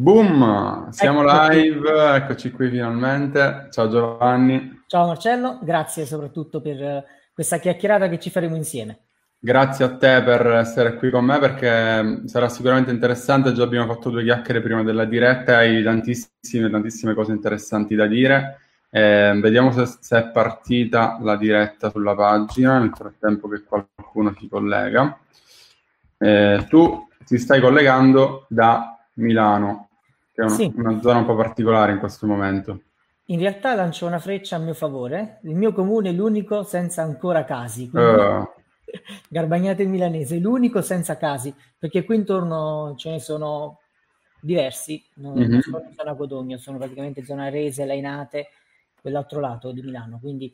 Boom, 0.00 0.88
siamo 0.92 1.20
ecco 1.28 1.52
live, 1.52 2.14
eccoci 2.14 2.50
qui 2.52 2.70
finalmente. 2.70 3.68
Ciao 3.70 3.90
Giovanni. 3.90 4.84
Ciao 4.86 5.08
Marcello, 5.08 5.58
grazie 5.60 6.06
soprattutto 6.06 6.62
per 6.62 6.82
eh, 6.82 7.04
questa 7.34 7.58
chiacchierata 7.58 8.08
che 8.08 8.18
ci 8.18 8.30
faremo 8.30 8.56
insieme. 8.56 9.00
Grazie 9.38 9.84
a 9.84 9.96
te 9.98 10.22
per 10.22 10.46
essere 10.52 10.94
qui 10.94 11.10
con 11.10 11.26
me 11.26 11.38
perché 11.38 12.02
mm, 12.02 12.24
sarà 12.24 12.48
sicuramente 12.48 12.90
interessante. 12.90 13.52
Già 13.52 13.62
abbiamo 13.62 13.92
fatto 13.92 14.08
due 14.08 14.22
chiacchiere 14.22 14.62
prima 14.62 14.82
della 14.82 15.04
diretta 15.04 15.62
e 15.62 15.76
hai 15.76 15.82
tantissime, 15.82 16.70
tantissime 16.70 17.12
cose 17.12 17.32
interessanti 17.32 17.94
da 17.94 18.06
dire. 18.06 18.58
Eh, 18.88 19.38
vediamo 19.38 19.70
se, 19.70 19.84
se, 20.00 20.16
è 20.16 20.28
partita 20.28 21.18
la 21.20 21.36
diretta 21.36 21.90
sulla 21.90 22.14
pagina 22.14 22.78
nel 22.78 22.94
frattempo 22.94 23.48
che 23.48 23.64
qualcuno 23.64 24.34
si 24.38 24.48
collega. 24.48 25.18
Eh, 26.16 26.64
tu 26.70 27.06
ti 27.26 27.36
stai 27.36 27.60
collegando 27.60 28.46
da 28.48 28.94
Milano 29.16 29.88
è 30.40 30.44
una, 30.44 30.54
sì. 30.54 30.72
una 30.76 31.00
zona 31.00 31.18
un 31.18 31.26
po' 31.26 31.36
particolare 31.36 31.92
in 31.92 31.98
questo 31.98 32.26
momento. 32.26 32.82
In 33.26 33.38
realtà 33.38 33.74
lancio 33.74 34.06
una 34.06 34.18
freccia 34.18 34.56
a 34.56 34.58
mio 34.58 34.74
favore. 34.74 35.38
Il 35.44 35.54
mio 35.54 35.72
comune 35.72 36.10
è 36.10 36.12
l'unico 36.12 36.62
senza 36.62 37.02
ancora 37.02 37.44
casi. 37.44 37.90
Uh. 37.92 38.48
Garbagnate 39.28 39.84
milanese, 39.84 40.38
l'unico 40.38 40.82
senza 40.82 41.16
casi, 41.16 41.54
perché 41.78 42.04
qui 42.04 42.16
intorno 42.16 42.94
ce 42.96 43.10
ne 43.10 43.20
sono 43.20 43.78
diversi, 44.40 45.04
non, 45.16 45.38
mm-hmm. 45.38 45.58
sono 45.60 45.84
in 45.86 45.94
zona 45.94 46.14
Codomio, 46.14 46.58
sono 46.58 46.78
praticamente 46.78 47.24
zona 47.24 47.48
Rese, 47.50 47.84
Lainate, 47.84 48.48
quell'altro 49.00 49.38
lato 49.38 49.70
di 49.70 49.82
Milano. 49.82 50.18
Quindi, 50.18 50.52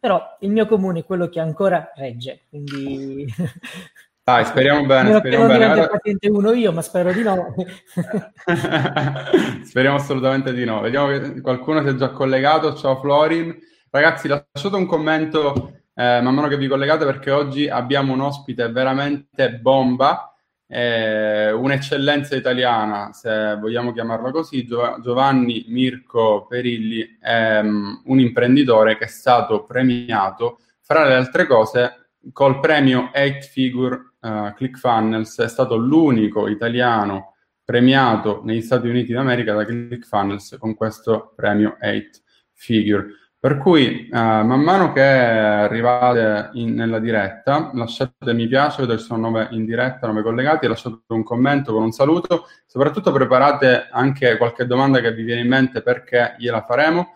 però 0.00 0.36
il 0.40 0.50
mio 0.50 0.66
comune 0.66 1.00
è 1.00 1.04
quello 1.04 1.28
che 1.28 1.38
ancora 1.38 1.92
regge, 1.94 2.42
quindi 2.48 3.26
Dai, 4.26 4.44
speriamo 4.44 4.84
bene. 4.84 5.10
Io 5.10 5.18
speriamo 5.18 5.46
bene. 5.46 5.66
Guarda... 5.66 5.86
paziente 5.86 6.28
uno 6.28 6.52
io, 6.52 6.72
ma 6.72 6.82
spero 6.82 7.12
di 7.12 7.22
no. 7.22 7.54
speriamo 9.62 9.98
assolutamente 9.98 10.52
di 10.52 10.64
no. 10.64 10.80
Vediamo 10.80 11.06
che 11.06 11.40
qualcuno 11.40 11.80
si 11.82 11.90
è 11.90 11.94
già 11.94 12.08
collegato. 12.08 12.74
Ciao 12.74 12.96
Florin. 12.96 13.56
Ragazzi, 13.88 14.26
lasciate 14.26 14.74
un 14.74 14.86
commento 14.86 15.74
eh, 15.94 16.20
man 16.20 16.34
mano 16.34 16.48
che 16.48 16.56
vi 16.56 16.66
collegate 16.66 17.04
perché 17.04 17.30
oggi 17.30 17.68
abbiamo 17.68 18.14
un 18.14 18.20
ospite 18.20 18.68
veramente 18.68 19.60
bomba, 19.60 20.34
eh, 20.66 21.52
un'eccellenza 21.52 22.34
italiana, 22.34 23.12
se 23.12 23.56
vogliamo 23.60 23.92
chiamarla 23.92 24.32
così. 24.32 24.66
Giovanni 24.66 25.66
Mirko 25.68 26.46
Perilli 26.48 27.16
è 27.20 27.60
um, 27.60 28.02
un 28.06 28.18
imprenditore 28.18 28.98
che 28.98 29.04
è 29.04 29.08
stato 29.08 29.62
premiato, 29.62 30.58
fra 30.80 31.06
le 31.06 31.14
altre 31.14 31.46
cose, 31.46 32.05
col 32.32 32.60
premio 32.60 33.10
8 33.14 33.40
Figure 33.40 34.12
uh, 34.20 34.52
ClickFunnels 34.54 35.40
è 35.40 35.48
stato 35.48 35.76
l'unico 35.76 36.48
italiano 36.48 37.34
premiato 37.64 38.42
negli 38.44 38.62
Stati 38.62 38.88
Uniti 38.88 39.12
d'America 39.12 39.54
da 39.54 39.64
ClickFunnels 39.64 40.56
con 40.58 40.74
questo 40.74 41.32
premio 41.34 41.76
8 41.80 42.20
Figure. 42.52 43.06
Per 43.38 43.58
cui, 43.58 44.08
uh, 44.10 44.16
man 44.16 44.60
mano 44.60 44.92
che 44.92 45.02
arrivate 45.02 46.50
in, 46.54 46.74
nella 46.74 46.98
diretta, 46.98 47.70
lasciate 47.74 48.32
mi 48.32 48.48
piace, 48.48 48.82
vedo 48.82 48.94
che 48.94 49.02
sono 49.02 49.28
nove 49.28 49.48
in 49.50 49.64
diretta, 49.64 50.06
nove 50.06 50.22
collegati, 50.22 50.66
lasciate 50.66 51.02
un 51.08 51.22
commento 51.22 51.72
con 51.72 51.82
un 51.82 51.92
saluto, 51.92 52.46
soprattutto 52.66 53.12
preparate 53.12 53.88
anche 53.90 54.36
qualche 54.36 54.66
domanda 54.66 55.00
che 55.00 55.12
vi 55.12 55.22
viene 55.22 55.42
in 55.42 55.48
mente 55.48 55.82
perché 55.82 56.34
gliela 56.38 56.62
faremo. 56.62 57.12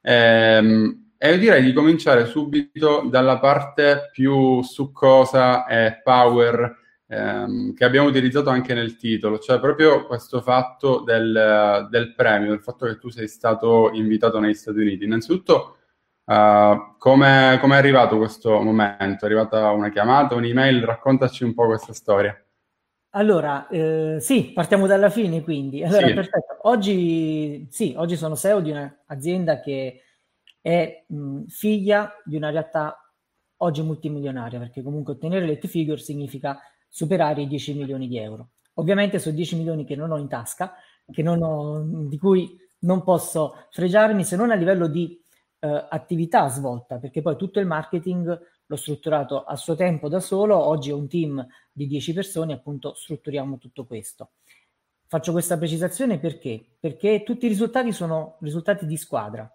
Ehm, 0.00 1.03
e 1.24 1.30
io 1.30 1.38
direi 1.38 1.62
di 1.62 1.72
cominciare 1.72 2.26
subito 2.26 3.06
dalla 3.08 3.38
parte 3.38 4.10
più 4.12 4.60
succosa 4.60 5.64
e 5.64 6.02
power 6.02 6.76
ehm, 7.06 7.72
che 7.72 7.84
abbiamo 7.86 8.08
utilizzato 8.08 8.50
anche 8.50 8.74
nel 8.74 8.98
titolo, 8.98 9.38
cioè 9.38 9.58
proprio 9.58 10.04
questo 10.04 10.42
fatto 10.42 11.00
del, 11.00 11.88
del, 11.88 12.14
premio, 12.14 12.50
del 12.50 12.60
fatto 12.60 12.84
che 12.84 12.98
tu 12.98 13.08
sei 13.08 13.26
stato 13.26 13.90
invitato 13.94 14.38
negli 14.38 14.52
Stati 14.52 14.80
Uniti. 14.80 15.04
Innanzitutto, 15.04 15.78
uh, 16.26 16.94
come 16.98 17.58
è 17.58 17.74
arrivato 17.74 18.18
questo 18.18 18.60
momento? 18.60 19.24
È 19.24 19.24
arrivata 19.24 19.70
una 19.70 19.88
chiamata, 19.88 20.34
un'email? 20.34 20.82
Raccontaci 20.82 21.42
un 21.42 21.54
po' 21.54 21.64
questa 21.64 21.94
storia. 21.94 22.38
Allora, 23.12 23.66
eh, 23.68 24.18
sì, 24.20 24.50
partiamo 24.52 24.86
dalla 24.86 25.08
fine 25.08 25.42
quindi. 25.42 25.82
Allora, 25.82 26.06
sì. 26.06 26.12
perfetto. 26.12 26.58
Oggi, 26.68 27.66
sì, 27.70 27.94
oggi 27.96 28.16
sono 28.16 28.36
CEO 28.36 28.60
di 28.60 28.72
un'azienda 28.72 29.60
che 29.60 30.02
è 30.64 31.04
mh, 31.06 31.44
figlia 31.44 32.10
di 32.24 32.36
una 32.36 32.48
realtà 32.48 32.98
oggi 33.58 33.82
multimilionaria, 33.82 34.58
perché 34.58 34.82
comunque 34.82 35.12
ottenere 35.12 35.44
le 35.44 35.58
figure 35.58 35.98
significa 35.98 36.58
superare 36.88 37.42
i 37.42 37.46
10 37.46 37.74
milioni 37.74 38.08
di 38.08 38.16
euro. 38.16 38.52
Ovviamente 38.74 39.18
sono 39.18 39.34
10 39.34 39.56
milioni 39.56 39.84
che 39.84 39.94
non 39.94 40.10
ho 40.10 40.16
in 40.16 40.26
tasca, 40.26 40.72
ho, 41.06 41.82
di 42.06 42.16
cui 42.16 42.56
non 42.78 43.02
posso 43.02 43.66
fregiarmi 43.72 44.24
se 44.24 44.36
non 44.36 44.50
a 44.50 44.54
livello 44.54 44.86
di 44.86 45.20
eh, 45.58 45.86
attività 45.90 46.48
svolta, 46.48 46.96
perché 46.96 47.20
poi 47.20 47.36
tutto 47.36 47.60
il 47.60 47.66
marketing 47.66 48.40
l'ho 48.64 48.76
strutturato 48.76 49.44
a 49.44 49.56
suo 49.56 49.74
tempo 49.74 50.08
da 50.08 50.20
solo, 50.20 50.56
oggi 50.56 50.90
ho 50.90 50.96
un 50.96 51.08
team 51.08 51.46
di 51.72 51.86
10 51.86 52.14
persone, 52.14 52.54
appunto 52.54 52.94
strutturiamo 52.94 53.58
tutto 53.58 53.84
questo. 53.84 54.30
Faccio 55.06 55.32
questa 55.32 55.58
precisazione 55.58 56.18
perché? 56.18 56.76
Perché 56.80 57.22
tutti 57.22 57.44
i 57.44 57.50
risultati 57.50 57.92
sono 57.92 58.38
risultati 58.40 58.86
di 58.86 58.96
squadra. 58.96 59.46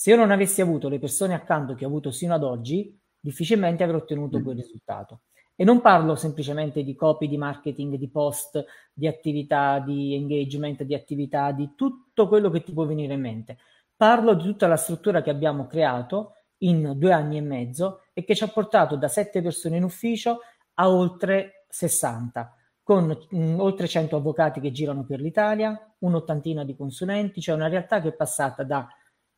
Se 0.00 0.08
io 0.08 0.16
non 0.16 0.30
avessi 0.30 0.62
avuto 0.62 0.88
le 0.88 0.98
persone 0.98 1.34
accanto 1.34 1.74
che 1.74 1.84
ho 1.84 1.88
avuto 1.88 2.10
sino 2.10 2.32
ad 2.32 2.42
oggi, 2.42 2.98
difficilmente 3.20 3.82
avrei 3.82 4.00
ottenuto 4.00 4.38
mm. 4.38 4.42
quel 4.42 4.56
risultato. 4.56 5.20
E 5.54 5.62
non 5.62 5.82
parlo 5.82 6.14
semplicemente 6.14 6.82
di 6.82 6.94
copy, 6.94 7.28
di 7.28 7.36
marketing, 7.36 7.96
di 7.96 8.08
post, 8.08 8.64
di 8.94 9.06
attività, 9.06 9.78
di 9.78 10.14
engagement, 10.14 10.84
di 10.84 10.94
attività, 10.94 11.52
di 11.52 11.72
tutto 11.76 12.28
quello 12.28 12.48
che 12.48 12.62
ti 12.62 12.72
può 12.72 12.86
venire 12.86 13.12
in 13.12 13.20
mente. 13.20 13.58
Parlo 13.94 14.32
di 14.32 14.42
tutta 14.42 14.66
la 14.68 14.78
struttura 14.78 15.20
che 15.20 15.28
abbiamo 15.28 15.66
creato 15.66 16.36
in 16.60 16.94
due 16.96 17.12
anni 17.12 17.36
e 17.36 17.42
mezzo 17.42 18.04
e 18.14 18.24
che 18.24 18.34
ci 18.34 18.42
ha 18.42 18.48
portato 18.48 18.96
da 18.96 19.08
sette 19.08 19.42
persone 19.42 19.76
in 19.76 19.84
ufficio 19.84 20.38
a 20.76 20.88
oltre 20.88 21.66
60, 21.68 22.56
con 22.82 23.04
mh, 23.04 23.38
mm, 23.38 23.60
oltre 23.60 23.86
100 23.86 24.16
avvocati 24.16 24.60
che 24.60 24.72
girano 24.72 25.04
per 25.04 25.20
l'Italia, 25.20 25.78
un'ottantina 25.98 26.64
di 26.64 26.74
consulenti, 26.74 27.42
cioè 27.42 27.54
una 27.54 27.68
realtà 27.68 28.00
che 28.00 28.08
è 28.08 28.14
passata 28.14 28.64
da 28.64 28.88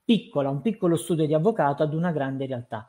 piccola, 0.04 0.50
un 0.50 0.60
piccolo 0.60 0.96
studio 0.96 1.26
di 1.26 1.34
avvocato 1.34 1.82
ad 1.82 1.94
una 1.94 2.12
grande 2.12 2.46
realtà. 2.46 2.88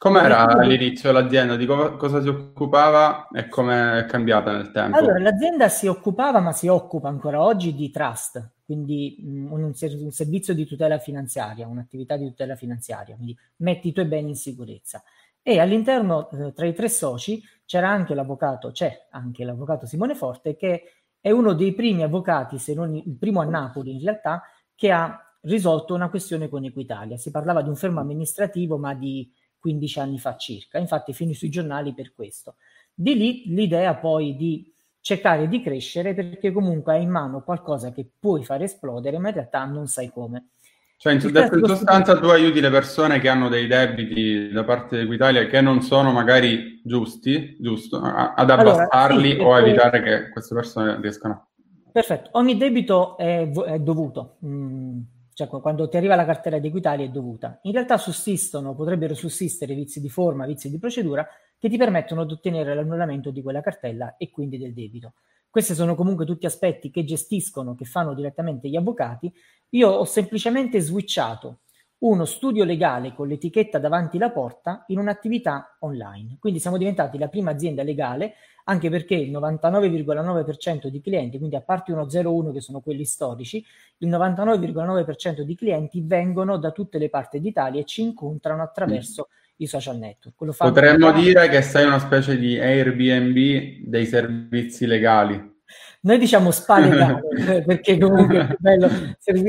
Com'era 0.00 0.46
all'inizio 0.46 1.12
l'azienda? 1.12 1.56
Di 1.56 1.66
co- 1.66 1.96
cosa 1.96 2.22
si 2.22 2.28
occupava 2.28 3.28
e 3.28 3.48
come 3.48 3.98
è 3.98 4.06
cambiata 4.06 4.50
nel 4.50 4.70
tempo? 4.70 4.96
Allora, 4.96 5.18
l'azienda 5.18 5.68
si 5.68 5.88
occupava, 5.88 6.40
ma 6.40 6.52
si 6.52 6.68
occupa 6.68 7.08
ancora 7.08 7.42
oggi 7.42 7.74
di 7.74 7.90
trust, 7.90 8.52
quindi 8.64 9.18
un, 9.22 9.62
un, 9.62 9.74
servizio 9.74 10.54
di 10.54 10.64
tutela 10.64 10.98
finanziaria, 10.98 11.66
un'attività 11.66 12.16
di 12.16 12.28
tutela 12.28 12.56
finanziaria, 12.56 13.14
quindi 13.14 13.36
metti 13.56 13.88
i 13.88 13.92
tuoi 13.92 14.06
beni 14.06 14.30
in 14.30 14.36
sicurezza. 14.36 15.02
E 15.42 15.58
all'interno, 15.58 16.30
eh, 16.30 16.54
tra 16.54 16.64
i 16.64 16.72
tre 16.72 16.88
soci, 16.88 17.42
c'era 17.66 17.90
anche 17.90 18.14
l'avvocato, 18.14 18.70
c'è 18.70 19.08
anche 19.10 19.44
l'avvocato 19.44 19.84
Simone 19.84 20.14
Forte, 20.14 20.56
che 20.56 20.82
è 21.20 21.30
uno 21.30 21.52
dei 21.52 21.74
primi 21.74 22.04
avvocati, 22.04 22.58
se 22.58 22.72
non 22.72 22.94
il 22.94 23.16
primo 23.18 23.42
a 23.42 23.44
Napoli 23.44 23.92
in 23.92 24.00
realtà, 24.00 24.42
che 24.74 24.90
ha 24.90 25.29
risolto 25.42 25.94
una 25.94 26.10
questione 26.10 26.48
con 26.48 26.64
Equitalia. 26.64 27.16
Si 27.16 27.30
parlava 27.30 27.62
di 27.62 27.68
un 27.68 27.76
fermo 27.76 28.00
amministrativo, 28.00 28.78
ma 28.78 28.94
di 28.94 29.30
15 29.58 30.00
anni 30.00 30.18
fa 30.18 30.36
circa. 30.36 30.78
Infatti 30.78 31.12
finì 31.12 31.34
sui 31.34 31.50
giornali 31.50 31.94
per 31.94 32.12
questo. 32.14 32.56
Di 32.92 33.14
lì 33.14 33.44
l'idea 33.46 33.94
poi 33.94 34.36
di 34.36 34.72
cercare 35.02 35.48
di 35.48 35.62
crescere 35.62 36.12
perché 36.12 36.52
comunque 36.52 36.94
hai 36.94 37.02
in 37.02 37.10
mano 37.10 37.42
qualcosa 37.42 37.92
che 37.92 38.06
puoi 38.18 38.44
far 38.44 38.62
esplodere, 38.62 39.18
ma 39.18 39.28
in 39.28 39.34
realtà 39.34 39.64
non 39.64 39.86
sai 39.86 40.10
come. 40.10 40.50
Cioè, 40.98 41.14
in, 41.14 41.20
in 41.24 41.64
sostanza 41.64 42.18
tu 42.18 42.26
aiuti 42.26 42.60
le 42.60 42.68
persone 42.68 43.20
che 43.20 43.30
hanno 43.30 43.48
dei 43.48 43.66
debiti 43.66 44.50
da 44.50 44.64
parte 44.64 44.98
di 44.98 45.04
Equitalia 45.04 45.46
che 45.46 45.62
non 45.62 45.80
sono 45.80 46.12
magari 46.12 46.82
giusti, 46.84 47.56
giusto, 47.58 47.98
ad 48.02 48.50
abbassarli 48.50 49.30
allora, 49.30 49.42
sì, 49.42 49.48
o 49.48 49.54
a 49.54 49.60
evitare 49.60 50.02
che 50.02 50.28
queste 50.28 50.54
persone 50.54 51.00
riescano. 51.00 51.48
Perfetto, 51.90 52.28
ogni 52.32 52.58
debito 52.58 53.16
è, 53.16 53.50
è 53.50 53.78
dovuto. 53.78 54.36
Mm 54.44 55.00
cioè 55.32 55.48
quando 55.48 55.88
ti 55.88 55.96
arriva 55.96 56.14
la 56.14 56.24
cartella 56.24 56.58
di 56.58 56.68
Equitalia 56.68 57.06
è 57.06 57.10
dovuta. 57.10 57.58
In 57.62 57.72
realtà 57.72 57.96
sussistono, 57.98 58.74
potrebbero 58.74 59.14
sussistere 59.14 59.74
vizi 59.74 60.00
di 60.00 60.08
forma, 60.08 60.46
vizi 60.46 60.70
di 60.70 60.78
procedura 60.78 61.26
che 61.58 61.68
ti 61.68 61.76
permettono 61.76 62.24
di 62.24 62.32
ottenere 62.32 62.74
l'annullamento 62.74 63.30
di 63.30 63.42
quella 63.42 63.60
cartella 63.60 64.16
e 64.16 64.30
quindi 64.30 64.58
del 64.58 64.72
debito. 64.72 65.14
Questi 65.50 65.74
sono 65.74 65.94
comunque 65.94 66.24
tutti 66.24 66.46
aspetti 66.46 66.90
che 66.90 67.04
gestiscono, 67.04 67.74
che 67.74 67.84
fanno 67.84 68.14
direttamente 68.14 68.68
gli 68.68 68.76
avvocati. 68.76 69.32
Io 69.70 69.88
ho 69.88 70.04
semplicemente 70.04 70.80
switchato 70.80 71.60
uno 72.00 72.24
studio 72.24 72.64
legale 72.64 73.12
con 73.14 73.28
l'etichetta 73.28 73.78
davanti 73.78 74.16
la 74.16 74.30
porta 74.30 74.84
in 74.88 74.98
un'attività 74.98 75.76
online. 75.80 76.36
Quindi 76.38 76.58
siamo 76.58 76.78
diventati 76.78 77.18
la 77.18 77.28
prima 77.28 77.50
azienda 77.50 77.82
legale, 77.82 78.34
anche 78.64 78.88
perché 78.88 79.14
il 79.14 79.30
99,9% 79.30 80.86
di 80.86 81.00
clienti, 81.00 81.38
quindi 81.38 81.56
a 81.56 81.60
parte 81.60 81.92
uno 81.92 82.06
0,1 82.06 82.52
che 82.52 82.60
sono 82.60 82.80
quelli 82.80 83.04
storici, 83.04 83.64
il 83.98 84.08
99,9% 84.08 85.40
di 85.40 85.54
clienti 85.54 86.02
vengono 86.04 86.56
da 86.56 86.70
tutte 86.70 86.98
le 86.98 87.10
parti 87.10 87.40
d'Italia 87.40 87.80
e 87.80 87.84
ci 87.84 88.02
incontrano 88.02 88.62
attraverso 88.62 89.28
i 89.56 89.66
social 89.66 89.98
network. 89.98 90.56
Potremmo 90.56 91.12
dire 91.12 91.48
che 91.48 91.60
sei 91.60 91.86
una 91.86 91.98
specie 91.98 92.38
di 92.38 92.58
Airbnb 92.58 93.86
dei 93.86 94.06
servizi 94.06 94.86
legali. 94.86 95.58
Noi 96.02 96.18
diciamo 96.18 96.50
spallegare, 96.50 97.20
perché 97.66 97.98
comunque 97.98 98.38
è 98.38 98.56
bello 98.58 98.88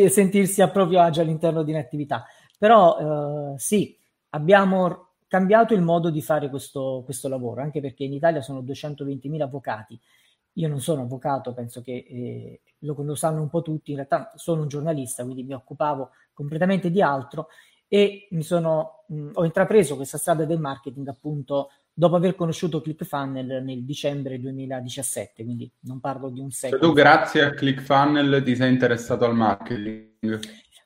sentirsi 0.09 0.61
a 0.61 0.67
proprio 0.67 0.99
agio 0.99 1.21
all'interno 1.21 1.63
di 1.63 1.71
un'attività. 1.71 2.25
Però 2.61 3.53
eh, 3.55 3.57
sì, 3.57 3.97
abbiamo 4.29 5.13
cambiato 5.27 5.73
il 5.73 5.81
modo 5.81 6.11
di 6.11 6.21
fare 6.21 6.47
questo, 6.47 7.01
questo 7.03 7.27
lavoro, 7.27 7.63
anche 7.63 7.81
perché 7.81 8.03
in 8.03 8.13
Italia 8.13 8.39
sono 8.39 8.61
220.000 8.61 9.41
avvocati. 9.41 9.99
Io 10.53 10.67
non 10.67 10.79
sono 10.79 11.01
avvocato, 11.01 11.55
penso 11.55 11.81
che 11.81 12.05
eh, 12.07 12.61
lo, 12.81 12.95
lo 13.01 13.15
sanno 13.15 13.41
un 13.41 13.49
po' 13.49 13.63
tutti, 13.63 13.89
in 13.89 13.95
realtà 13.95 14.31
sono 14.35 14.61
un 14.61 14.67
giornalista, 14.67 15.23
quindi 15.23 15.41
mi 15.41 15.53
occupavo 15.53 16.11
completamente 16.33 16.91
di 16.91 17.01
altro 17.01 17.47
e 17.87 18.27
mi 18.29 18.43
sono, 18.43 19.05
mh, 19.07 19.31
ho 19.33 19.43
intrapreso 19.43 19.95
questa 19.95 20.19
strada 20.19 20.45
del 20.45 20.59
marketing 20.59 21.07
appunto 21.07 21.71
dopo 21.91 22.15
aver 22.15 22.35
conosciuto 22.35 22.79
ClickFunnel 22.79 23.63
nel 23.63 23.83
dicembre 23.83 24.39
2017, 24.39 25.43
quindi 25.43 25.71
non 25.79 25.99
parlo 25.99 26.29
di 26.29 26.39
un 26.39 26.51
secolo. 26.51 26.79
Cioè 26.79 26.89
tu 26.89 26.95
grazie 26.95 27.43
a 27.43 27.53
ClickFunnel 27.55 28.43
ti 28.43 28.55
sei 28.55 28.71
interessato 28.71 29.25
al 29.25 29.35
marketing? 29.35 30.39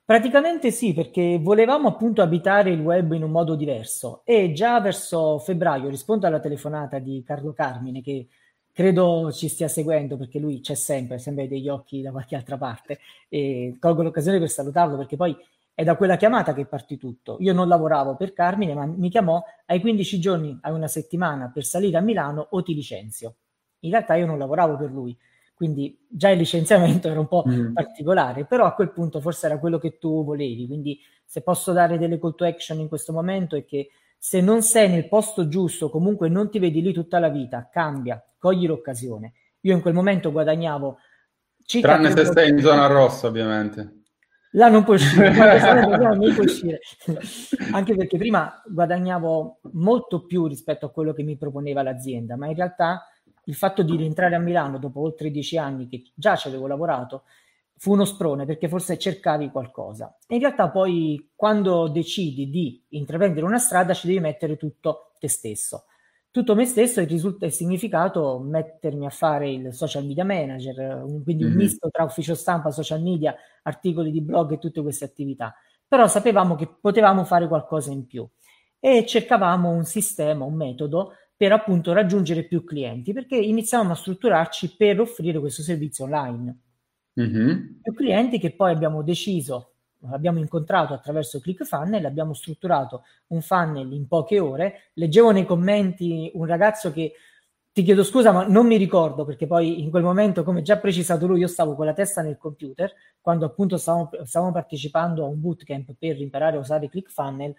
Praticamente 0.07 0.69
sì, 0.69 0.93
perché 0.93 1.39
volevamo 1.41 1.87
appunto 1.87 2.21
abitare 2.21 2.69
il 2.69 2.79
web 2.79 3.13
in 3.13 3.23
un 3.23 3.31
modo 3.31 3.55
diverso 3.55 4.21
e 4.23 4.51
già 4.53 4.79
verso 4.79 5.39
febbraio 5.39 5.89
rispondo 5.89 6.27
alla 6.27 6.39
telefonata 6.39 6.99
di 6.99 7.23
Carlo 7.25 7.53
Carmine 7.53 8.01
che 8.03 8.27
credo 8.71 9.31
ci 9.31 9.47
stia 9.47 9.67
seguendo 9.67 10.15
perché 10.15 10.37
lui 10.37 10.59
c'è 10.59 10.75
sempre, 10.75 11.17
sembra 11.17 11.47
degli 11.47 11.69
occhi 11.69 12.03
da 12.03 12.11
qualche 12.11 12.35
altra 12.35 12.55
parte 12.55 12.99
e 13.29 13.77
colgo 13.79 14.03
l'occasione 14.03 14.37
per 14.37 14.49
salutarlo 14.49 14.95
perché 14.95 15.15
poi 15.15 15.35
è 15.73 15.83
da 15.83 15.95
quella 15.95 16.17
chiamata 16.17 16.53
che 16.53 16.67
partì 16.67 16.97
tutto. 16.97 17.37
Io 17.39 17.53
non 17.53 17.67
lavoravo 17.67 18.15
per 18.15 18.31
Carmine, 18.31 18.75
ma 18.75 18.85
mi 18.85 19.09
chiamò 19.09 19.43
ai 19.65 19.81
15 19.81 20.19
giorni, 20.19 20.55
a 20.61 20.71
una 20.71 20.87
settimana 20.87 21.49
per 21.51 21.65
salire 21.65 21.97
a 21.97 22.01
Milano 22.01 22.45
o 22.51 22.61
ti 22.61 22.75
licenzio. 22.75 23.37
In 23.79 23.89
realtà 23.89 24.13
io 24.15 24.27
non 24.27 24.37
lavoravo 24.37 24.77
per 24.77 24.91
lui, 24.91 25.17
quindi 25.55 25.97
già 26.07 26.29
il 26.29 26.37
licenziamento 26.37 27.07
era 27.09 27.19
un 27.19 27.27
po' 27.27 27.43
mm. 27.47 27.73
particolare, 27.73 28.45
però 28.45 28.65
a 28.65 28.73
quel 28.73 28.91
punto 28.91 29.21
forse 29.21 29.47
era 29.47 29.57
quello 29.57 29.79
che 29.79 29.97
tu 29.97 30.23
volevi. 30.23 30.67
Quindi 30.67 30.99
se 31.25 31.41
posso 31.41 31.71
dare 31.71 31.97
delle 31.97 32.19
call 32.19 32.35
to 32.35 32.45
action 32.45 32.79
in 32.79 32.87
questo 32.87 33.13
momento 33.13 33.55
è 33.55 33.65
che 33.65 33.89
se 34.17 34.41
non 34.41 34.61
sei 34.61 34.89
nel 34.89 35.07
posto 35.07 35.47
giusto, 35.47 35.89
comunque 35.89 36.29
non 36.29 36.49
ti 36.49 36.59
vedi 36.59 36.81
lì 36.81 36.93
tutta 36.93 37.19
la 37.19 37.29
vita, 37.29 37.69
cambia, 37.71 38.23
cogli 38.37 38.67
l'occasione. 38.67 39.33
Io 39.61 39.73
in 39.73 39.81
quel 39.81 39.93
momento 39.93 40.31
guadagnavo 40.31 40.97
circa... 41.63 41.99
Tranne 41.99 42.11
se 42.11 42.25
stai 42.25 42.49
in 42.49 42.59
zona 42.59 42.87
rossa, 42.87 43.27
ovviamente. 43.27 44.01
Là 44.51 44.69
non 44.69 44.83
puoi 44.83 44.95
uscire, 44.95 45.31
non 45.35 46.33
puoi 46.33 46.45
uscire. 46.45 46.79
Anche 47.71 47.95
perché 47.95 48.17
prima 48.17 48.61
guadagnavo 48.65 49.59
molto 49.73 50.25
più 50.25 50.47
rispetto 50.47 50.85
a 50.85 50.91
quello 50.91 51.13
che 51.13 51.23
mi 51.23 51.37
proponeva 51.37 51.83
l'azienda, 51.83 52.37
ma 52.37 52.47
in 52.47 52.55
realtà 52.55 53.05
il 53.45 53.55
fatto 53.55 53.83
di 53.83 53.95
rientrare 53.95 54.35
a 54.35 54.39
Milano 54.39 54.77
dopo 54.77 55.01
oltre 55.01 55.31
dieci 55.31 55.57
anni 55.57 55.87
che 55.87 56.03
già 56.13 56.35
ci 56.35 56.47
avevo 56.47 56.67
lavorato 56.67 57.23
fu 57.77 57.91
uno 57.91 58.05
sprone 58.05 58.45
perché 58.45 58.69
forse 58.69 58.97
cercavi 58.97 59.49
qualcosa. 59.49 60.17
E 60.27 60.35
in 60.35 60.41
realtà 60.41 60.69
poi 60.69 61.31
quando 61.35 61.87
decidi 61.87 62.49
di 62.49 62.83
intraprendere 62.89 63.45
una 63.45 63.59
strada 63.59 63.93
ci 63.93 64.07
devi 64.07 64.19
mettere 64.19 64.57
tutto 64.57 65.11
te 65.19 65.27
stesso 65.27 65.85
tutto 66.35 66.53
me 66.53 66.65
stesso 66.65 66.99
e 66.99 67.05
risulta 67.05 67.45
il 67.45 67.53
significato 67.53 68.39
mettermi 68.39 69.05
a 69.05 69.09
fare 69.09 69.49
il 69.49 69.73
social 69.73 70.05
media 70.05 70.25
manager, 70.25 71.01
un, 71.01 71.23
quindi 71.23 71.45
mm-hmm. 71.45 71.53
un 71.53 71.57
misto 71.57 71.89
tra 71.89 72.03
ufficio 72.03 72.35
stampa, 72.35 72.71
social 72.71 73.01
media, 73.01 73.33
articoli 73.63 74.11
di 74.11 74.19
blog 74.19 74.51
e 74.51 74.57
tutte 74.57 74.81
queste 74.81 75.05
attività. 75.05 75.55
Però 75.87 76.07
sapevamo 76.07 76.55
che 76.55 76.67
potevamo 76.67 77.23
fare 77.23 77.47
qualcosa 77.47 77.93
in 77.93 78.05
più 78.05 78.27
e 78.81 79.05
cercavamo 79.05 79.69
un 79.69 79.85
sistema, 79.85 80.43
un 80.43 80.55
metodo 80.55 81.13
per 81.37 81.51
appunto 81.51 81.93
raggiungere 81.93 82.43
più 82.43 82.63
clienti, 82.63 83.13
perché 83.13 83.35
iniziavamo 83.35 83.91
a 83.91 83.95
strutturarci 83.95 84.75
per 84.75 84.99
offrire 84.99 85.39
questo 85.39 85.61
servizio 85.61 86.05
online. 86.05 86.59
Mm-hmm. 87.19 87.81
Più 87.81 87.93
clienti 87.93 88.39
che 88.39 88.51
poi 88.51 88.71
abbiamo 88.71 89.01
deciso 89.01 89.75
abbiamo 90.11 90.39
incontrato 90.39 90.93
attraverso 90.93 91.39
ClickFunnel, 91.39 92.05
abbiamo 92.05 92.33
strutturato 92.33 93.03
un 93.27 93.41
funnel 93.41 93.91
in 93.91 94.07
poche 94.07 94.39
ore. 94.39 94.89
Leggevo 94.93 95.31
nei 95.31 95.45
commenti 95.45 96.31
un 96.33 96.45
ragazzo 96.45 96.91
che 96.91 97.13
ti 97.71 97.83
chiedo 97.83 98.03
scusa, 98.03 98.31
ma 98.31 98.45
non 98.47 98.67
mi 98.67 98.77
ricordo 98.77 99.25
perché 99.25 99.47
poi 99.47 99.81
in 99.81 99.89
quel 99.89 100.03
momento, 100.03 100.43
come 100.43 100.61
già 100.61 100.77
precisato 100.77 101.27
lui, 101.27 101.39
io 101.39 101.47
stavo 101.47 101.75
con 101.75 101.85
la 101.85 101.93
testa 101.93 102.21
nel 102.21 102.37
computer 102.37 102.93
quando 103.19 103.45
appunto 103.45 103.77
stavamo, 103.77 104.11
stavamo 104.23 104.51
partecipando 104.51 105.25
a 105.25 105.27
un 105.27 105.41
bootcamp 105.41 105.93
per 105.97 106.21
imparare 106.21 106.57
a 106.57 106.59
usare 106.59 106.89
ClickFunnel 106.89 107.53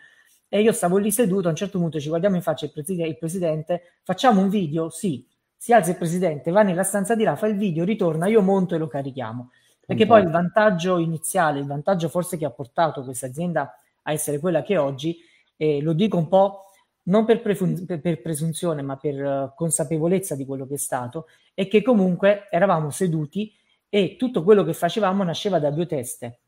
e 0.48 0.60
io 0.60 0.72
stavo 0.72 0.96
lì 0.96 1.10
seduto. 1.10 1.48
A 1.48 1.50
un 1.50 1.56
certo 1.56 1.78
punto 1.78 2.00
ci 2.00 2.08
guardiamo 2.08 2.37
in 2.37 2.43
faccia 2.43 2.64
il, 2.66 2.72
preside- 2.72 3.06
il 3.06 3.19
presidente, 3.19 3.98
facciamo 4.02 4.40
un 4.40 4.48
video, 4.48 4.90
sì, 4.90 5.26
si 5.56 5.72
alza 5.72 5.90
il 5.90 5.96
presidente, 5.96 6.50
va 6.50 6.62
nella 6.62 6.82
stanza 6.82 7.14
di 7.14 7.25
là, 7.25 7.37
fa 7.37 7.46
il 7.46 7.56
video, 7.56 7.84
ritorna, 7.84 8.26
io 8.26 8.43
monto 8.43 8.75
e 8.75 8.78
lo 8.78 8.87
carichiamo. 8.87 9.50
Perché 9.87 10.04
poi 10.04 10.22
il 10.22 10.31
vantaggio 10.31 10.98
iniziale, 10.98 11.60
il 11.60 11.66
vantaggio 11.66 12.08
forse 12.08 12.37
che 12.37 12.44
ha 12.44 12.50
portato 12.50 13.04
questa 13.04 13.26
azienda 13.26 13.78
a 14.02 14.12
essere 14.12 14.40
quella 14.40 14.62
che 14.62 14.75
è 14.75 14.81
oggi, 14.81 15.16
e 15.56 15.81
lo 15.81 15.93
dico 15.93 16.16
un 16.16 16.26
po' 16.28 16.66
non 17.04 17.25
per, 17.25 17.40
prefun- 17.40 17.84
per 17.84 18.20
presunzione, 18.20 18.82
ma 18.82 18.96
per 18.96 19.14
uh, 19.22 19.52
consapevolezza 19.54 20.34
di 20.34 20.44
quello 20.44 20.66
che 20.66 20.75
è 20.75 20.78
stato, 20.78 21.26
è 21.54 21.69
che 21.69 21.82
comunque 21.82 22.48
eravamo 22.50 22.90
seduti 22.90 23.54
e 23.88 24.16
tutto 24.19 24.43
quello 24.43 24.64
che 24.64 24.72
facevamo 24.72 25.22
nasceva 25.22 25.58
da 25.58 25.70
due 25.70 25.87
teste 25.87 26.40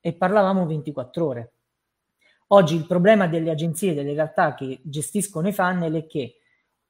e 0.00 0.14
parlavamo 0.14 0.66
24 0.66 1.26
ore. 1.26 1.52
Oggi 2.48 2.76
il 2.76 2.86
problema 2.86 3.26
delle 3.26 3.50
agenzie, 3.50 3.92
delle 3.92 4.12
realtà 4.12 4.54
che 4.54 4.78
gestiscono 4.82 5.48
i 5.48 5.52
funnel 5.52 5.94
è 5.94 6.06
che 6.06 6.36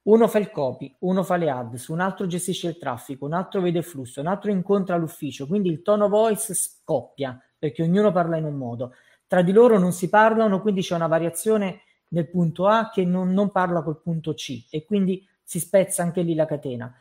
uno 0.03 0.27
fa 0.27 0.37
il 0.37 0.51
copy, 0.51 0.95
uno 0.99 1.23
fa 1.23 1.35
le 1.35 1.49
ads, 1.49 1.87
un 1.87 1.99
altro 1.99 2.27
gestisce 2.27 2.67
il 2.67 2.77
traffico, 2.77 3.25
un 3.25 3.33
altro 3.33 3.59
vede 3.61 3.79
il 3.79 3.83
flusso, 3.83 4.21
un 4.21 4.27
altro 4.27 4.51
incontra 4.51 4.95
l'ufficio, 4.97 5.47
quindi 5.47 5.69
il 5.69 5.81
tono 5.81 6.09
voice 6.09 6.53
scoppia 6.53 7.41
perché 7.57 7.81
ognuno 7.81 8.11
parla 8.11 8.37
in 8.37 8.45
un 8.45 8.53
modo. 8.53 8.93
Tra 9.25 9.41
di 9.41 9.51
loro 9.51 9.79
non 9.79 9.91
si 9.93 10.09
parlano, 10.09 10.61
quindi 10.61 10.81
c'è 10.81 10.93
una 10.93 11.07
variazione 11.07 11.81
nel 12.09 12.29
punto 12.29 12.67
A 12.67 12.89
che 12.89 13.03
non, 13.03 13.33
non 13.33 13.51
parla 13.51 13.81
col 13.81 13.99
punto 13.99 14.35
C 14.35 14.67
e 14.69 14.85
quindi 14.85 15.27
si 15.43 15.59
spezza 15.59 16.03
anche 16.03 16.21
lì 16.21 16.35
la 16.35 16.45
catena. 16.45 16.93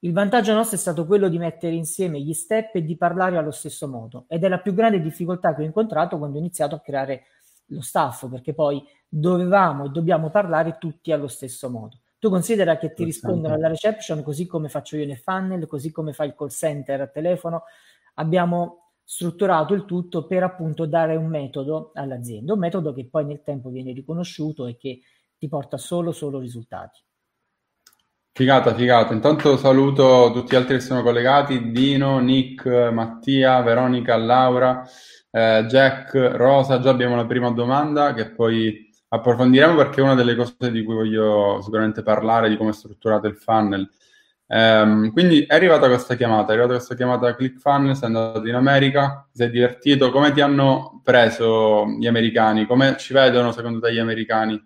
Il 0.00 0.12
vantaggio 0.12 0.52
nostro 0.52 0.76
è 0.76 0.80
stato 0.80 1.06
quello 1.06 1.28
di 1.28 1.38
mettere 1.38 1.74
insieme 1.74 2.20
gli 2.20 2.34
step 2.34 2.74
e 2.74 2.84
di 2.84 2.96
parlare 2.96 3.38
allo 3.38 3.50
stesso 3.50 3.88
modo 3.88 4.26
ed 4.28 4.44
è 4.44 4.48
la 4.48 4.58
più 4.58 4.74
grande 4.74 5.00
difficoltà 5.00 5.54
che 5.54 5.62
ho 5.62 5.64
incontrato 5.64 6.18
quando 6.18 6.36
ho 6.36 6.40
iniziato 6.40 6.74
a 6.74 6.80
creare 6.80 7.24
lo 7.74 7.82
staff 7.82 8.28
perché 8.28 8.54
poi 8.54 8.82
dovevamo 9.08 9.86
e 9.86 9.88
dobbiamo 9.90 10.30
parlare 10.30 10.76
tutti 10.78 11.12
allo 11.12 11.28
stesso 11.28 11.68
modo. 11.68 11.98
Tu 12.18 12.30
considera 12.30 12.78
che 12.78 12.94
ti 12.94 13.04
rispondono 13.04 13.54
alla 13.54 13.68
reception 13.68 14.22
così 14.22 14.46
come 14.46 14.70
faccio 14.70 14.96
io 14.96 15.06
nel 15.06 15.18
funnel, 15.18 15.66
così 15.66 15.92
come 15.92 16.14
fa 16.14 16.24
il 16.24 16.34
call 16.34 16.48
center 16.48 17.02
a 17.02 17.06
telefono. 17.06 17.64
Abbiamo 18.14 18.92
strutturato 19.04 19.74
il 19.74 19.84
tutto 19.84 20.26
per 20.26 20.42
appunto 20.42 20.86
dare 20.86 21.16
un 21.16 21.26
metodo 21.26 21.90
all'azienda, 21.92 22.54
un 22.54 22.58
metodo 22.58 22.94
che 22.94 23.06
poi 23.06 23.26
nel 23.26 23.42
tempo 23.42 23.68
viene 23.68 23.92
riconosciuto 23.92 24.66
e 24.66 24.76
che 24.76 25.00
ti 25.36 25.48
porta 25.48 25.76
solo, 25.76 26.12
solo 26.12 26.38
risultati. 26.38 27.02
Figata, 28.32 28.74
figata. 28.74 29.12
Intanto 29.12 29.56
saluto 29.56 30.30
tutti 30.32 30.54
gli 30.54 30.58
altri 30.58 30.76
che 30.76 30.80
sono 30.80 31.02
collegati, 31.02 31.70
Dino, 31.70 32.18
Nick, 32.18 32.64
Mattia, 32.90 33.60
Veronica, 33.60 34.16
Laura, 34.16 34.82
eh, 35.34 35.64
Jack, 35.66 36.14
Rosa. 36.14 36.78
Già 36.78 36.90
abbiamo 36.90 37.16
la 37.16 37.26
prima 37.26 37.50
domanda 37.50 38.14
che 38.14 38.30
poi 38.30 38.88
approfondiremo 39.08 39.74
perché 39.74 40.00
è 40.00 40.04
una 40.04 40.14
delle 40.14 40.36
cose 40.36 40.70
di 40.70 40.84
cui 40.84 40.94
voglio 40.94 41.60
sicuramente 41.60 42.02
parlare, 42.02 42.48
di 42.48 42.56
come 42.56 42.70
è 42.70 42.72
strutturato 42.72 43.26
il 43.26 43.36
funnel. 43.36 43.88
Um, 44.46 45.10
quindi 45.10 45.44
è 45.44 45.54
arrivata 45.54 45.88
questa 45.88 46.14
chiamata, 46.14 46.48
è 46.48 46.50
arrivata 46.50 46.74
questa 46.74 46.94
chiamata 46.94 47.28
a 47.28 47.34
ClickFunnels, 47.34 47.98
sei 47.98 48.08
andato 48.08 48.46
in 48.46 48.54
America, 48.54 49.28
sei 49.32 49.50
divertito, 49.50 50.10
come 50.10 50.32
ti 50.32 50.40
hanno 50.40 51.00
preso 51.02 51.86
gli 51.98 52.06
americani? 52.06 52.66
Come 52.66 52.96
ci 52.96 53.12
vedono 53.12 53.50
secondo 53.50 53.80
te 53.80 53.92
gli 53.92 53.98
americani? 53.98 54.62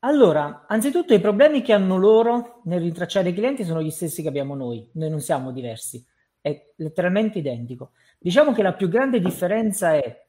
Allora, 0.00 0.66
anzitutto 0.68 1.14
i 1.14 1.20
problemi 1.20 1.62
che 1.62 1.72
hanno 1.72 1.96
loro 1.96 2.60
nel 2.64 2.82
rintracciare 2.82 3.30
i 3.30 3.34
clienti 3.34 3.64
sono 3.64 3.82
gli 3.82 3.90
stessi 3.90 4.22
che 4.22 4.28
abbiamo 4.28 4.54
noi, 4.54 4.88
noi 4.92 5.08
non 5.10 5.20
siamo 5.20 5.50
diversi, 5.50 6.04
è 6.40 6.72
letteralmente 6.76 7.38
identico. 7.38 7.92
Diciamo 8.24 8.54
che 8.54 8.62
la 8.62 8.72
più 8.72 8.88
grande 8.88 9.20
differenza 9.20 9.92
è 9.92 10.24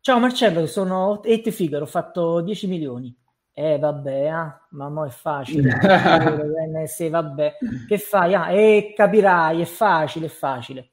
Ciao 0.00 0.18
Marcello, 0.18 0.66
sono 0.66 1.22
Eight 1.22 1.48
Figure, 1.50 1.82
ho 1.82 1.86
fatto 1.86 2.40
10 2.40 2.66
milioni. 2.66 3.16
Eh 3.52 3.78
vabbè, 3.78 4.26
ah, 4.26 4.66
ma 4.70 4.88
mo 4.88 5.04
è 5.04 5.10
facile. 5.10 5.70
Sì, 6.86 7.08
vabbè. 7.08 7.56
Che 7.86 7.98
fai? 7.98 8.34
Ah, 8.34 8.50
e 8.50 8.92
capirai, 8.96 9.60
è 9.60 9.64
facile, 9.64 10.26
è 10.26 10.28
facile. 10.28 10.90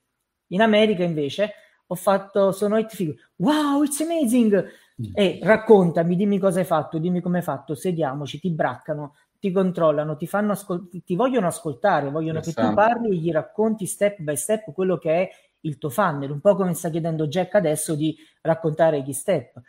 In 0.50 0.62
America 0.62 1.02
invece 1.02 1.54
ho 1.88 1.96
fatto, 1.96 2.52
sono 2.52 2.78
Eight 2.78 2.94
Figure. 2.94 3.18
Wow, 3.38 3.82
it's 3.82 4.00
amazing! 4.02 4.54
Mm. 4.54 5.12
E 5.12 5.40
raccontami, 5.42 6.16
dimmi 6.16 6.38
cosa 6.38 6.60
hai 6.60 6.66
fatto, 6.66 7.00
dimmi 7.00 7.20
come 7.20 7.38
hai 7.38 7.44
fatto, 7.44 7.74
sediamoci, 7.74 8.40
ti 8.40 8.52
braccano, 8.52 9.16
ti 9.40 9.52
controllano, 9.52 10.16
ti, 10.18 10.28
fanno 10.28 10.52
ascol- 10.52 10.88
ti 11.04 11.16
vogliono 11.16 11.48
ascoltare, 11.48 12.12
vogliono 12.12 12.42
che 12.42 12.54
tu 12.54 12.74
parli 12.76 13.10
e 13.10 13.16
gli 13.16 13.32
racconti 13.32 13.88
step 13.88 14.20
by 14.20 14.36
step 14.36 14.72
quello 14.72 15.00
che 15.00 15.12
è 15.12 15.30
il 15.64 15.78
tuo 15.78 15.90
funnel, 15.90 16.32
un 16.32 16.40
po' 16.40 16.56
come 16.56 16.74
sta 16.74 16.90
chiedendo 16.90 17.28
Jack 17.28 17.56
adesso 17.56 17.96
di 17.96 18.16
raccontare 18.42 19.02
gli 19.02 19.14
step. 19.14 19.62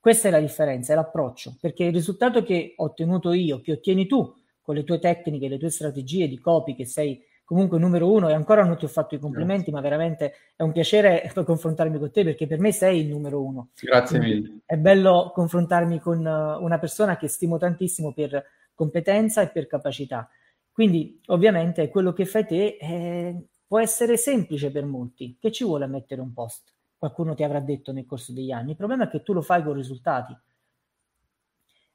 Questa 0.00 0.28
è 0.28 0.30
la 0.30 0.40
differenza, 0.40 0.92
è 0.92 0.96
l'approccio, 0.96 1.56
perché 1.60 1.84
il 1.84 1.92
risultato 1.92 2.42
che 2.42 2.74
ho 2.76 2.84
ottenuto 2.84 3.32
io, 3.32 3.60
che 3.60 3.72
ottieni 3.72 4.06
tu 4.06 4.32
con 4.60 4.74
le 4.74 4.84
tue 4.84 4.98
tecniche, 4.98 5.48
le 5.48 5.58
tue 5.58 5.70
strategie 5.70 6.28
di 6.28 6.38
copy 6.38 6.74
che 6.74 6.86
sei 6.86 7.22
comunque 7.44 7.78
numero 7.78 8.10
uno 8.10 8.28
e 8.28 8.32
ancora 8.32 8.64
non 8.64 8.76
ti 8.76 8.84
ho 8.84 8.88
fatto 8.88 9.14
i 9.14 9.20
complimenti, 9.20 9.70
Grazie. 9.70 9.72
ma 9.72 9.80
veramente 9.80 10.34
è 10.56 10.62
un 10.64 10.72
piacere 10.72 11.30
confrontarmi 11.32 11.98
con 11.98 12.10
te 12.10 12.24
perché 12.24 12.46
per 12.46 12.58
me 12.58 12.72
sei 12.72 13.00
il 13.00 13.06
numero 13.06 13.42
uno. 13.42 13.70
Grazie 13.80 14.18
Quindi 14.18 14.40
mille. 14.40 14.58
È 14.66 14.76
bello 14.76 15.30
confrontarmi 15.32 16.00
con 16.00 16.18
una 16.18 16.78
persona 16.78 17.16
che 17.16 17.28
stimo 17.28 17.56
tantissimo 17.56 18.12
per 18.12 18.44
competenza 18.74 19.42
e 19.42 19.48
per 19.48 19.68
capacità. 19.68 20.28
Quindi 20.72 21.20
ovviamente 21.26 21.88
quello 21.88 22.12
che 22.12 22.26
fai 22.26 22.44
te 22.44 22.76
è, 22.76 23.34
può 23.66 23.80
essere 23.80 24.16
semplice 24.16 24.70
per 24.70 24.84
molti, 24.84 25.36
che 25.40 25.50
ci 25.50 25.64
vuole 25.64 25.86
mettere 25.86 26.20
un 26.20 26.32
post. 26.32 26.72
Qualcuno 26.96 27.34
ti 27.34 27.42
avrà 27.42 27.60
detto 27.60 27.92
nel 27.92 28.06
corso 28.06 28.32
degli 28.32 28.50
anni. 28.50 28.70
Il 28.70 28.76
problema 28.76 29.04
è 29.04 29.08
che 29.08 29.22
tu 29.22 29.32
lo 29.32 29.42
fai 29.42 29.62
con 29.62 29.74
risultati. 29.74 30.36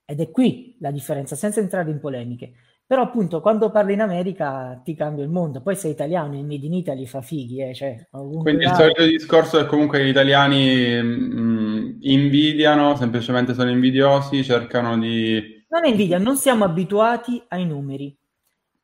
Ed 0.06 0.20
è 0.20 0.30
qui 0.30 0.76
la 0.80 0.92
differenza, 0.92 1.36
senza 1.36 1.60
entrare 1.60 1.90
in 1.90 2.00
polemiche. 2.00 2.54
Però 2.92 3.04
appunto 3.04 3.40
quando 3.40 3.72
parli 3.72 3.94
in 3.94 4.02
America 4.02 4.82
ti 4.84 4.94
cambia 4.96 5.24
il 5.24 5.30
mondo, 5.30 5.62
poi 5.62 5.78
sei 5.78 5.92
italiano, 5.92 6.38
il 6.38 6.44
Made 6.44 6.66
in 6.66 6.74
Italy 6.74 7.06
fa 7.06 7.22
fighi. 7.22 7.62
Eh, 7.62 7.74
cioè, 7.74 8.08
Quindi 8.12 8.66
il 8.66 8.74
solito 8.74 9.06
discorso 9.06 9.60
è 9.60 9.66
comunque 9.66 10.04
gli 10.04 10.10
italiani 10.10 11.02
mh, 11.02 11.40
mm, 11.40 11.98
invidiano, 12.02 12.98
semplicemente 12.98 13.54
sono 13.54 13.70
invidiosi, 13.70 14.44
cercano 14.44 15.00
di... 15.00 15.64
Non 15.70 15.86
è 15.86 15.88
invidia, 15.88 16.18
non 16.18 16.36
siamo 16.36 16.66
abituati 16.66 17.42
ai 17.48 17.66
numeri. 17.66 18.14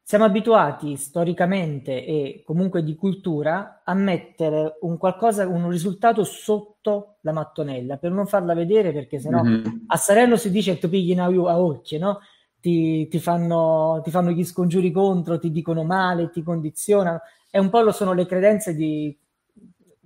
Siamo 0.09 0.23
abituati 0.23 0.95
storicamente 0.95 2.05
e 2.05 2.41
comunque 2.45 2.81
di 2.81 2.95
cultura 2.95 3.81
a 3.83 3.93
mettere 3.93 4.77
un, 4.83 4.97
qualcosa, 4.97 5.45
un 5.45 5.69
risultato 5.69 6.23
sotto 6.23 7.17
la 7.23 7.33
mattonella 7.33 7.97
per 7.97 8.11
non 8.11 8.25
farla 8.25 8.53
vedere 8.53 8.93
perché 8.93 9.19
sennò 9.19 9.43
mm-hmm. 9.43 9.65
a 9.87 9.97
Sarello 9.97 10.37
si 10.37 10.49
dice 10.49 10.75
che 10.75 10.79
ti 10.79 10.87
pigliano 10.87 11.49
a 11.49 11.59
occhio, 11.59 11.99
no? 11.99 12.19
Ti, 12.57 13.09
ti, 13.09 13.19
fanno, 13.19 13.99
ti 14.01 14.09
fanno 14.09 14.31
gli 14.31 14.45
scongiuri 14.45 14.91
contro, 14.91 15.39
ti 15.39 15.51
dicono 15.51 15.83
male, 15.83 16.29
ti 16.29 16.41
condizionano. 16.41 17.19
E 17.51 17.59
un 17.59 17.69
po' 17.69 17.81
lo 17.81 17.91
sono 17.91 18.13
le 18.13 18.25
credenze 18.25 18.75
di 18.75 19.13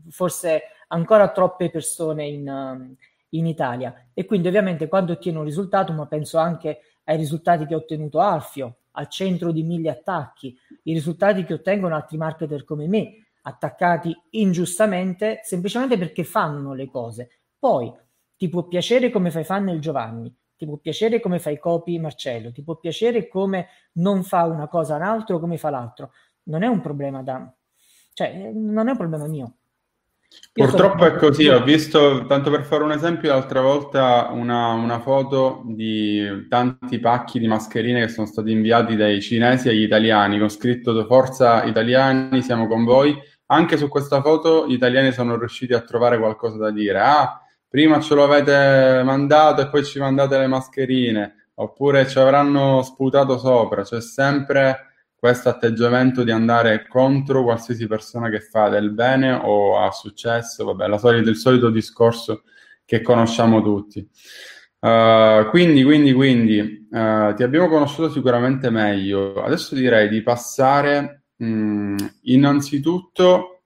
forse 0.09 0.63
ancora 0.87 1.29
troppe 1.29 1.69
persone 1.69 2.25
in, 2.25 2.95
in 3.29 3.45
Italia. 3.45 4.07
E 4.15 4.25
quindi 4.25 4.47
ovviamente 4.47 4.87
quando 4.87 5.11
ottieni 5.11 5.37
un 5.37 5.43
risultato, 5.43 5.93
ma 5.93 6.07
penso 6.07 6.39
anche 6.39 6.79
ai 7.03 7.17
risultati 7.17 7.67
che 7.67 7.75
ha 7.75 7.77
ottenuto 7.77 8.19
Alfio, 8.19 8.77
al 8.91 9.07
centro 9.07 9.51
di 9.51 9.63
mille 9.63 9.89
attacchi, 9.89 10.57
i 10.83 10.93
risultati 10.93 11.43
che 11.43 11.53
ottengono 11.53 11.95
altri 11.95 12.17
marketer 12.17 12.63
come 12.63 12.87
me, 12.87 13.27
attaccati 13.43 14.15
ingiustamente 14.31 15.39
semplicemente 15.43 15.97
perché 15.97 16.23
fanno 16.23 16.73
le 16.73 16.87
cose. 16.87 17.41
Poi 17.57 17.91
ti 18.35 18.49
può 18.49 18.67
piacere 18.67 19.09
come 19.09 19.31
fai 19.31 19.43
fan 19.43 19.63
nel 19.63 19.79
Giovanni, 19.79 20.35
ti 20.55 20.65
può 20.65 20.77
piacere 20.77 21.19
come 21.19 21.39
fai 21.39 21.57
copy 21.57 21.99
Marcello, 21.99 22.51
ti 22.51 22.63
può 22.63 22.77
piacere 22.77 23.27
come 23.27 23.67
non 23.93 24.23
fa 24.23 24.45
una 24.45 24.67
cosa 24.67 24.95
un 24.95 25.03
altro 25.03 25.39
come 25.39 25.57
fa 25.57 25.69
l'altro. 25.69 26.11
Non 26.43 26.63
è 26.63 26.67
un 26.67 26.81
problema 26.81 27.23
da... 27.23 27.53
cioè, 28.13 28.51
non 28.51 28.87
è 28.87 28.91
un 28.91 28.97
problema 28.97 29.27
mio. 29.27 29.57
Purtroppo 30.53 31.05
è 31.05 31.15
così, 31.15 31.47
ho 31.47 31.63
visto, 31.63 32.25
tanto 32.25 32.51
per 32.51 32.63
fare 32.63 32.83
un 32.83 32.91
esempio, 32.91 33.29
l'altra 33.29 33.61
volta 33.61 34.29
una, 34.31 34.73
una, 34.73 34.99
foto 34.99 35.61
di 35.65 36.45
tanti 36.49 36.99
pacchi 36.99 37.39
di 37.39 37.47
mascherine 37.47 38.01
che 38.01 38.09
sono 38.09 38.27
stati 38.27 38.51
inviati 38.51 38.97
dai 38.97 39.21
cinesi 39.21 39.69
agli 39.69 39.83
italiani 39.83 40.39
con 40.39 40.49
scritto 40.49 41.05
Forza 41.05 41.63
italiani, 41.63 42.41
siamo 42.41 42.67
con 42.67 42.83
voi. 42.83 43.17
Anche 43.45 43.77
su 43.77 43.87
questa 43.87 44.21
foto 44.21 44.67
gli 44.67 44.73
italiani 44.73 45.13
sono 45.13 45.37
riusciti 45.37 45.73
a 45.73 45.81
trovare 45.81 46.17
qualcosa 46.17 46.57
da 46.57 46.71
dire. 46.71 46.99
Ah, 46.99 47.41
prima 47.69 48.01
ce 48.01 48.13
lo 48.13 48.25
avete 48.25 49.03
mandato 49.05 49.61
e 49.61 49.69
poi 49.69 49.85
ci 49.85 49.99
mandate 49.99 50.37
le 50.37 50.47
mascherine, 50.47 51.49
oppure 51.55 52.05
ci 52.09 52.19
avranno 52.19 52.81
sputato 52.81 53.37
sopra. 53.37 53.83
C'è 53.83 54.01
sempre 54.01 54.90
questo 55.21 55.49
atteggiamento 55.49 56.23
di 56.23 56.31
andare 56.31 56.87
contro 56.87 57.43
qualsiasi 57.43 57.85
persona 57.85 58.27
che 58.29 58.39
fa 58.39 58.69
del 58.69 58.89
bene 58.89 59.31
o 59.33 59.77
ha 59.77 59.91
successo, 59.91 60.65
vabbè, 60.65 60.97
solita, 60.97 61.29
il 61.29 61.35
solito 61.35 61.69
discorso 61.69 62.41
che 62.83 63.03
conosciamo 63.03 63.61
tutti. 63.61 63.99
Uh, 64.79 65.47
quindi, 65.51 65.83
quindi, 65.83 66.11
quindi, 66.11 66.87
uh, 66.89 67.35
ti 67.35 67.43
abbiamo 67.43 67.67
conosciuto 67.67 68.09
sicuramente 68.09 68.71
meglio. 68.71 69.43
Adesso 69.43 69.75
direi 69.75 70.09
di 70.09 70.23
passare 70.23 71.25
mh, 71.35 71.45
mm, 71.45 71.95
innanzitutto, 72.23 73.65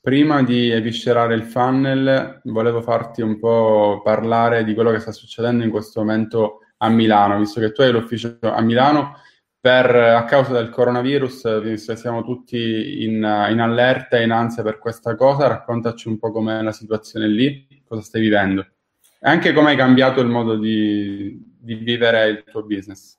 prima 0.00 0.42
di 0.42 0.70
eviscerare 0.70 1.34
il 1.34 1.42
funnel, 1.42 2.40
volevo 2.44 2.80
farti 2.80 3.20
un 3.20 3.38
po' 3.38 4.00
parlare 4.02 4.64
di 4.64 4.72
quello 4.72 4.90
che 4.90 5.00
sta 5.00 5.12
succedendo 5.12 5.64
in 5.64 5.70
questo 5.70 6.00
momento 6.00 6.60
a 6.78 6.88
Milano, 6.88 7.38
visto 7.38 7.60
che 7.60 7.72
tu 7.72 7.82
hai 7.82 7.92
l'ufficio 7.92 8.38
a 8.40 8.62
Milano 8.62 9.16
per, 9.64 9.96
a 9.96 10.24
causa 10.24 10.52
del 10.52 10.68
coronavirus, 10.68 11.62
che 11.62 11.96
siamo 11.96 12.22
tutti 12.22 13.02
in, 13.02 13.14
in, 13.14 13.60
allerta 13.60 14.18
e 14.18 14.24
in 14.24 14.30
ansia 14.30 14.62
per 14.62 14.78
questa 14.78 15.14
cosa, 15.14 15.46
raccontaci 15.46 16.06
un 16.06 16.18
po' 16.18 16.30
com'è 16.30 16.60
la 16.60 16.70
situazione 16.70 17.26
lì, 17.26 17.82
cosa 17.86 18.02
stai 18.02 18.20
vivendo 18.20 18.60
e 18.60 19.30
anche 19.30 19.54
come 19.54 19.70
hai 19.70 19.76
cambiato 19.76 20.20
il 20.20 20.28
modo 20.28 20.58
di, 20.58 21.56
di 21.58 21.76
vivere 21.76 22.28
il 22.28 22.44
tuo 22.44 22.62
business. 22.62 23.16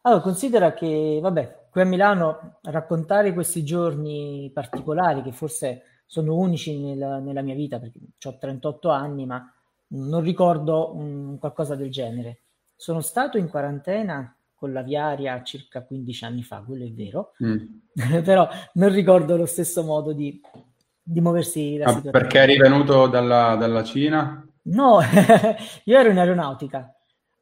Allora, 0.00 0.20
considera 0.20 0.72
che, 0.72 1.20
vabbè, 1.22 1.66
qui 1.70 1.80
a 1.80 1.84
Milano 1.84 2.58
raccontare 2.62 3.32
questi 3.32 3.62
giorni 3.62 4.50
particolari, 4.52 5.22
che 5.22 5.30
forse 5.30 6.02
sono 6.06 6.34
unici 6.34 6.76
nel, 6.80 7.22
nella 7.22 7.42
mia 7.42 7.54
vita, 7.54 7.78
perché 7.78 8.00
ho 8.24 8.36
38 8.36 8.90
anni, 8.90 9.26
ma 9.26 9.48
non 9.90 10.22
ricordo 10.22 10.96
un, 10.96 11.38
qualcosa 11.38 11.76
del 11.76 11.92
genere. 11.92 12.40
Sono 12.74 13.00
stato 13.00 13.38
in 13.38 13.48
quarantena 13.48 14.36
con 14.58 14.72
l'aviaria 14.72 15.40
circa 15.44 15.84
15 15.84 16.24
anni 16.24 16.42
fa, 16.42 16.62
quello 16.66 16.84
è 16.84 16.90
vero, 16.90 17.34
mm. 17.44 18.22
però 18.24 18.48
non 18.74 18.92
ricordo 18.92 19.36
lo 19.36 19.46
stesso 19.46 19.84
modo 19.84 20.12
di, 20.12 20.40
di 21.00 21.20
muoversi 21.20 21.76
la 21.76 21.86
ah, 21.86 22.10
Perché 22.10 22.40
eri 22.40 22.56
venuto 22.56 23.06
dalla, 23.06 23.54
dalla 23.54 23.84
Cina? 23.84 24.44
No, 24.62 24.98
io 25.84 25.98
ero 25.98 26.10
in 26.10 26.18
aeronautica. 26.18 26.92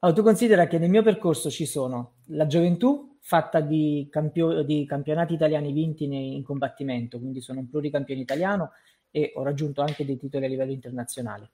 Allora, 0.00 0.18
tu 0.18 0.22
considera 0.22 0.66
che 0.66 0.78
nel 0.78 0.90
mio 0.90 1.02
percorso 1.02 1.48
ci 1.48 1.64
sono 1.64 2.16
la 2.26 2.46
gioventù 2.46 3.16
fatta 3.20 3.60
di, 3.60 4.06
campio- 4.10 4.62
di 4.62 4.84
campionati 4.86 5.32
italiani 5.32 5.72
vinti 5.72 6.04
in 6.04 6.44
combattimento, 6.44 7.18
quindi 7.18 7.40
sono 7.40 7.60
un 7.60 7.68
pluricampione 7.68 8.20
italiano 8.20 8.72
e 9.10 9.32
ho 9.34 9.42
raggiunto 9.42 9.80
anche 9.80 10.04
dei 10.04 10.18
titoli 10.18 10.44
a 10.44 10.48
livello 10.48 10.72
internazionale. 10.72 11.50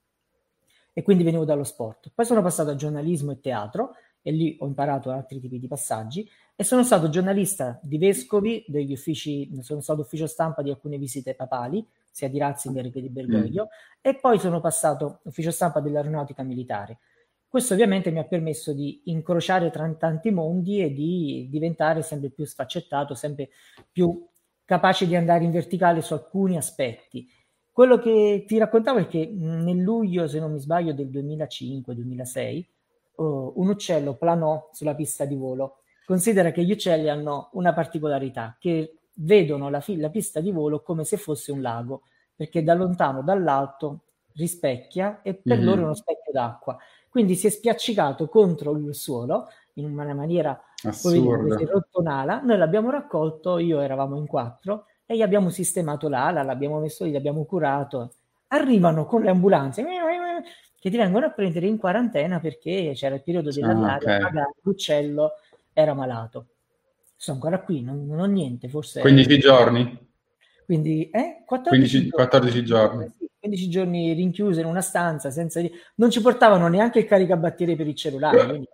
E 0.92 1.02
quindi 1.02 1.22
venivo 1.22 1.44
dallo 1.44 1.64
sport. 1.64 2.10
Poi 2.12 2.26
sono 2.26 2.42
passato 2.42 2.70
a 2.70 2.74
giornalismo 2.74 3.30
e 3.30 3.40
teatro, 3.40 3.94
e 4.22 4.30
lì 4.30 4.56
ho 4.60 4.66
imparato 4.66 5.10
altri 5.10 5.40
tipi 5.40 5.58
di 5.58 5.66
passaggi 5.66 6.28
e 6.54 6.64
sono 6.64 6.84
stato 6.84 7.08
giornalista 7.08 7.78
di 7.82 7.98
vescovi, 7.98 8.64
degli 8.68 8.92
uffici, 8.92 9.50
sono 9.62 9.80
stato 9.80 10.02
ufficio 10.02 10.26
stampa 10.26 10.62
di 10.62 10.70
alcune 10.70 10.96
visite 10.96 11.34
papali, 11.34 11.84
sia 12.10 12.28
di 12.28 12.38
Ratzinger 12.38 12.90
che 12.90 13.00
di 13.00 13.08
Bergoglio, 13.08 13.64
mm. 13.64 14.00
e 14.00 14.14
poi 14.14 14.38
sono 14.38 14.60
passato 14.60 15.20
ufficio 15.24 15.50
stampa 15.50 15.80
dell'aeronautica 15.80 16.42
militare. 16.42 16.98
Questo 17.48 17.74
ovviamente 17.74 18.10
mi 18.10 18.18
ha 18.18 18.24
permesso 18.24 18.72
di 18.72 19.02
incrociare 19.06 19.70
tra 19.70 19.86
tanti 19.94 20.30
mondi 20.30 20.80
e 20.80 20.92
di 20.92 21.48
diventare 21.50 22.02
sempre 22.02 22.30
più 22.30 22.46
sfaccettato, 22.46 23.14
sempre 23.14 23.50
più 23.90 24.26
capace 24.64 25.06
di 25.06 25.16
andare 25.16 25.44
in 25.44 25.50
verticale 25.50 26.00
su 26.00 26.14
alcuni 26.14 26.56
aspetti. 26.56 27.28
Quello 27.70 27.98
che 27.98 28.44
ti 28.46 28.56
raccontavo 28.56 29.00
è 29.00 29.06
che 29.06 29.30
nel 29.34 29.78
luglio, 29.78 30.28
se 30.28 30.38
non 30.38 30.52
mi 30.52 30.60
sbaglio, 30.60 30.92
del 30.92 31.08
2005-2006, 31.08 32.64
uh, 33.22 33.52
un 33.56 33.68
uccello 33.68 34.14
planò 34.14 34.68
sulla 34.72 34.94
pista 34.94 35.24
di 35.24 35.36
volo. 35.36 35.78
Considera 36.04 36.50
che 36.50 36.64
gli 36.64 36.72
uccelli 36.72 37.08
hanno 37.08 37.50
una 37.52 37.72
particolarità, 37.72 38.56
che 38.58 38.98
vedono 39.14 39.70
la, 39.70 39.80
fi- 39.80 39.98
la 39.98 40.10
pista 40.10 40.40
di 40.40 40.50
volo 40.50 40.80
come 40.82 41.04
se 41.04 41.16
fosse 41.16 41.52
un 41.52 41.60
lago, 41.60 42.02
perché 42.34 42.62
da 42.62 42.74
lontano, 42.74 43.22
dall'alto, 43.22 44.00
rispecchia 44.34 45.20
e 45.22 45.34
per 45.34 45.58
mm-hmm. 45.58 45.66
loro 45.66 45.80
è 45.80 45.84
uno 45.84 45.94
specchio 45.94 46.32
d'acqua. 46.32 46.76
Quindi 47.08 47.34
si 47.34 47.46
è 47.46 47.50
spiaccicato 47.50 48.28
contro 48.28 48.72
il 48.72 48.94
suolo 48.94 49.48
in 49.74 49.84
una 49.84 50.14
maniera 50.14 50.60
rotto 50.82 52.00
un'ala. 52.00 52.40
Noi 52.40 52.56
l'abbiamo 52.56 52.90
raccolto, 52.90 53.58
io 53.58 53.80
eravamo 53.80 54.16
in 54.16 54.26
quattro 54.26 54.86
e 55.06 55.16
gli 55.16 55.22
abbiamo 55.22 55.50
sistemato 55.50 56.08
l'ala, 56.08 56.42
l'abbiamo 56.42 56.78
messo 56.78 57.04
lì, 57.04 57.12
l'abbiamo 57.12 57.44
curato. 57.44 58.14
Arrivano 58.48 59.04
con 59.04 59.22
le 59.22 59.30
ambulanze, 59.30 59.84
che 60.82 60.90
ti 60.90 60.96
vengono 60.96 61.26
a 61.26 61.30
prendere 61.30 61.68
in 61.68 61.76
quarantena 61.76 62.40
perché 62.40 62.90
c'era 62.96 63.14
il 63.14 63.22
periodo 63.22 63.52
dell'allaria, 63.52 64.16
ah, 64.16 64.26
okay. 64.26 64.42
l'uccello 64.62 65.34
era 65.72 65.94
malato. 65.94 66.46
Sono 67.14 67.36
ancora 67.36 67.60
qui, 67.60 67.82
non, 67.82 68.04
non 68.04 68.18
ho 68.18 68.24
niente, 68.24 68.68
forse... 68.68 69.00
15 69.00 69.38
giorni? 69.38 69.96
Quindi, 70.64 71.08
eh? 71.10 71.44
14 71.46 71.88
15, 71.88 72.10
14 72.10 72.64
giorni. 72.64 72.98
giorni. 73.04 73.28
15 73.38 73.68
giorni 73.68 74.12
rinchiuse 74.12 74.58
in 74.58 74.66
una 74.66 74.80
stanza, 74.80 75.30
senza... 75.30 75.60
Non 75.94 76.10
ci 76.10 76.20
portavano 76.20 76.66
neanche 76.66 76.98
il 76.98 77.04
caricabatterie 77.04 77.76
per 77.76 77.86
il 77.86 77.94
cellulare. 77.94 78.44
Quindi... 78.44 78.68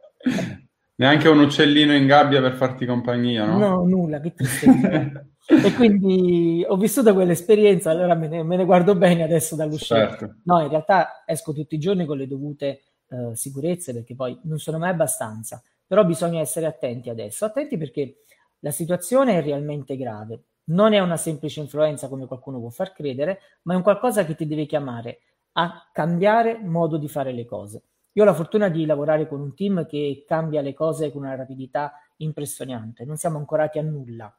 neanche 0.97 1.29
un 1.29 1.41
uccellino 1.41 1.95
in 1.95 2.07
gabbia 2.07 2.41
per 2.41 2.55
farti 2.55 2.87
compagnia, 2.87 3.45
no? 3.45 3.59
No, 3.59 3.85
nulla, 3.85 4.19
che 4.19 4.33
tristezza. 4.33 5.27
e 5.51 5.73
quindi 5.73 6.63
ho 6.69 6.77
vissuto 6.77 7.15
quell'esperienza, 7.15 7.91
allora 7.91 8.15
me 8.15 8.29
ne, 8.29 8.43
me 8.43 8.57
ne 8.57 8.67
guardo 8.67 8.95
bene 8.95 9.23
adesso 9.23 9.57
dall'uscita. 9.57 10.09
Certo. 10.09 10.35
No, 10.45 10.61
in 10.61 10.69
realtà 10.69 11.25
esco 11.25 11.55
tutti 11.55 11.75
i 11.75 11.79
giorni 11.79 12.05
con 12.05 12.19
le 12.19 12.27
dovute 12.27 12.83
uh, 13.09 13.33
sicurezze 13.35 13.95
perché 13.95 14.15
poi 14.15 14.39
non 14.43 14.59
sono 14.59 14.77
mai 14.77 14.91
abbastanza, 14.91 15.63
però 15.87 16.05
bisogna 16.05 16.41
essere 16.41 16.67
attenti 16.67 17.09
adesso, 17.09 17.47
attenti 17.47 17.79
perché 17.79 18.25
la 18.59 18.71
situazione 18.71 19.39
è 19.39 19.43
realmente 19.43 19.97
grave. 19.97 20.43
Non 20.69 20.93
è 20.93 20.99
una 20.99 21.17
semplice 21.17 21.61
influenza 21.61 22.09
come 22.09 22.27
qualcuno 22.27 22.59
può 22.61 22.69
far 22.69 22.93
credere, 22.93 23.39
ma 23.63 23.73
è 23.73 23.77
un 23.77 23.83
qualcosa 23.83 24.27
che 24.27 24.35
ti 24.35 24.47
deve 24.47 24.67
chiamare 24.67 25.21
a 25.53 25.89
cambiare 25.91 26.59
modo 26.63 26.99
di 26.99 27.09
fare 27.09 27.33
le 27.33 27.47
cose. 27.47 27.83
Io 28.13 28.23
ho 28.23 28.27
la 28.27 28.35
fortuna 28.35 28.69
di 28.69 28.85
lavorare 28.85 29.27
con 29.27 29.41
un 29.41 29.55
team 29.55 29.87
che 29.87 30.25
cambia 30.27 30.61
le 30.61 30.75
cose 30.75 31.11
con 31.11 31.23
una 31.23 31.37
rapidità 31.37 31.93
impressionante, 32.17 33.07
non 33.07 33.17
siamo 33.17 33.39
ancorati 33.39 33.79
a 33.79 33.83
nulla. 33.83 34.31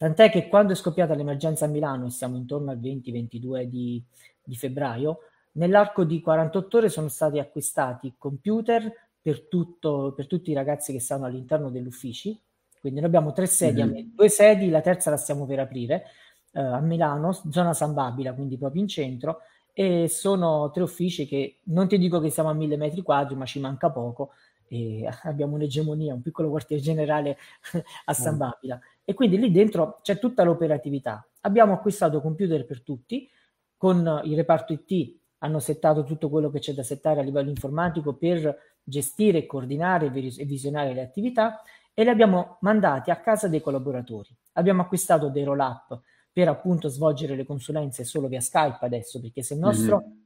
Tant'è 0.00 0.30
che 0.30 0.48
quando 0.48 0.72
è 0.72 0.76
scoppiata 0.76 1.12
l'emergenza 1.14 1.66
a 1.66 1.68
Milano, 1.68 2.06
e 2.06 2.10
siamo 2.10 2.38
intorno 2.38 2.70
al 2.70 2.80
20-22 2.80 3.64
di, 3.64 4.02
di 4.42 4.56
febbraio, 4.56 5.18
nell'arco 5.52 6.04
di 6.04 6.22
48 6.22 6.76
ore 6.78 6.88
sono 6.88 7.08
stati 7.08 7.38
acquistati 7.38 8.14
computer 8.16 8.90
per, 9.20 9.46
tutto, 9.46 10.14
per 10.16 10.26
tutti 10.26 10.52
i 10.52 10.54
ragazzi 10.54 10.94
che 10.94 11.00
stanno 11.00 11.26
all'interno 11.26 11.68
degli 11.68 11.84
uffici. 11.84 12.34
Quindi 12.80 13.00
noi 13.00 13.08
abbiamo 13.08 13.34
tre 13.34 13.44
sedi, 13.44 13.84
mm-hmm. 13.84 14.14
due 14.14 14.30
sedi, 14.30 14.70
la 14.70 14.80
terza 14.80 15.10
la 15.10 15.18
stiamo 15.18 15.44
per 15.44 15.58
aprire 15.58 16.04
eh, 16.52 16.62
a 16.62 16.80
Milano, 16.80 17.32
zona 17.50 17.74
San 17.74 17.92
Babila, 17.92 18.32
quindi 18.32 18.56
proprio 18.56 18.80
in 18.80 18.88
centro, 18.88 19.40
e 19.74 20.08
sono 20.08 20.70
tre 20.70 20.82
uffici 20.82 21.26
che 21.26 21.58
non 21.64 21.88
ti 21.88 21.98
dico 21.98 22.20
che 22.20 22.30
siamo 22.30 22.48
a 22.48 22.54
mille 22.54 22.78
metri 22.78 23.02
quadri, 23.02 23.34
ma 23.34 23.44
ci 23.44 23.60
manca 23.60 23.90
poco. 23.90 24.30
E 24.66 25.06
abbiamo 25.24 25.56
un'egemonia, 25.56 26.14
un 26.14 26.22
piccolo 26.22 26.48
quartier 26.48 26.80
generale 26.80 27.36
a 28.06 28.14
San 28.14 28.36
mm. 28.36 28.38
Babila. 28.38 28.80
E 29.10 29.14
quindi 29.14 29.38
lì 29.38 29.50
dentro 29.50 29.98
c'è 30.02 30.20
tutta 30.20 30.44
l'operatività. 30.44 31.28
Abbiamo 31.40 31.72
acquistato 31.72 32.20
computer 32.20 32.64
per 32.64 32.84
tutti, 32.84 33.28
con 33.76 34.20
il 34.22 34.36
reparto 34.36 34.72
IT 34.72 35.18
hanno 35.38 35.58
settato 35.58 36.04
tutto 36.04 36.30
quello 36.30 36.48
che 36.48 36.60
c'è 36.60 36.74
da 36.74 36.84
settare 36.84 37.18
a 37.18 37.24
livello 37.24 37.48
informatico 37.48 38.14
per 38.14 38.56
gestire, 38.84 39.46
coordinare 39.46 40.12
e 40.14 40.44
visionare 40.44 40.94
le 40.94 41.02
attività 41.02 41.60
e 41.92 42.04
li 42.04 42.08
abbiamo 42.08 42.58
mandati 42.60 43.10
a 43.10 43.18
casa 43.18 43.48
dei 43.48 43.60
collaboratori. 43.60 44.28
Abbiamo 44.52 44.82
acquistato 44.82 45.28
dei 45.28 45.42
roll 45.42 45.58
up 45.58 46.00
per 46.32 46.46
appunto 46.46 46.86
svolgere 46.86 47.34
le 47.34 47.44
consulenze 47.44 48.04
solo 48.04 48.28
via 48.28 48.40
Skype 48.40 48.78
adesso, 48.82 49.20
perché 49.20 49.42
se 49.42 49.54
il 49.54 49.60
nostro 49.60 50.02
mm-hmm. 50.02 50.18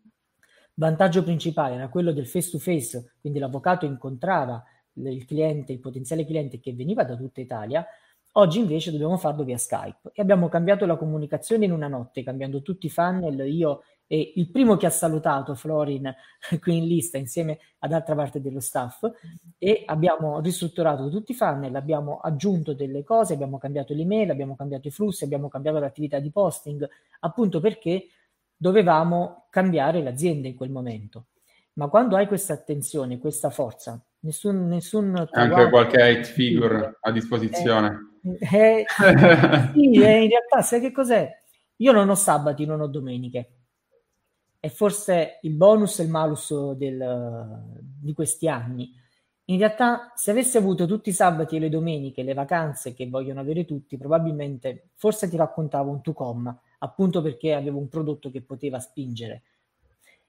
vantaggio 0.74 1.22
principale 1.22 1.76
era 1.76 1.88
quello 1.88 2.12
del 2.12 2.26
face 2.26 2.50
to 2.50 2.58
face, 2.58 3.14
quindi 3.18 3.38
l'avvocato 3.38 3.86
incontrava 3.86 4.62
il 4.92 5.24
cliente, 5.24 5.72
il 5.72 5.80
potenziale 5.80 6.26
cliente 6.26 6.60
che 6.60 6.74
veniva 6.74 7.02
da 7.02 7.16
tutta 7.16 7.40
Italia, 7.40 7.86
Oggi 8.36 8.58
invece 8.58 8.90
dobbiamo 8.90 9.16
farlo 9.16 9.44
via 9.44 9.56
Skype 9.56 10.10
e 10.12 10.20
abbiamo 10.20 10.48
cambiato 10.48 10.86
la 10.86 10.96
comunicazione 10.96 11.66
in 11.66 11.70
una 11.70 11.86
notte, 11.86 12.24
cambiando 12.24 12.62
tutti 12.62 12.86
i 12.86 12.90
funnel, 12.90 13.46
io 13.48 13.82
e 14.08 14.32
il 14.34 14.50
primo 14.50 14.76
che 14.76 14.86
ha 14.86 14.90
salutato 14.90 15.54
Florin 15.54 16.12
qui 16.60 16.78
in 16.78 16.86
lista 16.86 17.16
insieme 17.16 17.58
ad 17.78 17.92
altra 17.92 18.16
parte 18.16 18.40
dello 18.40 18.58
staff 18.58 19.08
e 19.56 19.84
abbiamo 19.86 20.40
ristrutturato 20.40 21.08
tutti 21.10 21.30
i 21.30 21.34
funnel, 21.36 21.76
abbiamo 21.76 22.18
aggiunto 22.18 22.74
delle 22.74 23.04
cose, 23.04 23.34
abbiamo 23.34 23.58
cambiato 23.58 23.94
l'email, 23.94 24.30
abbiamo 24.30 24.56
cambiato 24.56 24.88
i 24.88 24.90
flussi, 24.90 25.22
abbiamo 25.22 25.48
cambiato 25.48 25.78
l'attività 25.78 26.18
di 26.18 26.32
posting, 26.32 26.88
appunto 27.20 27.60
perché 27.60 28.08
dovevamo 28.56 29.46
cambiare 29.48 30.02
l'azienda 30.02 30.48
in 30.48 30.56
quel 30.56 30.70
momento. 30.70 31.26
Ma 31.74 31.86
quando 31.86 32.16
hai 32.16 32.26
questa 32.26 32.52
attenzione, 32.52 33.20
questa 33.20 33.50
forza, 33.50 34.04
nessun... 34.20 34.66
nessun 34.66 35.28
Anche 35.30 35.68
qualche 35.70 36.02
hate 36.02 36.24
figure 36.24 36.98
a 37.00 37.10
disposizione. 37.12 37.88
Eh, 37.88 38.13
eh, 38.24 38.84
sì, 39.72 40.02
eh, 40.02 40.22
in 40.22 40.28
realtà 40.28 40.62
sai 40.62 40.80
che 40.80 40.92
cos'è? 40.92 41.30
Io 41.76 41.92
non 41.92 42.08
ho 42.08 42.14
sabati, 42.14 42.64
non 42.64 42.80
ho 42.80 42.86
domeniche. 42.86 43.50
E 44.60 44.68
forse 44.70 45.38
il 45.42 45.54
bonus 45.54 45.98
e 45.98 46.04
il 46.04 46.08
malus 46.08 46.72
del, 46.72 47.62
di 48.00 48.14
questi 48.14 48.48
anni. 48.48 48.90
In 49.48 49.58
realtà, 49.58 50.12
se 50.14 50.30
avessi 50.30 50.56
avuto 50.56 50.86
tutti 50.86 51.10
i 51.10 51.12
sabati 51.12 51.56
e 51.56 51.58
le 51.58 51.68
domeniche, 51.68 52.22
le 52.22 52.32
vacanze 52.32 52.94
che 52.94 53.06
vogliono 53.10 53.40
avere 53.40 53.66
tutti, 53.66 53.98
probabilmente 53.98 54.88
forse 54.94 55.28
ti 55.28 55.36
raccontavo 55.36 55.90
un 55.90 56.00
tu 56.00 56.14
com, 56.14 56.58
appunto 56.78 57.20
perché 57.20 57.52
avevo 57.52 57.78
un 57.78 57.88
prodotto 57.88 58.30
che 58.30 58.40
poteva 58.40 58.80
spingere. 58.80 59.42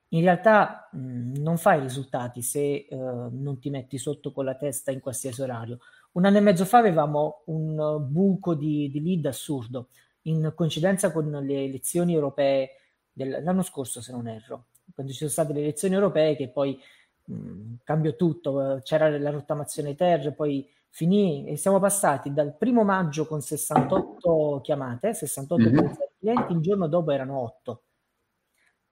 In 0.08 0.20
realtà 0.20 0.90
mh, 0.92 1.38
non 1.38 1.56
fai 1.56 1.80
risultati 1.80 2.42
se 2.42 2.86
uh, 2.90 3.28
non 3.32 3.58
ti 3.58 3.70
metti 3.70 3.96
sotto 3.96 4.32
con 4.32 4.44
la 4.44 4.54
testa 4.54 4.90
in 4.90 5.00
qualsiasi 5.00 5.40
orario. 5.40 5.78
Un 6.16 6.24
anno 6.24 6.38
e 6.38 6.40
mezzo 6.40 6.64
fa 6.64 6.78
avevamo 6.78 7.42
un 7.46 8.06
buco 8.08 8.54
di, 8.54 8.88
di 8.90 9.02
lead 9.02 9.26
assurdo, 9.26 9.88
in 10.22 10.50
coincidenza 10.54 11.12
con 11.12 11.30
le 11.30 11.64
elezioni 11.64 12.14
europee 12.14 12.70
dell'anno 13.12 13.62
scorso, 13.62 14.00
se 14.00 14.12
non 14.12 14.26
erro, 14.26 14.68
quando 14.94 15.12
ci 15.12 15.18
sono 15.18 15.30
state 15.30 15.52
le 15.52 15.60
elezioni 15.60 15.94
europee 15.94 16.34
che 16.34 16.48
poi 16.48 16.80
mh, 17.24 17.74
cambiò 17.84 18.14
tutto, 18.16 18.80
c'era 18.82 19.10
la 19.18 19.28
rottamazione 19.28 19.94
ter, 19.94 20.34
poi 20.34 20.66
finì 20.88 21.46
e 21.46 21.56
siamo 21.56 21.78
passati 21.80 22.32
dal 22.32 22.56
primo 22.56 22.82
maggio 22.82 23.26
con 23.26 23.42
68 23.42 24.60
chiamate, 24.62 25.12
68 25.12 25.68
mm-hmm. 25.68 25.86
clienti, 26.18 26.52
il 26.54 26.60
giorno 26.60 26.88
dopo 26.88 27.10
erano 27.10 27.40
8 27.40 27.82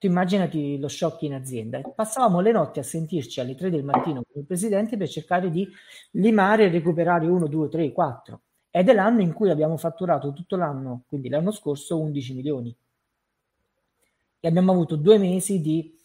tu 0.05 0.11
immaginati 0.11 0.79
lo 0.79 0.89
shock 0.89 1.23
in 1.23 1.35
azienda. 1.35 1.81
Passavamo 1.81 2.41
le 2.41 2.53
notti 2.53 2.79
a 2.79 2.83
sentirci 2.83 3.41
alle 3.41 3.55
3 3.55 3.71
del 3.71 3.85
mattino 3.85 4.23
con 4.31 4.43
il 4.43 4.47
presidente 4.47 4.99
per 4.99 5.09
cercare 5.09 5.51
di 5.51 5.67
limare 6.13 6.65
e 6.65 6.69
recuperare 6.69 7.27
1, 7.27 7.47
2, 7.47 7.69
3, 7.69 7.93
4. 7.93 8.41
Ed 8.71 8.89
è 8.89 8.93
l'anno 8.93 9.23
in 9.23 9.33
cui 9.33 9.51
abbiamo 9.51 9.79
fatturato 9.79 10.33
tutto 10.33 10.57
l'anno, 10.57 11.05
quindi 11.09 11.29
l'anno 11.31 11.53
scorso, 11.53 11.99
11 12.01 12.35
milioni. 12.35 12.77
E 14.41 14.49
abbiamo 14.49 14.73
avuto 14.73 14.97
due 14.97 15.17
mesi 15.17 15.61
di 15.63 15.97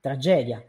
tragedia. 0.00 0.60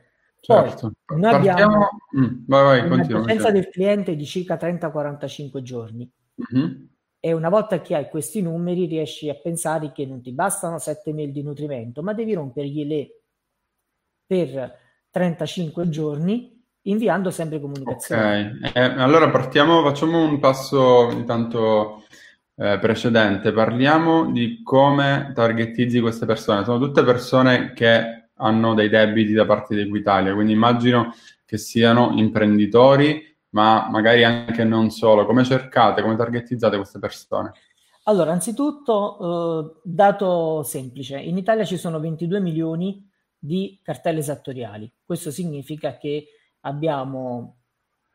Poi 0.45 0.69
certo. 0.69 0.91
noi 1.15 1.33
abbiamo 1.33 1.89
mm, 2.15 2.43
vai, 2.45 2.81
vai, 2.81 2.91
una 2.91 3.05
presenza 3.05 3.49
del 3.49 3.69
cliente 3.69 4.15
di 4.15 4.25
circa 4.25 4.55
30-45 4.55 5.61
giorni. 5.61 6.11
Mm-hmm 6.53 6.91
e 7.25 7.31
una 7.31 7.47
volta 7.47 7.79
che 7.79 7.95
hai 7.95 8.09
questi 8.09 8.41
numeri 8.41 8.85
riesci 8.85 9.29
a 9.29 9.33
pensare 9.33 9.93
che 9.93 10.05
non 10.05 10.21
ti 10.21 10.33
bastano 10.33 10.77
7 10.77 11.13
mail 11.13 11.31
di 11.31 11.41
nutrimento, 11.41 12.03
ma 12.03 12.11
devi 12.11 12.33
rompergli 12.33 12.85
le 12.85 13.21
per 14.25 14.77
35 15.09 15.87
giorni 15.87 16.61
inviando 16.81 17.31
sempre 17.31 17.61
comunicazioni. 17.61 18.59
Ok, 18.61 18.75
eh, 18.75 18.81
allora 18.81 19.29
partiamo, 19.29 19.81
facciamo 19.83 20.21
un 20.21 20.37
passo 20.39 21.11
intanto 21.11 22.03
eh, 22.57 22.77
precedente, 22.79 23.53
parliamo 23.53 24.29
di 24.29 24.61
come 24.61 25.31
targettizzi 25.33 26.01
queste 26.01 26.25
persone. 26.25 26.65
Sono 26.65 26.77
tutte 26.77 27.05
persone 27.05 27.71
che 27.71 28.31
hanno 28.35 28.73
dei 28.73 28.89
debiti 28.89 29.31
da 29.31 29.45
parte 29.45 29.75
di 29.75 29.81
Equitalia, 29.83 30.33
quindi 30.33 30.51
immagino 30.51 31.13
che 31.45 31.57
siano 31.57 32.15
imprenditori 32.17 33.32
ma 33.53 33.87
magari 33.89 34.23
anche 34.23 34.63
non 34.63 34.91
solo. 34.91 35.25
Come 35.25 35.43
cercate, 35.43 36.01
come 36.01 36.15
targetizzate 36.15 36.75
queste 36.75 36.99
persone? 36.99 37.51
Allora, 38.03 38.31
anzitutto, 38.31 39.73
eh, 39.73 39.79
dato 39.83 40.63
semplice, 40.63 41.17
in 41.17 41.37
Italia 41.37 41.63
ci 41.63 41.77
sono 41.77 41.99
22 41.99 42.39
milioni 42.39 43.09
di 43.37 43.79
cartelle 43.81 44.19
esattoriali. 44.19 44.91
Questo 45.05 45.31
significa 45.31 45.97
che 45.97 46.27
abbiamo 46.61 47.57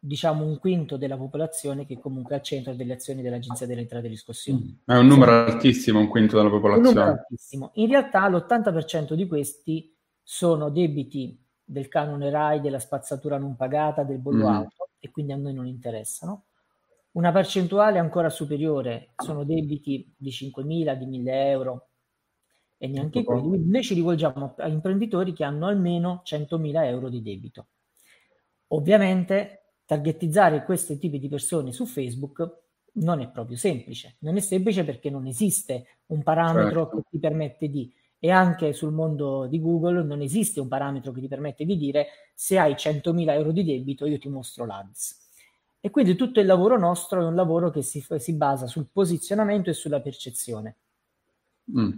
diciamo 0.00 0.44
un 0.44 0.58
quinto 0.60 0.96
della 0.96 1.16
popolazione 1.16 1.84
che 1.84 1.98
comunque 1.98 2.36
è 2.36 2.38
al 2.38 2.44
centro 2.44 2.72
delle 2.72 2.92
azioni 2.92 3.20
dell'Agenzia 3.20 3.66
delle 3.66 3.80
Entrate 3.80 4.06
e 4.06 4.10
Riscossioni. 4.10 4.82
È 4.84 4.94
un 4.94 5.06
numero 5.06 5.32
altissimo, 5.32 5.98
un 5.98 6.08
quinto 6.08 6.36
della 6.36 6.50
popolazione. 6.50 6.88
Un 6.88 6.94
numero 6.94 7.18
altissimo. 7.18 7.70
In 7.74 7.88
realtà 7.88 8.28
l'80% 8.28 9.14
di 9.14 9.26
questi 9.26 9.94
sono 10.22 10.70
debiti 10.70 11.36
del 11.64 11.88
canone 11.88 12.30
RAI, 12.30 12.60
della 12.60 12.78
spazzatura 12.78 13.38
non 13.38 13.56
pagata, 13.56 14.04
del 14.04 14.18
bollo 14.18 14.48
mm. 14.48 14.52
auto 14.52 14.87
e 14.98 15.10
quindi 15.10 15.32
a 15.32 15.36
noi 15.36 15.54
non 15.54 15.66
interessano. 15.66 16.44
Una 17.12 17.32
percentuale 17.32 17.98
ancora 17.98 18.30
superiore 18.30 19.12
sono 19.16 19.44
debiti 19.44 20.14
di 20.16 20.30
5.000, 20.30 20.94
di 20.94 21.20
1.000 21.20 21.28
euro 21.28 21.88
e 22.76 22.86
neanche 22.86 23.24
quelli. 23.24 23.48
Quindi 23.48 23.70
noi 23.70 23.82
ci 23.82 23.94
rivolgiamo 23.94 24.54
a 24.56 24.68
imprenditori 24.68 25.32
che 25.32 25.44
hanno 25.44 25.66
almeno 25.66 26.22
100.000 26.24 26.84
euro 26.84 27.08
di 27.08 27.22
debito. 27.22 27.68
Ovviamente 28.68 29.72
targetizzare 29.84 30.64
questi 30.64 30.98
tipi 30.98 31.18
di 31.18 31.28
persone 31.28 31.72
su 31.72 31.86
Facebook 31.86 32.66
non 32.98 33.20
è 33.20 33.30
proprio 33.30 33.56
semplice. 33.56 34.16
Non 34.20 34.36
è 34.36 34.40
semplice 34.40 34.84
perché 34.84 35.10
non 35.10 35.26
esiste 35.26 36.02
un 36.06 36.22
parametro 36.22 36.82
certo. 36.82 36.96
che 36.96 37.02
ti 37.10 37.18
permette 37.18 37.68
di 37.68 37.92
e 38.18 38.30
anche 38.30 38.72
sul 38.72 38.92
mondo 38.92 39.46
di 39.46 39.60
Google 39.60 40.02
non 40.02 40.20
esiste 40.20 40.60
un 40.60 40.68
parametro 40.68 41.12
che 41.12 41.20
ti 41.20 41.28
permette 41.28 41.64
di 41.64 41.76
dire 41.76 42.08
se 42.34 42.58
hai 42.58 42.72
100.000 42.72 43.30
euro 43.30 43.52
di 43.52 43.64
debito 43.64 44.06
io 44.06 44.18
ti 44.18 44.28
mostro 44.28 44.66
l'ADS. 44.66 45.26
E 45.80 45.90
quindi 45.90 46.16
tutto 46.16 46.40
il 46.40 46.46
lavoro 46.46 46.78
nostro 46.78 47.22
è 47.22 47.24
un 47.24 47.36
lavoro 47.36 47.70
che 47.70 47.82
si, 47.82 48.04
si 48.16 48.32
basa 48.34 48.66
sul 48.66 48.88
posizionamento 48.92 49.70
e 49.70 49.74
sulla 49.74 50.00
percezione. 50.00 50.76
Mm. 51.76 51.90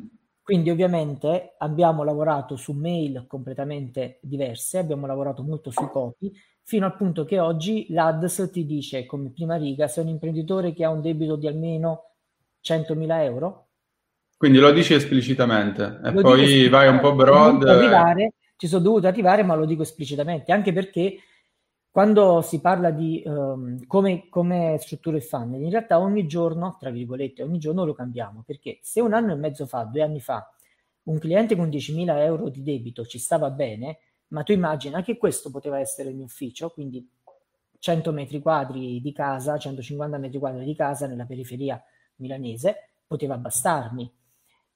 Quindi 0.42 0.70
ovviamente 0.70 1.54
abbiamo 1.58 2.02
lavorato 2.02 2.56
su 2.56 2.72
mail 2.72 3.24
completamente 3.26 4.18
diverse, 4.20 4.78
abbiamo 4.78 5.06
lavorato 5.06 5.42
molto 5.42 5.70
sui 5.70 5.88
copy, 5.88 6.32
fino 6.62 6.86
al 6.86 6.96
punto 6.96 7.24
che 7.24 7.38
oggi 7.38 7.86
l'ADS 7.90 8.50
ti 8.52 8.66
dice 8.66 9.06
come 9.06 9.30
prima 9.30 9.56
riga 9.56 9.88
se 9.88 10.00
un 10.00 10.08
imprenditore 10.08 10.72
che 10.72 10.84
ha 10.84 10.90
un 10.90 11.00
debito 11.00 11.36
di 11.36 11.46
almeno 11.46 12.14
100.000 12.62 13.22
euro, 13.22 13.69
quindi 14.40 14.56
lo 14.56 14.72
dici 14.72 14.94
esplicitamente 14.94 16.00
e 16.02 16.12
lo 16.12 16.22
poi 16.22 16.66
vai 16.70 16.88
un 16.88 16.98
po' 16.98 17.14
broad. 17.14 17.62
Arrivare, 17.62 18.32
ci 18.56 18.68
sono 18.68 18.82
dovuto 18.82 19.06
arrivare, 19.06 19.42
ma 19.42 19.54
lo 19.54 19.66
dico 19.66 19.82
esplicitamente, 19.82 20.50
anche 20.50 20.72
perché 20.72 21.18
quando 21.90 22.40
si 22.40 22.58
parla 22.58 22.90
di 22.90 23.22
um, 23.26 23.86
come, 23.86 24.30
come 24.30 24.78
struttura 24.80 25.18
il 25.18 25.22
funnel, 25.22 25.60
in 25.60 25.68
realtà 25.68 26.00
ogni 26.00 26.26
giorno, 26.26 26.78
tra 26.80 26.88
virgolette, 26.88 27.42
ogni 27.42 27.58
giorno 27.58 27.84
lo 27.84 27.92
cambiamo, 27.92 28.42
perché 28.46 28.78
se 28.80 29.02
un 29.02 29.12
anno 29.12 29.32
e 29.32 29.36
mezzo 29.36 29.66
fa, 29.66 29.82
due 29.82 30.00
anni 30.00 30.20
fa, 30.20 30.50
un 31.02 31.18
cliente 31.18 31.54
con 31.54 31.68
10.000 31.68 32.08
euro 32.20 32.48
di 32.48 32.62
debito 32.62 33.04
ci 33.04 33.18
stava 33.18 33.50
bene, 33.50 33.98
ma 34.28 34.42
tu 34.42 34.52
immagina 34.52 35.02
che 35.02 35.18
questo 35.18 35.50
poteva 35.50 35.78
essere 35.78 36.08
il 36.08 36.16
mio 36.16 36.24
ufficio, 36.24 36.70
quindi 36.70 37.06
100 37.78 38.10
metri 38.12 38.40
quadri 38.40 39.02
di 39.02 39.12
casa, 39.12 39.58
150 39.58 40.16
metri 40.16 40.38
quadri 40.38 40.64
di 40.64 40.74
casa 40.74 41.06
nella 41.06 41.26
periferia 41.26 41.78
milanese, 42.16 42.92
poteva 43.06 43.36
bastarmi. 43.36 44.10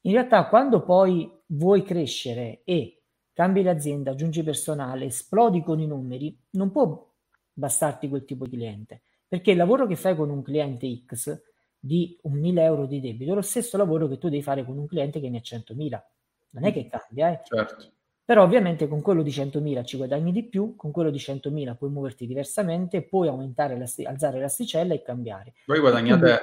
In 0.06 0.12
realtà 0.12 0.48
quando 0.48 0.82
poi 0.82 1.30
vuoi 1.46 1.82
crescere 1.82 2.60
e 2.64 3.02
cambi 3.32 3.62
l'azienda, 3.62 4.10
aggiungi 4.10 4.42
personale, 4.42 5.06
esplodi 5.06 5.62
con 5.62 5.80
i 5.80 5.86
numeri, 5.86 6.38
non 6.50 6.70
può 6.70 7.10
bastarti 7.52 8.08
quel 8.08 8.24
tipo 8.24 8.46
di 8.46 8.56
cliente, 8.56 9.02
perché 9.26 9.52
il 9.52 9.56
lavoro 9.56 9.86
che 9.86 9.96
fai 9.96 10.14
con 10.14 10.28
un 10.28 10.42
cliente 10.42 10.86
X 11.06 11.42
di 11.78 12.18
un 12.22 12.32
1000 12.32 12.62
euro 12.62 12.86
di 12.86 13.00
debito 13.00 13.32
è 13.32 13.34
lo 13.34 13.42
stesso 13.42 13.76
lavoro 13.76 14.06
che 14.06 14.18
tu 14.18 14.28
devi 14.28 14.42
fare 14.42 14.64
con 14.64 14.76
un 14.76 14.86
cliente 14.86 15.20
che 15.20 15.30
ne 15.30 15.38
ha 15.38 15.42
100.000. 15.42 16.02
Non 16.50 16.64
è 16.64 16.72
che 16.72 16.86
cambia, 16.86 17.30
eh? 17.30 17.40
Certo. 17.42 17.92
Però 18.26 18.42
ovviamente 18.42 18.88
con 18.88 19.00
quello 19.00 19.22
di 19.22 19.30
100.000 19.30 19.84
ci 19.84 19.96
guadagni 19.96 20.32
di 20.32 20.44
più, 20.44 20.76
con 20.76 20.90
quello 20.92 21.10
di 21.10 21.18
100.000 21.18 21.76
puoi 21.76 21.90
muoverti 21.90 22.26
diversamente, 22.26 23.02
puoi 23.02 23.28
aumentare, 23.28 23.82
alzare 24.04 24.40
l'asticella 24.40 24.94
e 24.94 25.02
cambiare. 25.02 25.54
Voi 25.66 25.80
guadagnate 25.80 26.20
Quindi, 26.20 26.40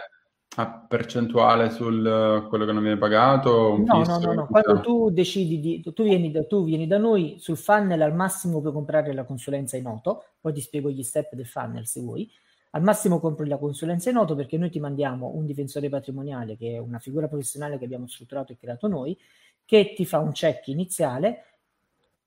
a 0.57 0.85
percentuale 0.85 1.69
su 1.69 1.85
quello 1.85 2.65
che 2.65 2.71
non 2.73 2.81
viene 2.81 2.97
pagato? 2.97 3.77
no, 3.77 4.03
no, 4.03 4.17
no, 4.19 4.33
no, 4.33 4.47
quando 4.47 4.81
tu 4.81 5.09
decidi 5.09 5.59
di, 5.59 5.81
tu 5.81 6.03
vieni, 6.03 6.29
da, 6.29 6.43
tu 6.43 6.65
vieni 6.65 6.87
da 6.87 6.97
noi 6.97 7.37
sul 7.39 7.55
funnel 7.55 8.01
al 8.01 8.13
massimo 8.13 8.59
puoi 8.59 8.73
comprare 8.73 9.13
la 9.13 9.23
consulenza 9.23 9.77
in 9.77 9.83
noto, 9.83 10.25
poi 10.41 10.51
ti 10.51 10.59
spiego 10.59 10.89
gli 10.89 11.03
step 11.03 11.35
del 11.35 11.47
funnel 11.47 11.87
se 11.87 12.01
vuoi, 12.01 12.29
al 12.71 12.83
massimo 12.83 13.19
compri 13.19 13.47
la 13.47 13.57
consulenza 13.57 14.09
in 14.09 14.15
noto 14.15 14.35
perché 14.35 14.57
noi 14.57 14.69
ti 14.69 14.79
mandiamo 14.79 15.31
un 15.35 15.45
difensore 15.45 15.87
patrimoniale 15.87 16.57
che 16.57 16.73
è 16.73 16.77
una 16.77 16.99
figura 16.99 17.27
professionale 17.27 17.77
che 17.77 17.85
abbiamo 17.85 18.07
strutturato 18.07 18.51
e 18.51 18.57
creato 18.57 18.87
noi, 18.87 19.17
che 19.63 19.93
ti 19.95 20.05
fa 20.05 20.19
un 20.19 20.31
check 20.31 20.67
iniziale 20.67 21.50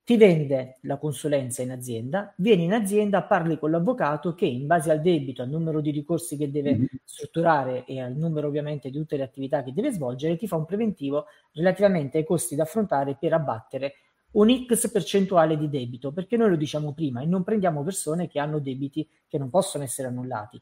ti 0.04 0.18
vende 0.18 0.76
la 0.82 0.98
consulenza 0.98 1.62
in 1.62 1.70
azienda, 1.70 2.34
vieni 2.36 2.64
in 2.64 2.74
azienda, 2.74 3.22
parli 3.22 3.58
con 3.58 3.70
l'avvocato 3.70 4.34
che 4.34 4.44
in 4.44 4.66
base 4.66 4.90
al 4.90 5.00
debito, 5.00 5.40
al 5.40 5.48
numero 5.48 5.80
di 5.80 5.90
ricorsi 5.90 6.36
che 6.36 6.50
deve 6.50 6.74
mm-hmm. 6.74 6.84
strutturare 7.04 7.86
e 7.86 8.00
al 8.00 8.14
numero 8.14 8.48
ovviamente 8.48 8.90
di 8.90 8.98
tutte 8.98 9.16
le 9.16 9.22
attività 9.22 9.62
che 9.62 9.72
deve 9.72 9.92
svolgere, 9.92 10.36
ti 10.36 10.46
fa 10.46 10.56
un 10.56 10.66
preventivo 10.66 11.24
relativamente 11.52 12.18
ai 12.18 12.24
costi 12.24 12.54
da 12.54 12.64
affrontare 12.64 13.16
per 13.18 13.32
abbattere 13.32 13.94
un 14.32 14.66
X 14.66 14.90
percentuale 14.90 15.56
di 15.56 15.70
debito, 15.70 16.12
perché 16.12 16.36
noi 16.36 16.50
lo 16.50 16.56
diciamo 16.56 16.92
prima 16.92 17.22
e 17.22 17.26
non 17.26 17.42
prendiamo 17.42 17.82
persone 17.82 18.28
che 18.28 18.38
hanno 18.38 18.58
debiti 18.58 19.08
che 19.26 19.38
non 19.38 19.48
possono 19.48 19.84
essere 19.84 20.08
annullati. 20.08 20.60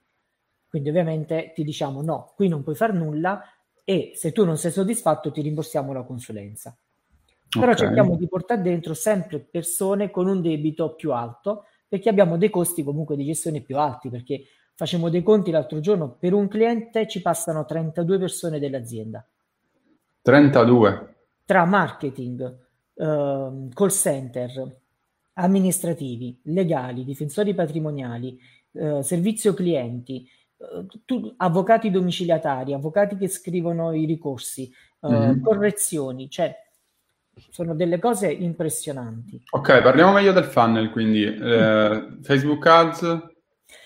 Quindi 0.69 0.89
ovviamente 0.89 1.53
ti 1.53 1.65
diciamo 1.65 2.01
no, 2.01 2.33
qui 2.37 2.47
non 2.47 2.63
puoi 2.63 2.77
fare 2.77 2.93
nulla 2.93 3.43
e 3.83 4.13
se 4.15 4.31
tu 4.31 4.45
non 4.45 4.57
sei 4.57 4.71
soddisfatto 4.71 5.33
ti 5.33 5.41
rimborsiamo 5.41 5.93
la 5.93 6.05
consulenza. 6.05 6.77
Però 7.59 7.73
okay. 7.73 7.87
cerchiamo 7.87 8.17
di 8.17 8.27
portare 8.27 8.63
dentro 8.63 8.95
sempre 8.95 9.39
persone 9.39 10.11
con 10.11 10.27
un 10.27 10.41
debito 10.41 10.95
più 10.95 11.13
alto, 11.13 11.65
perché 11.87 12.09
abbiamo 12.09 12.39
dei 12.39 12.49
costi 12.49 12.83
comunque 12.83 13.17
di 13.17 13.27
gestione 13.27 13.61
più 13.61 13.77
alti, 13.79 14.09
perché 14.09 14.45
facciamo 14.75 15.11
dei 15.11 15.23
conti 15.23 15.51
l'altro 15.51 15.81
giorno, 15.81 16.17
per 16.19 16.33
un 16.33 16.49
cliente 16.49 17.07
ci 17.07 17.21
passano 17.21 17.67
32 17.67 18.19
persone 18.19 18.59
dell'azienda. 18.59 19.27
32? 20.23 21.15
Tra 21.45 21.67
marketing, 21.67 22.57
uh, 22.95 23.69
call 23.69 23.89
center, 23.91 24.77
amministrativi, 25.35 26.41
legali, 26.45 27.05
difensori 27.05 27.53
patrimoniali, 27.53 28.39
uh, 28.73 29.03
servizio 29.03 29.53
clienti, 29.53 30.27
uh, 30.57 30.87
tu, 31.05 31.35
avvocati 31.37 31.91
domiciliatari, 31.91 32.73
avvocati 32.73 33.17
che 33.17 33.29
scrivono 33.29 33.93
i 33.93 34.07
ricorsi, 34.07 34.73
mm-hmm. 35.07 35.43
correzioni, 35.43 36.31
cioè 36.31 36.57
sono 37.51 37.75
delle 37.75 37.99
cose 37.99 38.31
impressionanti. 38.31 39.43
Ok, 39.51 39.83
parliamo 39.83 40.13
meglio 40.13 40.33
del 40.33 40.45
funnel, 40.45 40.91
quindi 40.91 41.25
eh, 41.25 42.19
Facebook 42.23 42.67
Ads, 42.67 43.31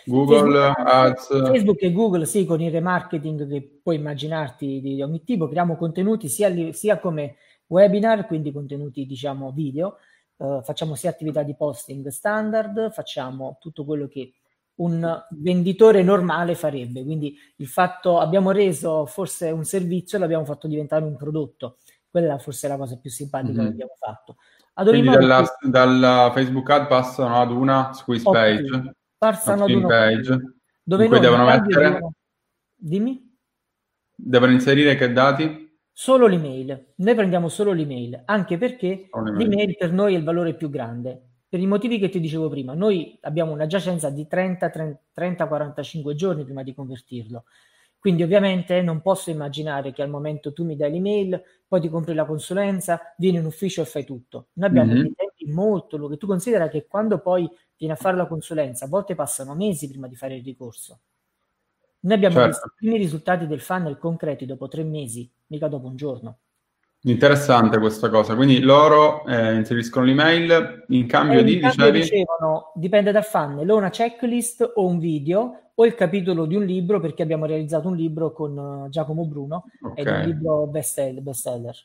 Google 0.04 0.72
Facebook, 0.74 0.88
Ads. 0.88 1.26
Facebook 1.26 1.82
e 1.82 1.92
Google, 1.92 2.26
sì, 2.26 2.44
con 2.44 2.60
il 2.60 2.70
remarketing 2.70 3.48
che 3.48 3.80
puoi 3.82 3.96
immaginarti 3.96 4.80
di 4.80 5.02
ogni 5.02 5.22
tipo, 5.24 5.46
creiamo 5.46 5.76
contenuti 5.76 6.28
sia, 6.28 6.48
li, 6.48 6.72
sia 6.72 6.98
come 6.98 7.36
webinar, 7.66 8.26
quindi 8.26 8.52
contenuti 8.52 9.06
diciamo 9.06 9.52
video, 9.52 9.98
eh, 10.38 10.60
facciamo 10.62 10.94
sia 10.94 11.10
attività 11.10 11.42
di 11.42 11.54
posting 11.54 12.06
standard, 12.08 12.92
facciamo 12.92 13.58
tutto 13.60 13.84
quello 13.84 14.06
che 14.06 14.32
un 14.76 15.24
venditore 15.30 16.02
normale 16.02 16.54
farebbe. 16.54 17.02
Quindi 17.02 17.36
il 17.56 17.66
fatto 17.66 18.18
abbiamo 18.18 18.50
reso 18.50 19.06
forse 19.06 19.50
un 19.50 19.64
servizio, 19.64 20.18
l'abbiamo 20.18 20.44
fatto 20.44 20.66
diventare 20.66 21.04
un 21.04 21.16
prodotto. 21.16 21.78
Quella 22.10 22.38
forse 22.38 22.66
è 22.66 22.70
la 22.70 22.76
cosa 22.76 22.98
più 22.98 23.10
simpatica 23.10 23.52
mm-hmm. 23.52 23.66
che 23.66 23.72
abbiamo 23.72 23.94
fatto. 23.98 24.36
Ad 24.74 24.88
Quindi 24.88 25.08
dalla, 25.08 25.56
più... 25.58 25.70
dalla, 25.70 26.30
Facebook 26.34 26.70
ad 26.70 26.86
passano 26.86 27.40
ad 27.40 27.50
una 27.50 27.92
squeeze 27.92 28.28
page. 28.30 28.94
Passano 29.16 29.64
ad 29.64 29.70
una 29.70 29.86
page. 29.86 30.54
Dove 30.82 31.08
cui 31.08 31.18
devono 31.18 31.44
mettere... 31.44 31.90
Devono... 31.90 32.12
Dimmi? 32.74 33.36
Devono 34.14 34.52
inserire 34.52 34.96
che 34.96 35.12
dati? 35.12 35.78
Solo 35.90 36.26
l'email. 36.26 36.92
Noi 36.96 37.14
prendiamo 37.14 37.48
solo 37.48 37.72
l'email, 37.72 38.22
anche 38.26 38.58
perché 38.58 39.08
l'email. 39.10 39.36
l'email 39.36 39.76
per 39.76 39.92
noi 39.92 40.14
è 40.14 40.18
il 40.18 40.24
valore 40.24 40.54
più 40.54 40.68
grande. 40.68 41.22
Per 41.48 41.58
i 41.58 41.66
motivi 41.66 41.98
che 41.98 42.10
ti 42.10 42.20
dicevo 42.20 42.50
prima, 42.50 42.74
noi 42.74 43.16
abbiamo 43.22 43.52
una 43.52 43.66
giacenza 43.66 44.10
di 44.10 44.26
30-45 44.30 46.12
giorni 46.12 46.44
prima 46.44 46.62
di 46.62 46.74
convertirlo. 46.74 47.44
Quindi 48.06 48.22
ovviamente 48.22 48.82
non 48.82 49.00
posso 49.00 49.30
immaginare 49.30 49.90
che 49.90 50.00
al 50.00 50.08
momento 50.08 50.52
tu 50.52 50.64
mi 50.64 50.76
dai 50.76 50.92
l'email, 50.92 51.42
poi 51.66 51.80
ti 51.80 51.88
compri 51.88 52.14
la 52.14 52.24
consulenza, 52.24 53.00
vieni 53.16 53.38
in 53.38 53.44
ufficio 53.44 53.82
e 53.82 53.84
fai 53.84 54.04
tutto. 54.04 54.50
Noi 54.52 54.68
abbiamo 54.68 54.92
mm-hmm. 54.92 55.02
dei 55.02 55.14
tempi 55.16 55.52
molto 55.52 55.96
lunghi. 55.96 56.16
Tu 56.16 56.28
considera 56.28 56.68
che 56.68 56.86
quando 56.86 57.18
poi 57.18 57.50
vieni 57.76 57.92
a 57.94 57.96
fare 57.96 58.16
la 58.16 58.28
consulenza, 58.28 58.84
a 58.84 58.88
volte 58.88 59.16
passano 59.16 59.56
mesi 59.56 59.88
prima 59.88 60.06
di 60.06 60.14
fare 60.14 60.36
il 60.36 60.44
ricorso. 60.44 61.00
Noi 61.98 62.14
abbiamo 62.14 62.36
certo. 62.36 62.50
visto 62.50 62.66
i 62.68 62.72
primi 62.76 62.96
risultati 62.96 63.48
del 63.48 63.60
funnel 63.60 63.98
concreti 63.98 64.46
dopo 64.46 64.68
tre 64.68 64.84
mesi, 64.84 65.28
mica 65.46 65.66
dopo 65.66 65.88
un 65.88 65.96
giorno. 65.96 66.38
Interessante 67.00 67.76
questa 67.80 68.08
cosa, 68.08 68.36
quindi 68.36 68.60
loro 68.60 69.26
eh, 69.26 69.54
inseriscono 69.54 70.04
l'email 70.04 70.84
in 70.90 71.08
cambio 71.08 71.42
di, 71.42 71.58
dicevi... 71.58 71.98
ricevono, 71.98 72.70
dipende 72.76 73.10
dal 73.10 73.24
funnel, 73.24 73.68
o 73.68 73.76
una 73.76 73.90
checklist 73.90 74.74
o 74.76 74.86
un 74.86 75.00
video 75.00 75.65
o 75.78 75.84
il 75.84 75.94
capitolo 75.94 76.46
di 76.46 76.56
un 76.56 76.64
libro 76.64 77.00
perché 77.00 77.22
abbiamo 77.22 77.46
realizzato 77.46 77.88
un 77.88 77.96
libro 77.96 78.32
con 78.32 78.56
uh, 78.56 78.88
Giacomo 78.88 79.26
Bruno, 79.26 79.64
okay. 79.80 80.04
è 80.04 80.10
un 80.10 80.24
libro 80.24 80.66
best 80.66 81.20
seller. 81.30 81.76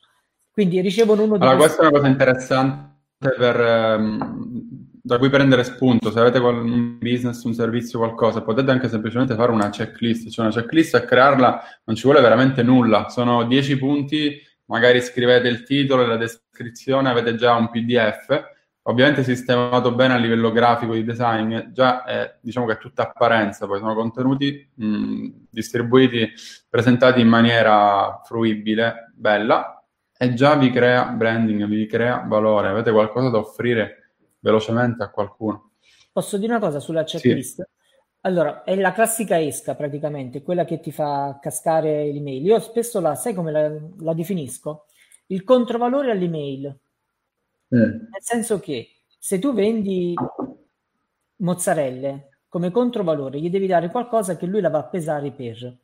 Quindi 0.52 0.82
ricevono 0.82 1.24
uno 1.24 1.38
di 1.38 1.44
Allora 1.44 1.58
questa 1.58 1.84
è 1.84 1.88
una 1.88 1.98
cosa 1.98 2.08
interessante 2.08 2.90
per, 3.18 3.60
um, 4.00 4.60
da 5.02 5.18
cui 5.18 5.30
prendere 5.30 5.64
spunto, 5.64 6.12
se 6.12 6.20
avete 6.20 6.40
un 6.40 6.98
business, 7.00 7.44
un 7.44 7.54
servizio, 7.54 8.00
qualcosa, 8.00 8.42
potete 8.42 8.72
anche 8.72 8.90
semplicemente 8.90 9.36
fare 9.36 9.52
una 9.52 9.70
checklist, 9.70 10.30
cioè 10.30 10.46
una 10.46 10.54
checklist 10.54 10.96
e 10.96 11.06
crearla 11.06 11.62
non 11.86 11.96
ci 11.96 12.04
vuole 12.04 12.22
veramente 12.22 12.64
nulla, 12.64 13.10
sono 13.10 13.44
10 13.44 13.78
punti 13.78 14.50
magari 14.66 15.02
scrivete 15.02 15.50
il 15.50 15.64
titolo 15.64 16.04
e 16.04 16.08
la 16.08 16.16
descrizione, 16.16 17.10
avete 17.10 17.36
già 17.36 17.56
un 17.56 17.70
PDF, 17.70 18.51
ovviamente 18.84 19.24
sistemato 19.24 19.94
bene 19.94 20.14
a 20.14 20.18
livello 20.18 20.52
grafico 20.52 20.94
di 20.94 21.04
design, 21.04 21.72
già 21.72 22.04
è, 22.04 22.38
diciamo 22.42 22.66
che 22.66 22.74
è 22.74 22.78
tutta 22.78 23.04
apparenza, 23.04 23.68
poi 23.68 23.80
sono 23.80 23.94
contenuti 23.94 24.70
mh, 24.74 25.28
distribuiti, 25.50 26.32
presentati 26.70 27.22
in 27.22 27.28
maniera 27.28 28.22
fruibile, 28.24 29.12
bella, 29.16 29.84
e 30.18 30.34
già 30.34 30.56
vi 30.56 30.70
crea 30.70 31.06
branding, 31.06 31.66
vi 31.66 31.86
crea 31.86 32.24
valore, 32.28 32.70
avete 32.70 32.92
qualcosa 32.92 33.30
da 33.30 33.38
offrire 33.38 34.14
velocemente 34.40 35.04
a 35.04 35.10
qualcuno. 35.10 35.72
Posso 36.12 36.38
dire 36.38 36.54
una 36.54 36.62
cosa 36.62 36.80
sulla 36.80 37.04
checklist? 37.04 37.56
Sì. 37.56 37.80
Allora, 38.24 38.64
è 38.64 38.76
la 38.76 38.92
classica 38.92 39.42
esca 39.42 39.74
praticamente, 39.74 40.44
quella 40.44 40.64
che 40.64 40.80
ti 40.80 40.92
fa 40.92 41.40
cascare 41.42 42.12
l'email. 42.12 42.46
Io 42.46 42.60
spesso 42.60 43.00
la, 43.00 43.16
sai 43.16 43.34
come 43.34 43.52
la, 43.52 43.72
la 44.00 44.14
definisco? 44.14 44.86
Il 45.28 45.44
controvalore 45.44 46.12
all'email. 46.12 46.78
Eh. 47.72 47.78
Nel 47.78 48.20
senso 48.20 48.60
che 48.60 48.90
se 49.18 49.40
tu 49.40 49.54
vendi 49.54 50.14
mozzarelle 51.38 52.42
come 52.48 52.70
controvalore, 52.70 53.40
gli 53.40 53.50
devi 53.50 53.66
dare 53.66 53.90
qualcosa 53.90 54.36
che 54.36 54.46
lui 54.46 54.60
la 54.60 54.70
va 54.70 54.80
a 54.80 54.88
pesare 54.88 55.32
per. 55.32 55.78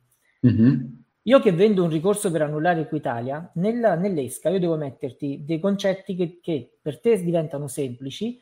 Mm-hmm. 0.46 0.84
Io 1.22 1.40
che 1.40 1.52
vendo 1.52 1.82
un 1.82 1.90
ricorso 1.90 2.30
per 2.30 2.42
annullare 2.42 2.80
Equitalia, 2.80 3.50
nella, 3.54 3.94
nell'esca 3.94 4.50
io 4.50 4.58
devo 4.58 4.76
metterti 4.76 5.44
dei 5.46 5.60
concetti 5.60 6.14
che, 6.14 6.38
che 6.42 6.78
per 6.80 7.00
te 7.00 7.22
diventano 7.22 7.68
semplici, 7.68 8.38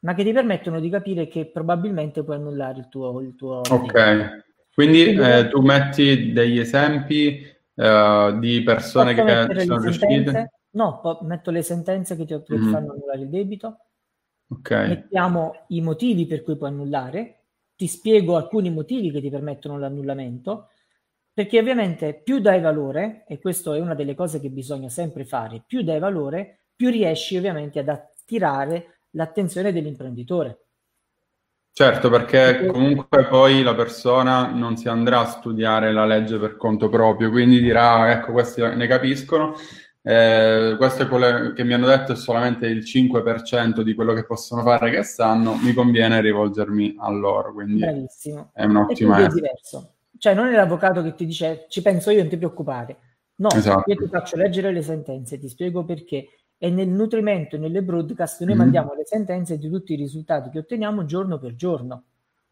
ma 0.00 0.14
che 0.14 0.24
ti 0.24 0.32
permettono 0.32 0.80
di 0.80 0.88
capire 0.88 1.28
che 1.28 1.46
probabilmente 1.46 2.24
puoi 2.24 2.36
annullare 2.36 2.78
il 2.78 2.88
tuo... 2.88 3.20
Il 3.20 3.34
tuo 3.34 3.60
ok, 3.68 4.44
quindi, 4.72 5.04
quindi 5.04 5.22
eh, 5.22 5.48
tu 5.48 5.60
metti 5.60 6.32
degli 6.32 6.58
esempi 6.58 7.46
uh, 7.74 8.38
di 8.38 8.62
persone 8.62 9.14
che 9.14 9.60
sono 9.60 9.80
riuscite... 9.80 10.52
No, 10.70 11.00
metto 11.22 11.50
le 11.50 11.62
sentenze 11.62 12.16
che 12.16 12.24
ti, 12.24 12.42
che 12.42 12.56
mm. 12.56 12.62
ti 12.62 12.70
fanno 12.70 12.92
annullare 12.92 13.20
il 13.20 13.28
debito. 13.28 13.78
Okay. 14.48 14.88
Mettiamo 14.88 15.64
i 15.68 15.80
motivi 15.80 16.26
per 16.26 16.42
cui 16.42 16.56
puoi 16.56 16.70
annullare, 16.70 17.44
ti 17.76 17.86
spiego 17.86 18.36
alcuni 18.36 18.70
motivi 18.70 19.10
che 19.10 19.20
ti 19.20 19.30
permettono 19.30 19.78
l'annullamento, 19.78 20.70
perché 21.32 21.58
ovviamente 21.58 22.20
più 22.22 22.40
dai 22.40 22.60
valore, 22.60 23.24
e 23.28 23.38
questa 23.38 23.74
è 23.76 23.80
una 23.80 23.94
delle 23.94 24.14
cose 24.14 24.40
che 24.40 24.50
bisogna 24.50 24.88
sempre 24.88 25.24
fare, 25.24 25.62
più 25.66 25.82
dai 25.82 26.00
valore, 26.00 26.64
più 26.74 26.90
riesci 26.90 27.36
ovviamente 27.36 27.78
ad 27.78 27.88
attirare 27.88 29.02
l'attenzione 29.10 29.72
dell'imprenditore. 29.72 30.64
Certo, 31.78 32.10
perché 32.10 32.66
comunque 32.66 33.26
poi 33.28 33.62
la 33.62 33.74
persona 33.74 34.50
non 34.50 34.76
si 34.76 34.88
andrà 34.88 35.20
a 35.20 35.26
studiare 35.26 35.92
la 35.92 36.06
legge 36.06 36.36
per 36.38 36.56
conto 36.56 36.88
proprio, 36.88 37.30
quindi 37.30 37.60
dirà, 37.60 38.10
ecco, 38.10 38.32
questi 38.32 38.60
ne 38.60 38.88
capiscono, 38.88 39.54
eh, 40.10 40.76
questo 40.78 41.02
è 41.02 41.06
quello 41.06 41.52
che 41.52 41.64
mi 41.64 41.74
hanno 41.74 41.86
detto 41.86 42.12
è 42.12 42.16
solamente 42.16 42.66
il 42.66 42.78
5% 42.78 43.82
di 43.82 43.92
quello 43.92 44.14
che 44.14 44.24
possono 44.24 44.62
fare 44.62 44.90
che 44.90 45.02
sanno, 45.02 45.54
mi 45.56 45.74
conviene 45.74 46.22
rivolgermi 46.22 46.96
a 46.98 47.10
loro, 47.10 47.52
quindi 47.52 47.80
Bravissimo. 47.80 48.48
è 48.54 48.64
un'ottima... 48.64 49.18
è 49.18 49.28
diverso. 49.28 49.96
Cioè 50.16 50.32
non 50.32 50.46
è 50.46 50.52
l'avvocato 50.52 51.02
che 51.02 51.14
ti 51.14 51.26
dice 51.26 51.66
ci 51.68 51.82
penso 51.82 52.10
io, 52.10 52.20
non 52.20 52.28
ti 52.30 52.38
preoccupare. 52.38 52.96
No, 53.34 53.50
esatto. 53.50 53.82
io 53.90 53.96
ti 53.96 54.08
faccio 54.08 54.38
leggere 54.38 54.72
le 54.72 54.80
sentenze, 54.80 55.38
ti 55.38 55.46
spiego 55.46 55.84
perché 55.84 56.28
e 56.56 56.70
nel 56.70 56.88
nutrimento 56.88 57.56
e 57.56 57.58
nelle 57.58 57.82
broadcast 57.82 58.42
noi 58.44 58.54
mm. 58.54 58.58
mandiamo 58.58 58.94
le 58.94 59.04
sentenze 59.04 59.58
di 59.58 59.68
tutti 59.68 59.92
i 59.92 59.96
risultati 59.96 60.48
che 60.48 60.60
otteniamo 60.60 61.04
giorno 61.04 61.38
per 61.38 61.54
giorno. 61.54 62.04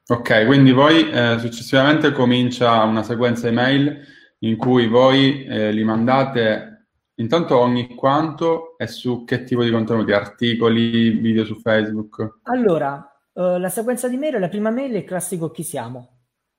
Ok, 0.08 0.44
quindi 0.44 0.74
poi 0.74 1.10
eh, 1.10 1.38
successivamente 1.38 2.12
comincia 2.12 2.82
una 2.82 3.02
sequenza 3.02 3.48
email 3.48 3.98
in 4.40 4.58
cui 4.58 4.88
voi 4.88 5.46
eh, 5.46 5.72
li 5.72 5.84
mandate 5.84 6.75
intanto 7.16 7.58
ogni 7.58 7.94
quanto 7.94 8.76
e 8.78 8.86
su 8.86 9.24
che 9.24 9.44
tipo 9.44 9.62
di 9.62 9.70
contenuti, 9.70 10.12
articoli, 10.12 11.10
video 11.10 11.44
su 11.44 11.56
Facebook? 11.56 12.40
Allora, 12.44 13.06
eh, 13.32 13.58
la 13.58 13.68
sequenza 13.68 14.08
di 14.08 14.16
mail, 14.16 14.38
la 14.38 14.48
prima 14.48 14.70
mail 14.70 14.92
è 14.92 14.98
il 14.98 15.04
classico 15.04 15.50
chi 15.50 15.62
siamo. 15.62 16.10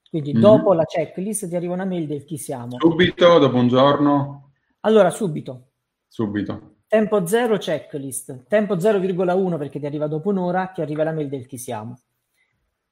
Quindi 0.09 0.33
mm. 0.33 0.39
dopo 0.39 0.73
la 0.73 0.85
checklist 0.85 1.47
ti 1.49 1.55
arriva 1.55 1.73
una 1.73 1.85
mail 1.85 2.07
del 2.07 2.23
chi 2.23 2.37
siamo. 2.37 2.77
Subito, 2.79 3.39
dopo 3.39 3.57
un 3.57 3.67
giorno? 3.67 4.51
Allora, 4.81 5.09
subito. 5.09 5.71
Subito. 6.07 6.75
Tempo 6.87 7.25
0 7.25 7.57
checklist, 7.57 8.45
tempo 8.47 8.75
0,1 8.77 9.57
perché 9.57 9.77
ti 9.77 9.85
arriva 9.85 10.07
dopo 10.07 10.29
un'ora, 10.29 10.67
ti 10.67 10.81
arriva 10.81 11.03
la 11.03 11.11
mail 11.11 11.27
del 11.27 11.45
chi 11.45 11.57
siamo. 11.57 11.99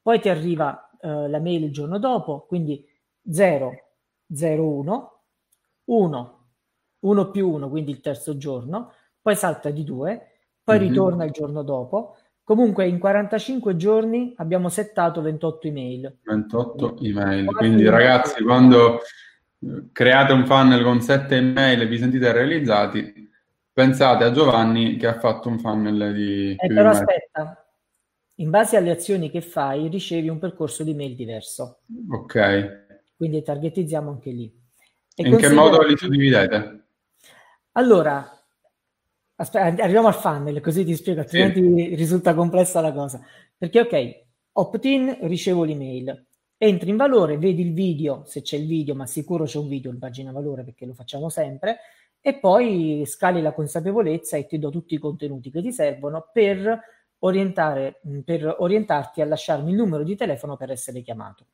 Poi 0.01 0.19
ti 0.19 0.28
arriva 0.28 0.89
uh, 0.99 1.28
la 1.28 1.39
mail 1.39 1.63
il 1.63 1.71
giorno 1.71 1.97
dopo, 1.97 2.45
quindi 2.45 2.86
0, 3.32 3.71
0, 4.34 4.67
1, 4.67 5.21
1, 5.86 6.44
1 7.07 7.31
più 7.31 7.49
1, 7.49 7.69
quindi 7.69 7.91
il 7.91 8.01
terzo 8.01 8.37
giorno, 8.37 8.91
poi 9.21 9.35
salta 9.35 9.69
di 9.69 9.83
2, 9.83 10.27
poi 10.63 10.79
mm-hmm. 10.79 10.87
ritorna 10.87 11.23
il 11.25 11.31
giorno 11.31 11.63
dopo. 11.63 12.17
Comunque 12.43 12.87
in 12.87 12.99
45 12.99 13.75
giorni 13.75 14.33
abbiamo 14.37 14.69
settato 14.69 15.21
28 15.21 15.67
email. 15.67 16.17
28 16.23 16.97
email, 17.01 17.45
quindi 17.45 17.89
ragazzi 17.89 18.43
quando 18.43 18.99
create 19.91 20.33
un 20.33 20.45
funnel 20.45 20.83
con 20.83 21.01
7 21.01 21.35
email 21.35 21.81
e 21.81 21.87
vi 21.87 21.97
sentite 21.97 22.31
realizzati, 22.31 23.25
Pensate 23.75 24.23
a 24.23 24.31
Giovanni 24.31 24.95
che 24.95 25.05
ha 25.05 25.19
fatto 25.19 25.49
un 25.49 25.59
funnel 25.59 26.13
di... 26.13 26.55
Eh, 26.57 26.67
però 26.67 26.91
aspetta, 26.91 27.67
in 28.35 28.49
base 28.49 28.77
alle 28.77 28.91
azioni 28.91 29.29
che 29.29 29.41
fai 29.41 29.89
ricevi 29.89 30.29
un 30.29 30.39
percorso 30.39 30.81
di 30.85 30.93
mail 30.93 31.13
diverso. 31.13 31.81
Ok. 32.09 32.85
Quindi 33.17 33.43
targetizziamo 33.43 34.09
anche 34.09 34.31
lì. 34.31 34.49
E 35.13 35.27
in 35.27 35.35
che 35.35 35.49
modo 35.49 35.81
li 35.81 35.97
suddividete? 35.97 36.85
Allora, 37.77 38.25
aspetta, 39.35 39.83
arriviamo 39.83 40.07
al 40.07 40.15
funnel, 40.15 40.61
così 40.61 40.85
ti 40.85 40.95
spiego, 40.95 41.21
altrimenti 41.21 41.61
sì. 41.61 41.95
risulta 41.95 42.33
complessa 42.33 42.79
la 42.79 42.93
cosa. 42.93 43.21
Perché 43.57 43.81
ok, 43.81 44.23
opt-in, 44.53 45.17
ricevo 45.23 45.65
l'email, 45.65 46.25
entri 46.57 46.89
in 46.89 46.95
valore, 46.95 47.38
vedi 47.38 47.63
il 47.63 47.73
video, 47.73 48.23
se 48.25 48.41
c'è 48.41 48.55
il 48.55 48.65
video, 48.65 48.95
ma 48.95 49.05
sicuro 49.05 49.43
c'è 49.43 49.57
un 49.57 49.67
video 49.67 49.91
in 49.91 49.99
pagina 49.99 50.31
valore 50.31 50.63
perché 50.63 50.85
lo 50.85 50.93
facciamo 50.93 51.27
sempre, 51.27 51.79
e 52.21 52.39
poi 52.39 53.03
scali 53.05 53.41
la 53.41 53.51
consapevolezza 53.51 54.38
e 54.38 54.45
ti 54.45 54.57
do 54.57 54.69
tutti 54.69 54.93
i 54.93 54.97
contenuti 54.97 55.51
che 55.51 55.61
ti 55.61 55.73
servono 55.73 56.29
per, 56.31 56.79
orientare, 57.19 57.99
per 58.23 58.55
orientarti 58.59 59.19
a 59.19 59.25
lasciarmi 59.25 59.71
il 59.71 59.75
numero 59.75 60.03
di 60.03 60.15
telefono 60.15 60.55
per 60.55 60.71
essere 60.71 61.01
chiamato. 61.01 61.45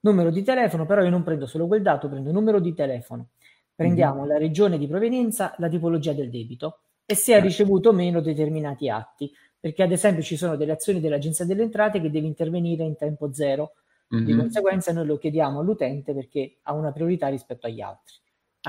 Numero 0.00 0.30
di 0.30 0.42
telefono, 0.42 0.86
però 0.86 1.02
io 1.02 1.10
non 1.10 1.22
prendo 1.22 1.46
solo 1.46 1.66
quel 1.66 1.82
dato, 1.82 2.08
prendo 2.08 2.30
il 2.30 2.34
numero 2.34 2.60
di 2.60 2.72
telefono. 2.72 3.28
Prendiamo 3.74 4.20
mm-hmm. 4.20 4.28
la 4.28 4.38
regione 4.38 4.78
di 4.78 4.86
provenienza, 4.86 5.54
la 5.58 5.68
tipologia 5.68 6.12
del 6.12 6.30
debito 6.30 6.80
e 7.06 7.14
se 7.14 7.32
ha 7.32 7.34
certo. 7.34 7.48
ricevuto 7.48 7.88
o 7.90 7.92
meno 7.92 8.20
determinati 8.20 8.88
atti, 8.88 9.32
perché 9.58 9.82
ad 9.82 9.92
esempio 9.92 10.22
ci 10.22 10.36
sono 10.36 10.56
delle 10.56 10.72
azioni 10.72 11.00
dell'Agenzia 11.00 11.44
delle 11.44 11.62
Entrate 11.62 12.00
che 12.00 12.10
deve 12.10 12.26
intervenire 12.26 12.84
in 12.84 12.96
tempo 12.96 13.32
zero. 13.32 13.72
Mm-hmm. 14.14 14.24
Di 14.24 14.36
conseguenza 14.36 14.92
noi 14.92 15.06
lo 15.06 15.18
chiediamo 15.18 15.60
all'utente 15.60 16.14
perché 16.14 16.58
ha 16.62 16.72
una 16.72 16.92
priorità 16.92 17.28
rispetto 17.28 17.66
agli 17.66 17.80
altri. 17.80 18.14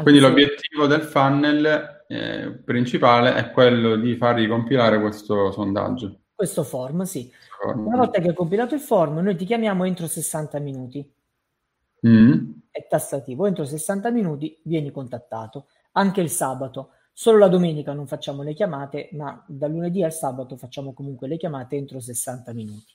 Quindi 0.01 0.19
se... 0.19 0.27
l'obiettivo 0.27 0.87
del 0.87 1.01
funnel 1.01 2.03
eh, 2.07 2.61
principale 2.63 3.35
è 3.35 3.51
quello 3.51 3.95
di 3.95 4.15
fargli 4.15 4.47
compilare 4.47 4.99
questo 4.99 5.51
sondaggio. 5.51 6.19
Questo 6.35 6.63
form, 6.63 7.03
sì. 7.03 7.31
Form. 7.61 7.85
Una 7.85 7.97
volta 7.97 8.19
che 8.19 8.29
hai 8.29 8.33
compilato 8.33 8.75
il 8.75 8.81
form, 8.81 9.19
noi 9.19 9.37
ti 9.37 9.45
chiamiamo 9.45 9.85
entro 9.85 10.07
60 10.07 10.59
minuti. 10.59 11.14
Mm. 12.07 12.51
È 12.69 12.87
tassativo, 12.87 13.45
entro 13.45 13.65
60 13.65 14.09
minuti 14.11 14.59
vieni 14.63 14.91
contattato. 14.91 15.67
Anche 15.93 16.21
il 16.21 16.29
sabato. 16.29 16.89
Solo 17.13 17.37
la 17.37 17.47
domenica 17.47 17.93
non 17.93 18.07
facciamo 18.07 18.43
le 18.43 18.53
chiamate, 18.53 19.09
ma 19.13 19.41
dal 19.47 19.71
lunedì 19.71 20.03
al 20.03 20.11
sabato 20.11 20.57
facciamo 20.57 20.93
comunque 20.93 21.27
le 21.27 21.37
chiamate 21.37 21.77
entro 21.77 21.99
60 21.99 22.53
minuti. 22.53 22.93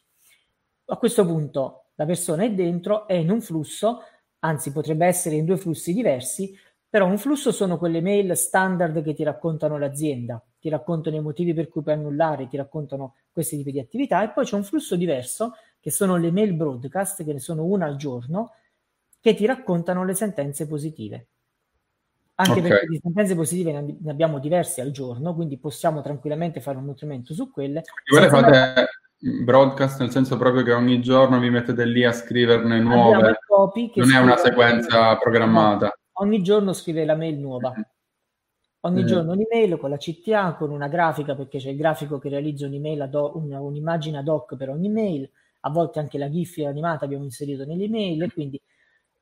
A 0.86 0.96
questo 0.96 1.24
punto 1.24 1.84
la 1.94 2.04
persona 2.04 2.44
è 2.44 2.52
dentro, 2.52 3.06
è 3.06 3.14
in 3.14 3.30
un 3.30 3.40
flusso, 3.40 4.00
anzi 4.40 4.72
potrebbe 4.72 5.06
essere 5.06 5.36
in 5.36 5.44
due 5.44 5.56
flussi 5.56 5.94
diversi, 5.94 6.54
però 6.88 7.06
un 7.06 7.18
flusso 7.18 7.52
sono 7.52 7.78
quelle 7.78 8.00
mail 8.00 8.36
standard 8.36 9.00
che 9.02 9.14
ti 9.14 9.22
raccontano 9.22 9.78
l'azienda, 9.78 10.44
ti 10.58 10.68
raccontano 10.68 11.16
i 11.16 11.20
motivi 11.20 11.54
per 11.54 11.68
cui 11.68 11.82
puoi 11.82 11.94
annullare, 11.94 12.48
ti 12.48 12.56
raccontano 12.56 13.14
questi 13.32 13.56
tipi 13.56 13.70
di 13.70 13.78
attività 13.78 14.22
e 14.24 14.30
poi 14.30 14.44
c'è 14.44 14.56
un 14.56 14.64
flusso 14.64 14.96
diverso 14.96 15.52
che 15.78 15.90
sono 15.90 16.16
le 16.16 16.32
mail 16.32 16.52
broadcast, 16.54 17.24
che 17.24 17.32
ne 17.32 17.38
sono 17.38 17.64
una 17.64 17.86
al 17.86 17.96
giorno, 17.96 18.50
che 19.20 19.34
ti 19.34 19.46
raccontano 19.46 20.04
le 20.04 20.14
sentenze 20.14 20.66
positive. 20.66 21.28
Anche 22.36 22.58
okay. 22.58 22.68
perché 22.68 22.86
di 22.86 23.00
sentenze 23.02 23.34
positive 23.34 23.98
ne 24.00 24.10
abbiamo 24.10 24.38
diverse 24.38 24.80
al 24.80 24.92
giorno, 24.92 25.34
quindi 25.34 25.58
possiamo 25.58 26.00
tranquillamente 26.00 26.60
fare 26.60 26.78
un 26.78 26.86
nutrimento 26.86 27.34
su 27.34 27.50
quelle. 27.50 27.82
Voi 28.10 28.28
fate 28.28 28.88
broadcast 29.44 30.00
nel 30.00 30.10
senso 30.10 30.38
proprio 30.38 30.62
che 30.62 30.72
ogni 30.72 31.02
giorno 31.02 31.38
vi 31.38 31.50
mettete 31.50 31.84
lì 31.84 32.04
a 32.04 32.12
scriverne 32.12 32.80
nuove, 32.80 33.38
non 33.96 34.14
è 34.14 34.18
una 34.18 34.38
sequenza 34.38 35.14
programmata 35.18 35.94
ogni 36.20 36.42
giorno 36.42 36.72
scrive 36.72 37.04
la 37.04 37.16
mail 37.16 37.38
nuova. 37.38 37.70
Mm-hmm. 37.70 37.82
Ogni 38.82 39.02
mm. 39.02 39.06
giorno 39.06 39.32
un'email 39.32 39.76
con 39.76 39.90
la 39.90 39.98
CTA, 39.98 40.54
con 40.54 40.70
una 40.70 40.88
grafica, 40.88 41.34
perché 41.34 41.58
c'è 41.58 41.70
il 41.70 41.76
grafico 41.76 42.18
che 42.18 42.30
realizza 42.30 42.66
un'email 42.66 43.02
ad 43.02 43.14
hoc, 43.14 43.34
una, 43.34 43.60
un'immagine 43.60 44.18
ad 44.18 44.28
hoc 44.28 44.56
per 44.56 44.70
ogni 44.70 44.88
mail, 44.88 45.28
a 45.60 45.70
volte 45.70 45.98
anche 45.98 46.16
la 46.16 46.30
GIF 46.30 46.58
animata 46.66 47.04
abbiamo 47.04 47.24
inserito 47.24 47.66
nelle 47.66 47.84
email, 47.84 48.22
e 48.22 48.32
quindi 48.32 48.60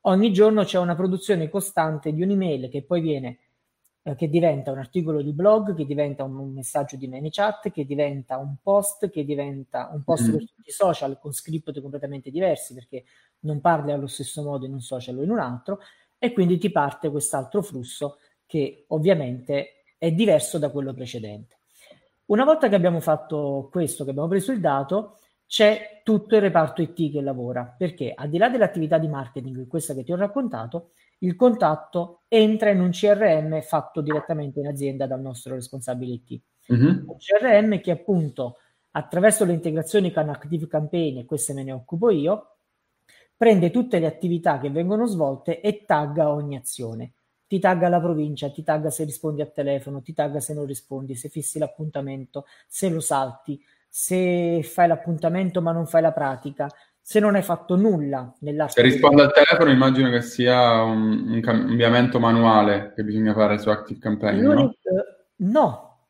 ogni 0.01 0.31
giorno 0.31 0.63
c'è 0.63 0.77
una 0.77 0.95
produzione 0.95 1.49
costante 1.49 2.13
di 2.13 2.21
un'email 2.21 2.69
che 2.69 2.83
poi 2.83 3.01
viene, 3.01 3.39
eh, 4.03 4.15
che 4.15 4.29
diventa 4.29 4.71
un 4.71 4.77
articolo 4.77 5.21
di 5.21 5.33
blog, 5.33 5.75
che 5.75 5.85
diventa 5.85 6.23
un, 6.23 6.37
un 6.37 6.53
messaggio 6.53 6.95
di 6.95 7.07
ManyChat, 7.07 7.71
che 7.71 7.85
diventa 7.85 8.37
un 8.37 8.55
post, 8.61 9.09
che 9.09 9.25
diventa 9.25 9.89
un 9.91 10.03
post 10.03 10.29
mm. 10.29 10.31
per 10.31 10.39
tutti 10.39 10.69
i 10.69 10.71
social 10.71 11.19
con 11.19 11.33
script 11.33 11.81
completamente 11.81 12.31
diversi, 12.31 12.73
perché 12.73 13.03
non 13.39 13.61
parli 13.61 13.91
allo 13.91 14.07
stesso 14.07 14.41
modo 14.43 14.65
in 14.65 14.73
un 14.73 14.81
social 14.81 15.17
o 15.17 15.23
in 15.23 15.31
un 15.31 15.39
altro, 15.39 15.79
e 16.17 16.33
quindi 16.33 16.57
ti 16.57 16.69
parte 16.69 17.09
quest'altro 17.09 17.61
flusso 17.61 18.17
che 18.45 18.85
ovviamente 18.89 19.83
è 19.97 20.11
diverso 20.11 20.57
da 20.57 20.69
quello 20.69 20.93
precedente. 20.93 21.57
Una 22.25 22.43
volta 22.43 22.69
che 22.69 22.75
abbiamo 22.75 22.99
fatto 22.99 23.69
questo, 23.71 24.03
che 24.03 24.11
abbiamo 24.11 24.27
preso 24.27 24.51
il 24.51 24.59
dato, 24.59 25.17
c'è 25.49 26.01
tutto 26.03 26.35
il 26.35 26.41
reparto 26.41 26.83
IT 26.83 27.11
che 27.11 27.21
lavora, 27.21 27.73
perché 27.75 28.13
al 28.15 28.29
di 28.29 28.37
là 28.37 28.49
dell'attività 28.49 28.99
di 28.99 29.07
marketing, 29.07 29.65
questa 29.65 29.95
che 29.95 30.03
ti 30.03 30.11
ho 30.11 30.15
raccontato, 30.15 30.91
il 31.19 31.35
contatto 31.35 32.21
entra 32.27 32.69
in 32.69 32.79
un 32.79 32.91
CRM 32.91 33.59
fatto 33.63 34.01
direttamente 34.01 34.59
in 34.59 34.67
azienda 34.67 35.07
dal 35.07 35.19
nostro 35.19 35.55
responsabile 35.55 36.13
IT. 36.13 36.41
Mm-hmm. 36.71 37.09
Un 37.09 37.17
CRM 37.17 37.81
che 37.81 37.89
appunto 37.89 38.57
attraverso 38.91 39.43
le 39.43 39.53
integrazioni 39.53 40.13
con 40.13 40.29
Active 40.29 40.67
Campaign, 40.67 41.17
e 41.17 41.25
queste 41.25 41.53
me 41.53 41.63
ne 41.63 41.71
occupo 41.71 42.11
io, 42.11 42.57
prende 43.35 43.71
tutte 43.71 43.97
le 43.97 44.05
attività 44.05 44.59
che 44.59 44.69
vengono 44.69 45.07
svolte 45.07 45.61
e 45.61 45.83
tagga 45.83 46.31
ogni 46.31 46.57
azione. 46.57 47.13
Ti 47.47 47.57
tagga 47.57 47.89
la 47.89 47.99
provincia, 47.99 48.51
ti 48.51 48.61
tagga 48.61 48.91
se 48.91 49.03
rispondi 49.03 49.41
al 49.41 49.51
telefono, 49.51 50.03
ti 50.03 50.13
tagga 50.13 50.39
se 50.39 50.53
non 50.53 50.67
rispondi, 50.67 51.15
se 51.15 51.27
fissi 51.29 51.57
l'appuntamento, 51.57 52.45
se 52.67 52.87
lo 52.89 52.99
salti, 52.99 53.59
se 53.89 54.61
fai 54.63 54.87
l'appuntamento 54.87 55.61
ma 55.61 55.71
non 55.71 55.87
fai 55.87 56.01
la 56.01 56.11
pratica, 56.11 56.69
se 57.01 57.19
non 57.19 57.33
hai 57.33 57.41
fatto 57.41 57.75
nulla 57.75 58.31
nell'arco. 58.41 58.73
Se 58.73 58.83
risponde 58.83 59.23
al 59.23 59.33
telefono 59.33 59.71
immagino 59.71 60.11
che 60.11 60.21
sia 60.21 60.83
un, 60.83 61.27
un, 61.27 61.41
cambiamento 61.41 62.19
manuale 62.19 62.93
che 62.95 63.03
bisogna 63.03 63.33
fare 63.33 63.57
su 63.57 63.69
Active 63.69 63.99
Campaign, 63.99 64.41
no? 64.41 64.75
no. 65.37 66.05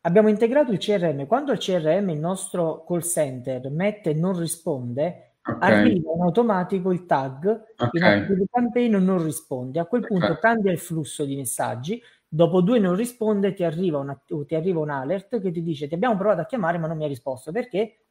abbiamo 0.00 0.28
integrato 0.28 0.72
il 0.72 0.78
CRM. 0.78 1.26
Quando 1.26 1.52
il 1.52 1.58
CRM, 1.58 2.10
il 2.10 2.18
nostro 2.18 2.84
call 2.84 3.02
center, 3.02 3.70
mette 3.70 4.14
non 4.14 4.36
risponde, 4.36 5.36
okay. 5.44 5.70
arriva 5.70 6.10
in 6.12 6.20
automatico 6.22 6.90
il 6.90 7.06
tag 7.06 7.64
okay. 7.76 8.26
in 8.28 8.44
campaign 8.50 8.96
non 8.96 9.22
risponde. 9.22 9.78
A 9.78 9.86
quel 9.86 10.04
punto 10.04 10.26
okay. 10.26 10.38
cambia 10.40 10.72
il 10.72 10.80
flusso 10.80 11.24
di 11.24 11.36
messaggi. 11.36 12.02
Dopo 12.34 12.62
due 12.62 12.80
non 12.80 12.96
risponde, 12.96 13.54
ti 13.54 13.62
arriva, 13.62 13.98
una, 13.98 14.20
ti 14.26 14.56
arriva 14.56 14.80
un 14.80 14.90
alert 14.90 15.40
che 15.40 15.52
ti 15.52 15.62
dice 15.62 15.86
ti 15.86 15.94
abbiamo 15.94 16.16
provato 16.16 16.40
a 16.40 16.46
chiamare 16.46 16.78
ma 16.78 16.88
non 16.88 16.96
mi 16.96 17.04
ha 17.04 17.06
risposto. 17.06 17.52
Perché? 17.52 18.06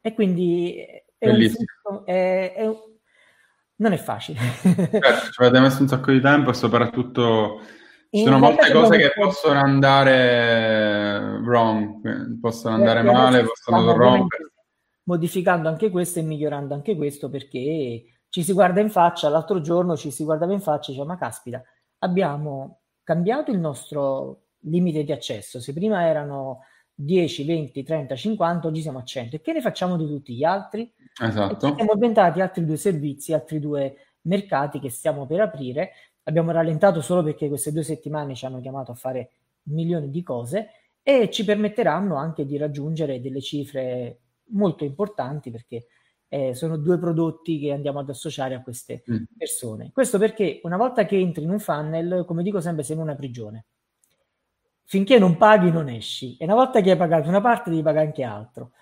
E 0.00 0.14
quindi 0.14 0.74
è 1.16 1.28
un 1.28 1.36
flusso, 1.36 2.04
è, 2.04 2.54
è 2.56 2.66
un, 2.66 2.76
non 3.76 3.92
è 3.92 3.96
facile. 3.96 4.40
certo, 4.60 5.30
ci 5.30 5.42
avete 5.42 5.60
messo 5.60 5.80
un 5.80 5.86
sacco 5.86 6.10
di 6.10 6.20
tempo 6.20 6.50
e 6.50 6.54
soprattutto 6.54 7.60
ci 8.10 8.24
sono 8.24 8.40
molte 8.40 8.72
cose 8.72 8.96
che 8.96 9.12
possono 9.14 9.60
andare 9.60 11.38
wrong, 11.44 12.40
possono 12.40 12.74
andare 12.74 13.02
male, 13.02 13.44
possono 13.44 13.96
rompere. 13.96 14.54
Modificando 15.04 15.68
anche 15.68 15.90
questo 15.90 16.18
e 16.18 16.22
migliorando 16.22 16.74
anche 16.74 16.96
questo 16.96 17.30
perché 17.30 18.02
ci 18.28 18.42
si 18.42 18.52
guarda 18.52 18.80
in 18.80 18.90
faccia, 18.90 19.28
l'altro 19.28 19.60
giorno 19.60 19.96
ci 19.96 20.10
si 20.10 20.24
guardava 20.24 20.52
in 20.52 20.60
faccia 20.60 20.88
e 20.88 20.94
diceva 20.94 21.06
ma 21.06 21.16
caspita, 21.16 21.62
abbiamo 21.98 22.80
cambiato 23.02 23.50
il 23.50 23.58
nostro 23.58 24.42
limite 24.60 25.04
di 25.04 25.12
accesso, 25.12 25.60
se 25.60 25.72
prima 25.72 26.06
erano 26.06 26.60
10, 26.94 27.44
20, 27.44 27.82
30, 27.82 28.16
50, 28.16 28.66
oggi 28.66 28.80
siamo 28.80 28.98
a 28.98 29.04
100 29.04 29.36
e 29.36 29.40
che 29.40 29.52
ne 29.52 29.60
facciamo 29.60 29.96
di 29.96 30.06
tutti 30.06 30.34
gli 30.34 30.44
altri? 30.44 30.92
Esatto. 31.22 31.74
siamo 31.74 31.92
inventati 31.92 32.40
altri 32.40 32.64
due 32.64 32.76
servizi, 32.76 33.32
altri 33.32 33.60
due 33.60 33.96
mercati 34.22 34.80
che 34.80 34.90
stiamo 34.90 35.26
per 35.26 35.40
aprire 35.40 35.92
abbiamo 36.26 36.50
rallentato 36.50 37.00
solo 37.00 37.22
perché 37.22 37.48
queste 37.48 37.72
due 37.72 37.82
settimane 37.82 38.34
ci 38.34 38.46
hanno 38.46 38.60
chiamato 38.60 38.92
a 38.92 38.94
fare 38.94 39.30
milioni 39.64 40.10
di 40.10 40.22
cose 40.22 40.70
e 41.02 41.30
ci 41.30 41.44
permetteranno 41.44 42.16
anche 42.16 42.44
di 42.44 42.56
raggiungere 42.56 43.20
delle 43.20 43.40
cifre 43.40 44.20
molto 44.50 44.84
importanti 44.84 45.50
perché 45.50 45.86
eh, 46.28 46.54
sono 46.54 46.76
due 46.76 46.98
prodotti 46.98 47.58
che 47.58 47.72
andiamo 47.72 48.00
ad 48.00 48.08
associare 48.08 48.54
a 48.54 48.62
queste 48.62 49.02
mm. 49.10 49.24
persone. 49.36 49.90
Questo 49.92 50.18
perché 50.18 50.60
una 50.64 50.76
volta 50.76 51.04
che 51.04 51.16
entri 51.16 51.44
in 51.44 51.50
un 51.50 51.58
funnel, 51.58 52.24
come 52.26 52.42
dico 52.42 52.60
sempre, 52.60 52.84
sei 52.84 52.96
in 52.96 53.02
una 53.02 53.14
prigione. 53.14 53.66
Finché 54.84 55.18
non 55.18 55.36
paghi 55.36 55.70
non 55.70 55.88
esci 55.88 56.36
e 56.36 56.44
una 56.44 56.54
volta 56.54 56.80
che 56.80 56.92
hai 56.92 56.96
pagato 56.96 57.28
una 57.28 57.40
parte 57.40 57.70
devi 57.70 57.82
pagare 57.82 58.06
anche 58.06 58.22
altro. 58.22 58.72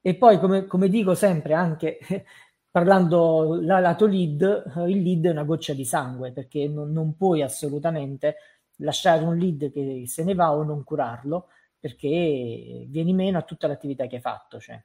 E 0.00 0.14
poi, 0.14 0.38
come, 0.38 0.66
come 0.66 0.88
dico 0.88 1.14
sempre, 1.14 1.54
anche 1.54 1.98
parlando 2.70 3.60
la 3.60 3.80
lato 3.80 4.06
lead, 4.06 4.72
il 4.86 5.02
lead 5.02 5.26
è 5.26 5.30
una 5.30 5.44
goccia 5.44 5.72
di 5.74 5.84
sangue 5.84 6.32
perché 6.32 6.68
non, 6.68 6.92
non, 6.92 7.16
puoi 7.16 7.42
assolutamente 7.42 8.36
lasciare 8.76 9.24
un 9.24 9.36
lead 9.36 9.72
che 9.72 10.04
se 10.06 10.22
ne 10.22 10.34
va 10.34 10.54
o 10.54 10.62
non 10.62 10.84
curarlo 10.84 11.48
perché 11.80 12.86
vieni 12.88 13.12
meno 13.12 13.38
a 13.38 13.42
tutta 13.42 13.66
l'attività 13.66 14.06
che 14.06 14.16
hai 14.16 14.20
fatto, 14.20 14.60
cioè 14.60 14.80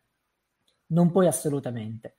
non 0.93 1.11
puoi 1.11 1.27
assolutamente. 1.27 2.17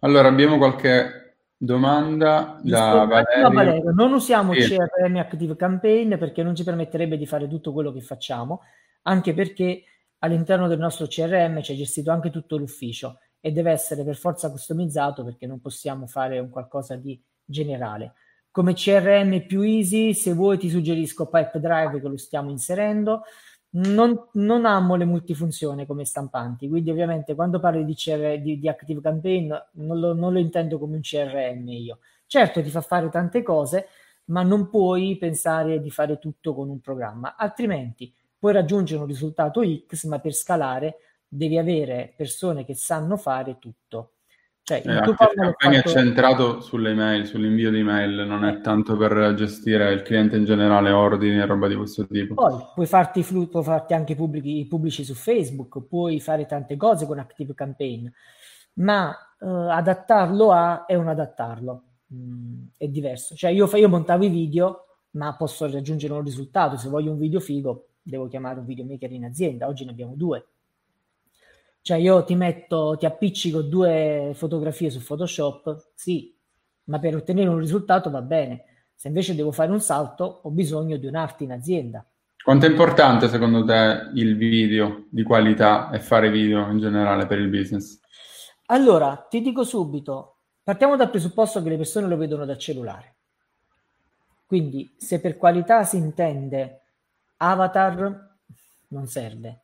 Allora 0.00 0.28
abbiamo 0.28 0.58
qualche 0.58 1.38
domanda 1.56 2.58
da 2.62 3.04
Valerio. 3.04 3.50
Valerio. 3.50 3.92
Non 3.92 4.12
usiamo 4.12 4.52
sì. 4.54 4.76
CRM 4.76 5.16
Active 5.16 5.56
Campaign 5.56 6.16
perché 6.16 6.42
non 6.42 6.54
ci 6.54 6.64
permetterebbe 6.64 7.16
di 7.16 7.26
fare 7.26 7.48
tutto 7.48 7.72
quello 7.72 7.92
che 7.92 8.00
facciamo, 8.00 8.62
anche 9.02 9.34
perché 9.34 9.84
all'interno 10.18 10.68
del 10.68 10.78
nostro 10.78 11.06
CRM 11.06 11.60
c'è 11.60 11.74
gestito 11.74 12.10
anche 12.10 12.30
tutto 12.30 12.56
l'ufficio 12.56 13.18
e 13.40 13.52
deve 13.52 13.70
essere 13.70 14.04
per 14.04 14.16
forza 14.16 14.50
customizzato 14.50 15.24
perché 15.24 15.46
non 15.46 15.60
possiamo 15.60 16.06
fare 16.06 16.38
un 16.38 16.50
qualcosa 16.50 16.96
di 16.96 17.22
generale. 17.44 18.14
Come 18.50 18.74
CRM 18.74 19.46
più 19.46 19.60
easy, 19.60 20.12
se 20.12 20.32
vuoi 20.32 20.58
ti 20.58 20.68
suggerisco 20.68 21.28
Pipedrive 21.28 22.00
che 22.00 22.08
lo 22.08 22.16
stiamo 22.16 22.50
inserendo. 22.50 23.22
Non, 23.72 24.28
non 24.32 24.64
amo 24.64 24.96
le 24.96 25.04
multifunzioni 25.04 25.86
come 25.86 26.04
stampanti, 26.04 26.68
quindi 26.68 26.90
ovviamente 26.90 27.36
quando 27.36 27.60
parli 27.60 27.84
di, 27.84 27.94
CR, 27.94 28.40
di, 28.40 28.58
di 28.58 28.68
Active 28.68 29.00
Campaign 29.00 29.52
non 29.74 30.00
lo, 30.00 30.12
non 30.12 30.32
lo 30.32 30.40
intendo 30.40 30.76
come 30.78 30.96
un 30.96 31.02
CRM 31.02 31.68
io. 31.68 31.98
Certo 32.26 32.62
ti 32.62 32.68
fa 32.68 32.80
fare 32.80 33.08
tante 33.10 33.42
cose, 33.44 33.86
ma 34.26 34.42
non 34.42 34.68
puoi 34.70 35.16
pensare 35.18 35.80
di 35.80 35.90
fare 35.90 36.18
tutto 36.18 36.52
con 36.52 36.68
un 36.68 36.80
programma, 36.80 37.36
altrimenti 37.36 38.12
puoi 38.36 38.52
raggiungere 38.54 39.02
un 39.02 39.06
risultato 39.06 39.62
X, 39.62 40.04
ma 40.06 40.18
per 40.18 40.32
scalare 40.32 40.96
devi 41.28 41.56
avere 41.56 42.12
persone 42.16 42.64
che 42.64 42.74
sanno 42.74 43.16
fare 43.16 43.58
tutto. 43.60 44.14
Cioè, 44.70 44.82
il 44.84 44.98
eh, 44.98 45.00
tuo 45.02 45.14
fatto... 45.14 45.58
è 45.58 45.82
centrato 45.82 46.60
sulle 46.60 46.90
email, 46.90 47.26
sull'invio 47.26 47.72
di 47.72 47.80
email, 47.80 48.24
non 48.24 48.44
è 48.44 48.60
tanto 48.60 48.96
per 48.96 49.34
gestire 49.34 49.92
il 49.92 50.02
cliente 50.02 50.36
in 50.36 50.44
generale, 50.44 50.92
ordini 50.92 51.38
e 51.38 51.44
roba 51.44 51.66
di 51.66 51.74
questo 51.74 52.06
tipo. 52.06 52.34
Poi 52.34 52.56
puoi 52.72 52.86
farti, 52.86 53.24
flu- 53.24 53.48
puoi 53.48 53.64
farti 53.64 53.94
anche 53.94 54.14
pubblici, 54.14 54.64
pubblici, 54.68 55.02
su 55.02 55.14
Facebook, 55.14 55.82
puoi 55.88 56.20
fare 56.20 56.46
tante 56.46 56.76
cose 56.76 57.04
con 57.04 57.18
Active 57.18 57.52
Campaign, 57.52 58.06
ma 58.74 59.12
uh, 59.40 59.46
adattarlo 59.48 60.52
a 60.52 60.84
è 60.84 60.94
un 60.94 61.08
adattarlo, 61.08 61.82
mm, 62.14 62.62
è 62.76 62.86
diverso. 62.86 63.34
Cioè 63.34 63.50
io, 63.50 63.68
io 63.74 63.88
montavo 63.88 64.24
i 64.24 64.28
video, 64.28 64.84
ma 65.12 65.34
posso 65.34 65.68
raggiungere 65.68 66.12
un 66.12 66.22
risultato. 66.22 66.76
Se 66.76 66.88
voglio 66.88 67.10
un 67.10 67.18
video 67.18 67.40
figo, 67.40 67.88
devo 68.00 68.28
chiamare 68.28 68.60
un 68.60 68.66
videomaker 68.66 69.10
in 69.10 69.24
azienda. 69.24 69.66
Oggi 69.66 69.84
ne 69.84 69.90
abbiamo 69.90 70.14
due 70.14 70.44
cioè 71.82 71.96
io 71.96 72.24
ti 72.24 72.34
metto, 72.34 72.96
ti 72.98 73.06
appiccico 73.06 73.62
due 73.62 74.32
fotografie 74.34 74.90
su 74.90 75.02
Photoshop, 75.02 75.92
sì, 75.94 76.36
ma 76.84 76.98
per 76.98 77.16
ottenere 77.16 77.48
un 77.48 77.58
risultato 77.58 78.10
va 78.10 78.22
bene. 78.22 78.64
Se 78.94 79.08
invece 79.08 79.34
devo 79.34 79.50
fare 79.50 79.70
un 79.70 79.80
salto, 79.80 80.40
ho 80.42 80.50
bisogno 80.50 80.96
di 80.96 81.06
un'arte 81.06 81.44
in 81.44 81.52
azienda. 81.52 82.04
Quanto 82.42 82.66
è 82.66 82.68
importante 82.68 83.28
secondo 83.28 83.64
te 83.64 84.10
il 84.14 84.36
video 84.36 85.06
di 85.10 85.22
qualità 85.22 85.90
e 85.90 86.00
fare 86.00 86.30
video 86.30 86.70
in 86.70 86.78
generale 86.78 87.26
per 87.26 87.38
il 87.38 87.48
business? 87.48 87.98
Allora, 88.66 89.26
ti 89.28 89.40
dico 89.40 89.64
subito, 89.64 90.36
partiamo 90.62 90.96
dal 90.96 91.10
presupposto 91.10 91.62
che 91.62 91.70
le 91.70 91.76
persone 91.76 92.08
lo 92.08 92.16
vedono 92.16 92.44
dal 92.44 92.58
cellulare. 92.58 93.16
Quindi 94.46 94.94
se 94.96 95.20
per 95.20 95.36
qualità 95.36 95.84
si 95.84 95.96
intende 95.96 96.82
avatar, 97.36 98.36
non 98.88 99.06
serve. 99.06 99.62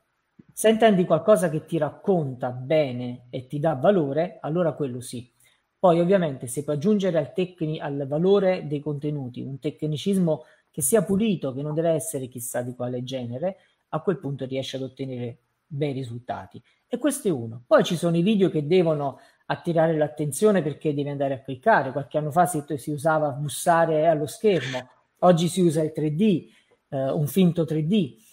Se 0.58 0.70
intendi 0.70 1.04
qualcosa 1.04 1.50
che 1.50 1.66
ti 1.66 1.76
racconta 1.76 2.50
bene 2.50 3.26
e 3.28 3.46
ti 3.46 3.58
dà 3.58 3.74
valore, 3.74 4.38
allora 4.40 4.72
quello 4.72 5.02
sì. 5.02 5.30
Poi 5.78 6.00
ovviamente 6.00 6.46
se 6.46 6.64
puoi 6.64 6.76
aggiungere 6.76 7.18
al, 7.18 7.34
tecni- 7.34 7.78
al 7.78 8.06
valore 8.08 8.66
dei 8.66 8.80
contenuti 8.80 9.42
un 9.42 9.58
tecnicismo 9.58 10.44
che 10.70 10.80
sia 10.80 11.02
pulito, 11.02 11.52
che 11.52 11.60
non 11.60 11.74
deve 11.74 11.90
essere 11.90 12.28
chissà 12.28 12.62
di 12.62 12.74
quale 12.74 13.04
genere, 13.04 13.58
a 13.90 14.00
quel 14.00 14.18
punto 14.18 14.46
riesci 14.46 14.76
ad 14.76 14.82
ottenere 14.82 15.40
bei 15.66 15.92
risultati. 15.92 16.58
E 16.88 16.96
questo 16.96 17.28
è 17.28 17.30
uno. 17.30 17.64
Poi 17.66 17.84
ci 17.84 17.96
sono 17.98 18.16
i 18.16 18.22
video 18.22 18.48
che 18.48 18.66
devono 18.66 19.18
attirare 19.44 19.94
l'attenzione 19.94 20.62
perché 20.62 20.94
devi 20.94 21.10
andare 21.10 21.34
a 21.34 21.40
cliccare. 21.42 21.92
Qualche 21.92 22.16
anno 22.16 22.30
fa 22.30 22.46
si, 22.46 22.64
si 22.76 22.92
usava 22.92 23.28
bussare 23.28 24.06
allo 24.06 24.26
schermo, 24.26 24.88
oggi 25.18 25.48
si 25.48 25.60
usa 25.60 25.82
il 25.82 25.92
3D, 25.94 26.46
eh, 26.88 27.10
un 27.10 27.26
finto 27.26 27.64
3D. 27.64 28.24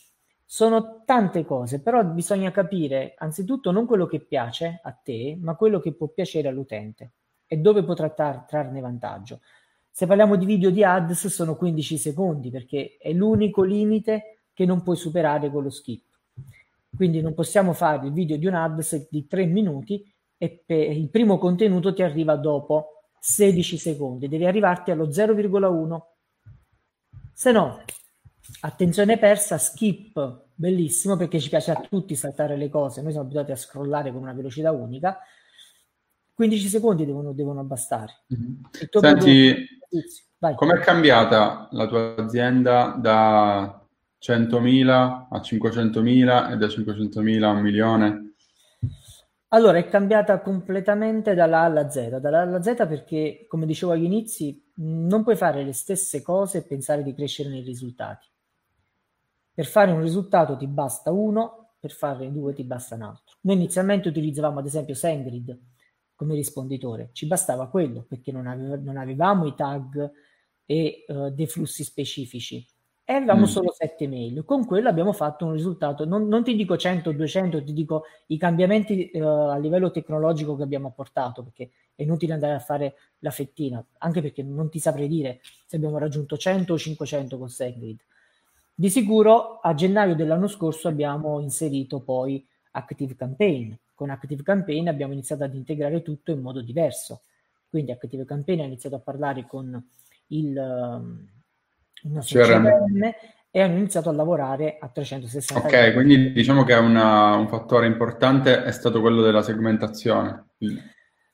Sono 0.46 1.04
tante 1.06 1.46
cose, 1.46 1.82
però 1.82 2.04
bisogna 2.04 2.52
capire 2.52 3.16
anzitutto 3.18 3.72
non 3.72 3.86
quello 3.86 4.06
che 4.06 4.20
piace 4.20 4.80
a 4.84 4.92
te, 4.92 5.38
ma 5.40 5.56
quello 5.56 5.80
che 5.80 5.94
può 5.94 6.08
piacere 6.08 6.48
all'utente 6.48 7.12
e 7.48 7.58
dove 7.58 7.84
potrà 7.84 8.10
tar- 8.10 8.46
trarne 8.46 8.80
vantaggio. 8.82 9.42
Se 9.90 10.08
parliamo 10.08 10.36
di 10.36 10.46
video 10.46 10.72
di 10.72 10.84
ads 10.84 11.28
sono 11.28 11.56
15 11.56 11.98
secondi 11.98 12.50
perché 12.50 12.98
è 13.00 13.12
l'unico 13.14 13.64
limite 13.64 14.46
che 14.54 14.66
non 14.66 14.82
puoi 14.82 14.96
superare 14.96 15.52
con 15.52 15.64
lo 15.64 15.70
skip. 15.70 16.04
Quindi 16.96 17.22
non 17.22 17.34
possiamo 17.34 17.74
fare 17.74 18.08
il 18.08 18.14
video 18.14 18.38
di 18.38 18.46
un 18.46 18.56
ads 18.56 19.08
di 19.10 19.28
3 19.28 19.46
minuti 19.46 20.04
e 20.38 20.64
il 20.68 21.10
primo 21.10 21.38
contenuto 21.38 21.94
ti 21.94 22.04
arriva 22.04 22.36
dopo 22.36 23.04
16 23.20 23.78
secondi, 23.78 24.28
devi 24.28 24.46
arrivarti 24.46 24.92
allo 24.92 25.08
0,1. 25.08 26.02
Se 27.32 27.52
no, 27.52 27.84
attenzione 28.62 29.18
persa, 29.18 29.58
skip 29.58 30.42
bellissimo 30.54 31.18
perché 31.18 31.40
ci 31.40 31.50
piace 31.50 31.72
a 31.72 31.86
tutti 31.90 32.16
saltare 32.16 32.56
le 32.56 32.70
cose, 32.70 33.02
noi 33.02 33.12
siamo 33.12 33.26
abituati 33.26 33.52
a 33.52 33.56
scrollare 33.56 34.12
con 34.12 34.22
una 34.22 34.34
velocità 34.34 34.72
unica, 34.72 35.20
15 36.34 36.68
secondi 36.68 37.06
devono, 37.06 37.34
devono 37.34 37.64
bastare. 37.64 38.24
Mm-hmm. 38.34 38.54
Senti, 38.90 39.68
com'è 40.56 40.80
cambiata 40.80 41.68
la 41.72 41.88
tua 41.88 42.16
azienda 42.18 42.98
da 43.00 43.86
100.000 44.22 44.90
a 45.30 45.40
500.000 45.40 46.52
e 46.52 46.58
da 46.58 46.66
500.000 46.66 47.44
a 47.44 47.50
un 47.50 47.62
milione? 47.62 48.34
Allora, 49.50 49.78
è 49.78 49.88
cambiata 49.88 50.42
completamente 50.42 51.36
dalla 51.36 51.60
A 51.60 51.66
alla 51.66 51.90
Z. 51.90 52.18
Dalla 52.20 52.40
A 52.40 52.42
alla 52.42 52.64
Z 52.64 52.88
perché, 52.88 53.46
come 53.48 53.68
dicevo 53.68 53.92
agli 53.92 54.06
inizi, 54.06 54.72
non 54.78 55.22
puoi 55.22 55.36
fare 55.36 55.64
le 55.64 55.74
stesse 55.74 56.24
cose 56.24 56.60
e 56.60 56.64
pensare 56.64 57.04
di 57.04 57.14
crescere 57.14 57.50
nei 57.50 57.62
risultati. 57.62 58.28
Per 59.54 59.66
fare 59.66 59.92
un 59.92 60.02
risultato 60.02 60.58
ti 60.58 60.68
basta 60.68 61.12
uno, 61.12 61.76
per 61.80 61.92
fare 61.92 62.32
due 62.32 62.54
ti 62.54 62.64
basta 62.64 62.96
un 62.96 63.04
altro. 63.04 63.36
Noi 63.42 63.56
inizialmente 63.56 64.08
utilizzavamo 64.08 64.60
ad 64.60 64.66
esempio 64.66 64.96
SendGrid 64.96 65.60
come 66.16 66.36
risponditore, 66.36 67.10
ci 67.12 67.28
bastava 67.28 67.68
quello 67.68 68.06
perché 68.08 68.32
non, 68.32 68.48
aveva, 68.48 68.78
non 68.78 68.98
avevamo 68.98 69.46
i 69.46 69.54
tag 69.56 70.12
e 70.66 71.06
uh, 71.08 71.30
dei 71.30 71.48
flussi 71.48 71.84
specifici. 71.84 72.66
e 73.04 73.14
avevamo 73.14 73.42
mm. 73.42 73.46
solo 73.46 73.74
sette 73.74 74.08
mail. 74.08 74.46
Con 74.46 74.66
quello 74.66 74.88
abbiamo 74.88 75.12
fatto 75.12 75.46
un 75.46 75.52
risultato, 75.52 76.06
non, 76.06 76.28
non 76.28 76.44
ti 76.44 76.56
dico 76.56 76.78
100 76.78 77.10
sette 77.10 77.18
mail, 77.18 77.26
con 77.26 77.26
quello 77.26 77.38
abbiamo 77.38 77.52
fatto 77.52 77.54
un 77.54 77.54
risultato, 77.54 77.56
non, 77.56 77.58
non, 77.58 77.58
ti 77.58 77.58
dico 77.58 77.58
100 77.58 77.58
200, 77.58 77.64
ti 77.64 77.74
dico 77.74 78.04
i 78.28 78.38
cambiamenti 78.38 79.12
uh, 79.14 79.24
a 79.52 79.58
livello 79.58 79.92
tecnologico 79.92 80.56
che 80.56 80.64
abbiamo 80.64 80.88
apportato, 80.88 81.44
perché 81.44 81.72
è 81.96 82.04
inutile 82.04 82.34
andare 82.34 82.54
a 82.54 82.60
fare 82.60 82.96
la 83.20 83.32
fettina, 83.32 83.86
anche 83.98 84.22
perché 84.22 84.42
non 84.42 84.70
ti 84.70 84.80
saprei 84.80 85.08
dire 85.08 85.42
se 85.66 85.76
abbiamo 85.76 85.98
raggiunto 85.98 86.38
100 86.38 86.74
o 86.74 86.78
500 86.78 87.38
con 87.38 87.50
SendGrid. 87.50 88.00
Di 88.76 88.90
sicuro 88.90 89.60
a 89.60 89.74
gennaio 89.76 90.16
dell'anno 90.16 90.48
scorso 90.48 90.88
abbiamo 90.88 91.40
inserito 91.40 92.02
poi 92.02 92.46
Active 92.72 93.16
Campaign. 93.16 93.74
Con 93.94 94.10
Active 94.10 94.42
Campaign 94.42 94.88
abbiamo 94.88 95.14
iniziato 95.14 95.44
ad 95.44 95.54
integrare 95.54 96.02
tutto 96.02 96.32
in 96.32 96.42
modo 96.42 96.62
diverso. 96.62 97.22
Quindi 97.70 97.92
Active 97.92 98.26
Campaign 98.26 98.62
ha 98.62 98.66
iniziato 98.66 98.96
a 98.96 99.00
parlare 99.00 99.46
con 99.46 99.82
il, 100.28 100.48
il 100.48 102.12
nostro 102.12 102.42
CRM. 102.42 102.64
CRM 102.64 103.14
e 103.56 103.62
hanno 103.62 103.78
iniziato 103.78 104.10
a 104.10 104.14
lavorare 104.14 104.78
a 104.80 104.88
360 104.88 105.62
Ok, 105.62 105.70
gradi. 105.70 105.94
quindi 105.94 106.32
diciamo 106.32 106.64
che 106.64 106.74
una, 106.74 107.36
un 107.36 107.48
fattore 107.48 107.86
importante 107.86 108.64
è 108.64 108.72
stato 108.72 109.00
quello 109.00 109.22
della 109.22 109.44
segmentazione. 109.44 110.48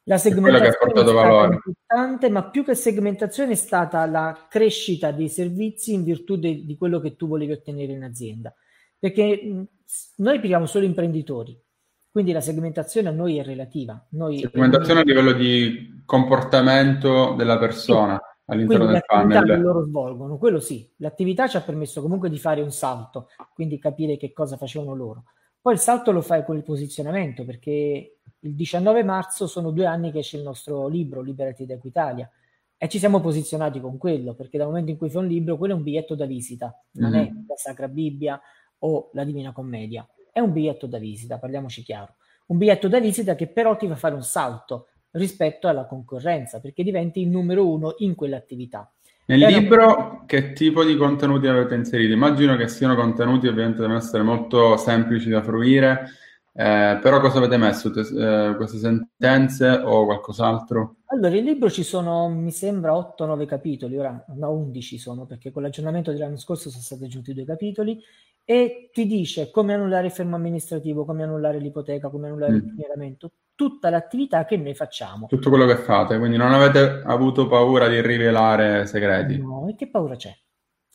La 0.09 0.17
segmentazione 0.17 0.65
è, 0.65 0.69
è 0.69 1.07
stata 1.07 1.53
importante, 1.53 2.29
ma 2.31 2.49
più 2.49 2.65
che 2.65 2.73
segmentazione 2.73 3.51
è 3.51 3.55
stata 3.55 4.03
la 4.07 4.47
crescita 4.49 5.11
dei 5.11 5.29
servizi 5.29 5.93
in 5.93 6.03
virtù 6.03 6.35
de, 6.35 6.65
di 6.65 6.77
quello 6.77 6.99
che 6.99 7.15
tu 7.15 7.27
volevi 7.27 7.51
ottenere 7.51 7.91
in 7.91 8.03
azienda. 8.03 8.51
Perché 8.97 9.39
mh, 9.43 9.63
noi 10.17 10.39
prendiamo 10.39 10.65
solo 10.65 10.85
imprenditori, 10.85 11.55
quindi 12.09 12.31
la 12.31 12.41
segmentazione 12.41 13.09
a 13.09 13.11
noi 13.11 13.37
è 13.37 13.43
relativa. 13.43 14.03
Noi, 14.13 14.39
segmentazione 14.39 15.03
noi... 15.03 15.11
a 15.11 15.13
livello 15.13 15.37
di 15.37 16.01
comportamento 16.05 17.35
della 17.37 17.59
persona. 17.59 18.15
Sì 18.15 18.27
all'interno 18.49 18.85
quindi 18.85 19.03
del 19.07 19.19
funnel. 19.21 19.45
che 19.45 19.55
loro 19.57 19.85
svolgono, 19.85 20.37
quello 20.39 20.59
sì, 20.59 20.91
l'attività 20.97 21.47
ci 21.47 21.57
ha 21.57 21.61
permesso 21.61 22.01
comunque 22.01 22.31
di 22.31 22.39
fare 22.39 22.61
un 22.61 22.71
salto, 22.71 23.27
quindi 23.53 23.77
capire 23.77 24.17
che 24.17 24.33
cosa 24.33 24.57
facevano 24.57 24.95
loro. 24.95 25.25
Poi 25.61 25.73
il 25.73 25.79
salto 25.79 26.11
lo 26.11 26.21
fai 26.21 26.43
con 26.43 26.55
il 26.55 26.63
posizionamento, 26.63 27.45
perché 27.45 28.18
il 28.41 28.55
19 28.55 29.03
marzo 29.03 29.47
sono 29.47 29.71
due 29.71 29.85
anni 29.85 30.11
che 30.11 30.19
esce 30.19 30.37
il 30.37 30.43
nostro 30.43 30.87
libro, 30.87 31.21
Liberati 31.21 31.65
da 31.65 31.73
Equitalia, 31.73 32.29
e 32.77 32.87
ci 32.87 32.97
siamo 32.97 33.19
posizionati 33.19 33.81
con 33.81 33.97
quello, 33.97 34.33
perché 34.33 34.57
dal 34.57 34.67
momento 34.67 34.91
in 34.91 34.97
cui 34.97 35.09
fai 35.09 35.23
un 35.23 35.27
libro, 35.27 35.57
quello 35.57 35.73
è 35.73 35.77
un 35.77 35.83
biglietto 35.83 36.15
da 36.15 36.25
visita, 36.25 36.73
non 36.93 37.11
mm-hmm. 37.11 37.21
è 37.21 37.31
la 37.47 37.55
Sacra 37.55 37.89
Bibbia 37.89 38.39
o 38.79 39.09
la 39.13 39.25
Divina 39.25 39.51
Commedia, 39.51 40.07
è 40.31 40.39
un 40.39 40.53
biglietto 40.53 40.87
da 40.87 40.97
visita, 40.97 41.37
parliamoci 41.39 41.83
chiaro. 41.83 42.15
Un 42.47 42.57
biglietto 42.57 42.87
da 42.87 42.99
visita 42.99 43.35
che 43.35 43.47
però 43.47 43.75
ti 43.75 43.87
fa 43.87 43.95
fare 43.95 44.15
un 44.15 44.23
salto 44.23 44.87
rispetto 45.11 45.67
alla 45.67 45.85
concorrenza, 45.85 46.61
perché 46.61 46.83
diventi 46.83 47.21
il 47.21 47.27
numero 47.27 47.67
uno 47.67 47.95
in 47.97 48.15
quell'attività. 48.15 48.91
Nel 49.25 49.43
Era... 49.43 49.57
libro 49.57 50.23
che 50.25 50.53
tipo 50.53 50.83
di 50.83 50.95
contenuti 50.95 51.47
avete 51.47 51.75
inserito? 51.75 52.13
Immagino 52.13 52.55
che 52.55 52.67
siano 52.67 52.95
contenuti 52.95 53.47
ovviamente 53.47 53.81
devono 53.81 53.97
essere 53.97 54.23
molto 54.23 54.77
semplici 54.77 55.29
da 55.29 55.43
fruire, 55.43 56.07
eh, 56.53 56.99
però 57.01 57.19
cosa 57.19 57.37
avete 57.37 57.57
messo? 57.57 57.91
Eh, 57.93 58.55
queste 58.55 58.77
sentenze 58.77 59.69
o 59.69 60.05
qualcos'altro? 60.05 60.95
Allora, 61.05 61.35
il 61.35 61.43
libro 61.43 61.69
ci 61.69 61.83
sono, 61.83 62.29
mi 62.29 62.51
sembra, 62.51 62.93
8-9 62.93 63.45
capitoli, 63.45 63.97
ora 63.97 64.23
no, 64.35 64.51
11 64.51 64.97
sono, 64.97 65.25
perché 65.25 65.51
con 65.51 65.61
l'aggiornamento 65.61 66.11
dell'anno 66.11 66.37
scorso 66.37 66.69
sono 66.69 66.83
stati 66.83 67.05
aggiunti 67.05 67.33
due 67.33 67.45
capitoli, 67.45 67.99
e 68.43 68.89
ti 68.91 69.05
dice 69.05 69.51
come 69.51 69.75
annullare 69.75 70.07
il 70.07 70.11
fermo 70.11 70.35
amministrativo, 70.35 71.05
come 71.05 71.23
annullare 71.23 71.59
l'ipoteca, 71.59 72.09
come 72.09 72.27
annullare 72.27 72.53
mm. 72.53 72.55
il 72.55 72.63
primieramento, 72.63 73.31
tutta 73.53 73.89
l'attività 73.89 74.45
che 74.45 74.57
noi 74.57 74.73
facciamo. 74.73 75.27
Tutto 75.27 75.49
quello 75.49 75.65
che 75.65 75.75
fate, 75.75 76.17
quindi 76.17 76.37
non 76.37 76.53
avete 76.53 77.01
avuto 77.05 77.47
paura 77.47 77.87
di 77.87 78.01
rivelare 78.01 78.85
segreti? 78.85 79.37
No, 79.37 79.67
e 79.69 79.75
che 79.75 79.89
paura 79.89 80.15
c'è? 80.15 80.35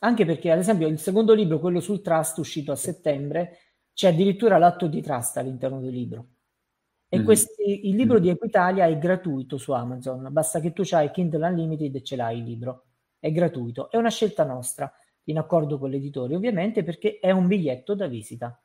Anche 0.00 0.24
perché, 0.24 0.50
ad 0.50 0.58
esempio, 0.58 0.88
il 0.88 0.98
secondo 0.98 1.32
libro, 1.32 1.60
quello 1.60 1.80
sul 1.80 2.02
trust, 2.02 2.38
uscito 2.38 2.72
a 2.72 2.76
settembre, 2.76 3.58
c'è 3.94 4.08
addirittura 4.08 4.58
l'atto 4.58 4.88
di 4.88 5.00
trust 5.00 5.36
all'interno 5.38 5.80
del 5.80 5.92
libro. 5.92 6.26
E 7.08 7.20
mm. 7.20 7.24
questi, 7.24 7.88
il 7.88 7.94
libro 7.94 8.18
mm. 8.18 8.22
di 8.22 8.28
Equitalia 8.28 8.86
è 8.86 8.98
gratuito 8.98 9.56
su 9.56 9.72
Amazon, 9.72 10.28
basta 10.30 10.60
che 10.60 10.72
tu 10.72 10.82
hai 10.90 11.10
Kindle 11.10 11.46
Unlimited 11.46 11.94
e 11.94 12.02
ce 12.02 12.16
l'hai 12.16 12.38
il 12.38 12.44
libro. 12.44 12.86
È 13.18 13.30
gratuito, 13.30 13.90
è 13.90 13.96
una 13.96 14.10
scelta 14.10 14.44
nostra 14.44 14.92
in 15.24 15.38
accordo 15.38 15.78
con 15.78 15.88
l'editore, 15.88 16.34
ovviamente 16.34 16.82
perché 16.82 17.18
è 17.20 17.30
un 17.30 17.46
biglietto 17.46 17.94
da 17.94 18.06
visita. 18.06 18.58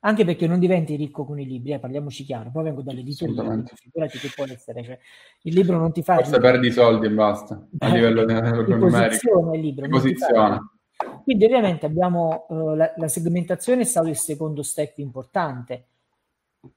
Anche 0.00 0.24
perché 0.24 0.46
non 0.46 0.60
diventi 0.60 0.94
ricco 0.94 1.24
con 1.24 1.40
i 1.40 1.46
libri, 1.46 1.72
eh, 1.72 1.80
parliamoci 1.80 2.22
chiaro. 2.22 2.50
Poi 2.52 2.62
vengo 2.64 2.82
dall'editore, 2.82 3.32
figurati 3.74 4.18
che 4.18 4.30
può 4.32 4.44
essere. 4.44 4.84
Cioè, 4.84 4.98
il 5.42 5.54
libro 5.54 5.78
non 5.78 5.90
ti 5.90 6.02
fa... 6.02 6.16
Forse 6.16 6.38
perdi 6.38 6.68
i 6.68 6.70
soldi 6.70 7.06
e 7.06 7.10
basta, 7.10 7.66
a 7.78 7.88
livello 7.88 8.22
di, 8.26 8.34
numerico. 8.74 9.52
il 9.52 9.60
libro. 9.60 9.88
Posizione. 9.88 10.75
Quindi 11.22 11.44
ovviamente 11.44 11.86
abbiamo 11.86 12.46
uh, 12.48 12.74
la, 12.74 12.92
la 12.96 13.08
segmentazione 13.08 13.82
è 13.82 13.84
stato 13.84 14.08
il 14.08 14.16
secondo 14.16 14.62
step 14.62 14.98
importante. 14.98 15.86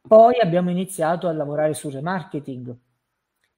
Poi 0.02 0.40
abbiamo 0.40 0.70
iniziato 0.70 1.28
a 1.28 1.34
lavorare 1.34 1.74
sul 1.74 1.94
remarketing. 1.94 2.76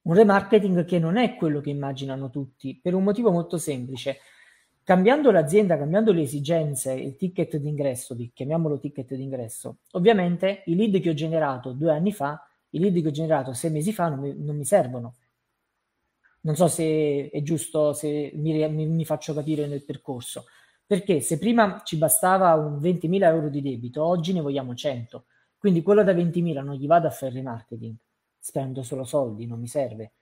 Un 0.03 0.13
remarketing 0.13 0.85
che 0.85 0.99
non 0.99 1.17
è 1.17 1.35
quello 1.35 1.61
che 1.61 1.69
immaginano 1.69 2.29
tutti, 2.29 2.79
per 2.81 2.93
un 2.93 3.03
motivo 3.03 3.31
molto 3.31 3.57
semplice 3.57 4.17
cambiando 4.83 5.31
l'azienda, 5.31 5.77
cambiando 5.77 6.11
le 6.11 6.21
esigenze, 6.23 6.93
il 6.93 7.15
ticket 7.15 7.57
d'ingresso, 7.57 8.15
chiamiamolo 8.33 8.79
ticket 8.79 9.13
d'ingresso, 9.13 9.77
ovviamente 9.91 10.63
i 10.65 10.75
lead 10.75 10.99
che 10.99 11.09
ho 11.09 11.13
generato 11.13 11.71
due 11.71 11.91
anni 11.91 12.11
fa, 12.11 12.45
i 12.71 12.79
lead 12.79 13.01
che 13.01 13.07
ho 13.07 13.11
generato 13.11 13.53
sei 13.53 13.71
mesi 13.71 13.93
fa 13.93 14.09
non 14.09 14.19
mi, 14.19 14.35
non 14.37 14.55
mi 14.55 14.65
servono. 14.65 15.15
Non 16.41 16.55
so 16.55 16.67
se 16.67 17.29
è 17.29 17.41
giusto, 17.43 17.93
se 17.93 18.31
mi, 18.35 18.67
mi, 18.69 18.87
mi, 18.87 19.05
faccio 19.05 19.33
capire 19.33 19.67
nel 19.67 19.85
percorso. 19.85 20.45
Perché 20.85 21.21
se 21.21 21.37
prima 21.37 21.81
ci 21.83 21.97
bastava 21.97 22.53
un 22.55 22.79
20.000 22.79 23.23
euro 23.23 23.49
di 23.49 23.61
debito, 23.61 24.03
oggi 24.03 24.33
ne 24.33 24.41
vogliamo 24.41 24.73
100. 24.73 25.25
Quindi 25.57 25.81
quello 25.83 26.03
da 26.03 26.13
20.000 26.13 26.63
non 26.63 26.75
gli 26.75 26.87
vado 26.87 27.07
a 27.07 27.11
fare 27.11 27.31
remarketing, 27.33 27.95
spendo 28.39 28.83
solo 28.83 29.03
soldi, 29.03 29.45
non 29.45 29.59
mi 29.59 29.67
serve 29.67 30.13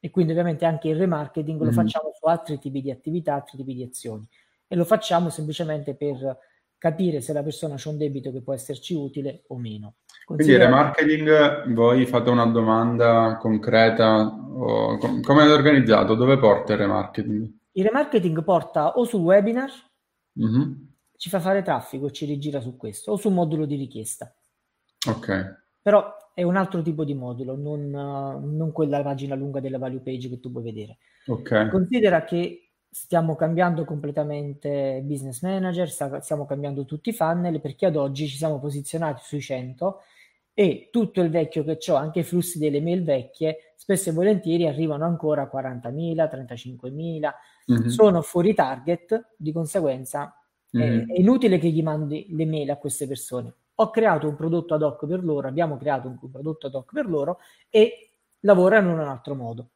e 0.00 0.10
quindi 0.10 0.32
ovviamente 0.32 0.64
anche 0.64 0.88
il 0.88 0.96
remarketing 0.96 1.60
mm. 1.60 1.64
lo 1.64 1.72
facciamo 1.72 2.12
su 2.14 2.26
altri 2.26 2.58
tipi 2.58 2.80
di 2.80 2.90
attività, 2.90 3.34
altri 3.34 3.58
tipi 3.58 3.74
di 3.74 3.82
azioni 3.82 4.26
e 4.66 4.76
lo 4.76 4.84
facciamo 4.84 5.30
semplicemente 5.30 5.94
per 5.94 6.38
capire 6.78 7.20
se 7.20 7.32
la 7.32 7.42
persona 7.42 7.74
ha 7.74 7.88
un 7.88 7.98
debito 7.98 8.30
che 8.30 8.40
può 8.40 8.54
esserci 8.54 8.94
utile 8.94 9.42
o 9.48 9.58
meno. 9.58 9.96
Quindi 10.24 10.52
il 10.52 10.58
remarketing, 10.58 11.72
voi 11.72 12.06
fate 12.06 12.30
una 12.30 12.46
domanda 12.46 13.36
concreta, 13.40 14.26
o 14.26 14.96
com- 14.98 15.20
come 15.20 15.44
è 15.44 15.50
organizzato? 15.50 16.14
Dove 16.14 16.38
porta 16.38 16.74
il 16.74 16.78
remarketing? 16.78 17.52
Il 17.72 17.84
remarketing 17.84 18.42
porta 18.44 18.96
o 18.96 19.04
sul 19.04 19.22
webinar, 19.22 19.70
mm-hmm. 20.40 20.72
ci 21.16 21.28
fa 21.28 21.40
fare 21.40 21.62
traffico, 21.62 22.10
ci 22.10 22.26
rigira 22.26 22.60
su 22.60 22.76
questo, 22.76 23.12
o 23.12 23.16
sul 23.16 23.32
modulo 23.32 23.64
di 23.64 23.76
richiesta. 23.76 24.32
Ok. 25.08 25.66
Però 25.82 26.14
è 26.34 26.42
un 26.42 26.56
altro 26.56 26.82
tipo 26.82 27.04
di 27.04 27.14
modulo, 27.14 27.56
non, 27.56 27.88
non 27.90 28.70
quella 28.72 29.02
pagina 29.02 29.34
lunga 29.34 29.60
della 29.60 29.78
value 29.78 30.00
page 30.00 30.28
che 30.28 30.40
tu 30.40 30.52
puoi 30.52 30.64
vedere. 30.64 30.98
Okay. 31.26 31.68
Considera 31.70 32.24
che 32.24 32.67
stiamo 32.90 33.36
cambiando 33.36 33.84
completamente 33.84 35.00
business 35.04 35.42
manager, 35.42 35.90
stiamo 35.90 36.46
cambiando 36.46 36.84
tutti 36.84 37.10
i 37.10 37.12
funnel 37.12 37.60
perché 37.60 37.86
ad 37.86 37.96
oggi 37.96 38.26
ci 38.26 38.36
siamo 38.36 38.58
posizionati 38.58 39.22
sui 39.24 39.40
100 39.40 40.00
e 40.54 40.88
tutto 40.90 41.20
il 41.20 41.30
vecchio 41.30 41.62
che 41.64 41.78
ho, 41.90 41.94
anche 41.94 42.20
i 42.20 42.24
flussi 42.24 42.58
delle 42.58 42.80
mail 42.80 43.04
vecchie, 43.04 43.72
spesso 43.76 44.10
e 44.10 44.12
volentieri 44.12 44.66
arrivano 44.66 45.04
ancora 45.04 45.42
a 45.42 45.50
40.000, 45.52 45.92
35.000, 45.92 47.30
mm-hmm. 47.72 47.86
sono 47.86 48.22
fuori 48.22 48.54
target, 48.54 49.34
di 49.36 49.52
conseguenza 49.52 50.34
mm-hmm. 50.76 51.08
è, 51.08 51.12
è 51.12 51.18
inutile 51.20 51.58
che 51.58 51.68
gli 51.68 51.82
mandi 51.82 52.26
le 52.30 52.46
mail 52.46 52.70
a 52.70 52.76
queste 52.76 53.06
persone 53.06 53.54
ho 53.80 53.90
creato 53.90 54.28
un 54.28 54.34
prodotto 54.34 54.74
ad 54.74 54.82
hoc 54.82 55.06
per 55.06 55.22
loro, 55.22 55.46
abbiamo 55.46 55.76
creato 55.76 56.08
un 56.08 56.18
prodotto 56.30 56.66
ad 56.66 56.74
hoc 56.74 56.92
per 56.92 57.08
loro 57.08 57.38
e 57.70 58.10
lavorano 58.40 58.90
in 58.90 58.98
un 58.98 59.06
altro 59.06 59.34
modo. 59.34 59.68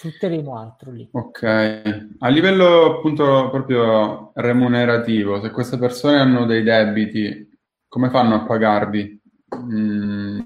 Sfrutteremo 0.00 0.58
altro 0.58 0.92
lì. 0.92 1.06
Ok, 1.12 1.42
a 2.20 2.28
livello 2.28 2.86
appunto 2.86 3.50
proprio 3.50 4.32
remunerativo, 4.34 5.42
se 5.42 5.50
queste 5.50 5.76
persone 5.76 6.16
hanno 6.16 6.46
dei 6.46 6.62
debiti, 6.62 7.46
come 7.86 8.08
fanno 8.08 8.36
a 8.36 8.44
pagarvi? 8.46 9.20
Mm, 9.56 10.40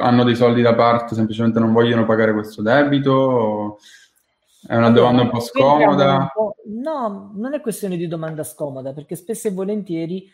hanno 0.00 0.24
dei 0.24 0.34
soldi 0.34 0.60
da 0.60 0.74
parte, 0.74 1.14
semplicemente 1.14 1.60
non 1.60 1.72
vogliono 1.72 2.04
pagare 2.04 2.32
questo 2.32 2.62
debito? 2.62 3.78
È 4.66 4.74
una 4.74 4.90
domanda 4.90 5.22
un 5.22 5.30
po' 5.30 5.38
scomoda? 5.38 6.32
No, 6.64 7.30
non 7.32 7.54
è 7.54 7.60
questione 7.60 7.96
di 7.96 8.08
domanda 8.08 8.42
scomoda, 8.42 8.92
perché 8.92 9.14
spesso 9.14 9.46
e 9.46 9.52
volentieri 9.52 10.28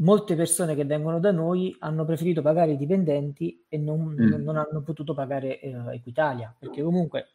molte 0.00 0.36
persone 0.36 0.74
che 0.74 0.84
vengono 0.84 1.18
da 1.18 1.32
noi 1.32 1.74
hanno 1.78 2.04
preferito 2.04 2.42
pagare 2.42 2.72
i 2.72 2.76
dipendenti 2.76 3.64
e 3.70 3.78
non, 3.78 4.14
mm. 4.20 4.44
non 4.44 4.58
hanno 4.58 4.82
potuto 4.82 5.14
pagare 5.14 5.60
eh, 5.60 5.74
Equitalia, 5.94 6.54
perché 6.58 6.82
comunque 6.82 7.28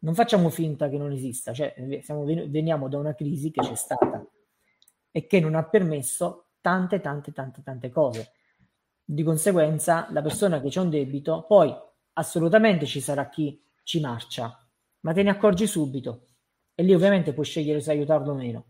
non 0.00 0.14
facciamo 0.14 0.48
finta 0.50 0.88
che 0.88 0.98
non 0.98 1.12
esista, 1.12 1.52
cioè 1.52 1.74
siamo, 2.02 2.24
veniamo 2.24 2.88
da 2.88 2.98
una 2.98 3.14
crisi 3.14 3.50
che 3.50 3.60
c'è 3.60 3.74
stata 3.74 4.24
e 5.10 5.26
che 5.26 5.40
non 5.40 5.54
ha 5.54 5.64
permesso 5.64 6.50
tante, 6.60 7.00
tante, 7.00 7.32
tante, 7.32 7.62
tante 7.62 7.90
cose. 7.90 8.32
Di 9.04 9.22
conseguenza, 9.22 10.08
la 10.10 10.22
persona 10.22 10.60
che 10.60 10.68
c'è 10.68 10.80
un 10.80 10.90
debito, 10.90 11.44
poi 11.46 11.72
assolutamente 12.14 12.86
ci 12.86 13.00
sarà 13.00 13.28
chi 13.28 13.60
ci 13.82 14.00
marcia, 14.00 14.56
ma 15.00 15.12
te 15.12 15.22
ne 15.22 15.30
accorgi 15.30 15.66
subito 15.66 16.26
e 16.74 16.82
lì 16.82 16.92
ovviamente 16.92 17.32
puoi 17.32 17.46
scegliere 17.46 17.80
se 17.80 17.90
aiutarlo 17.90 18.32
o 18.32 18.34
meno 18.34 18.66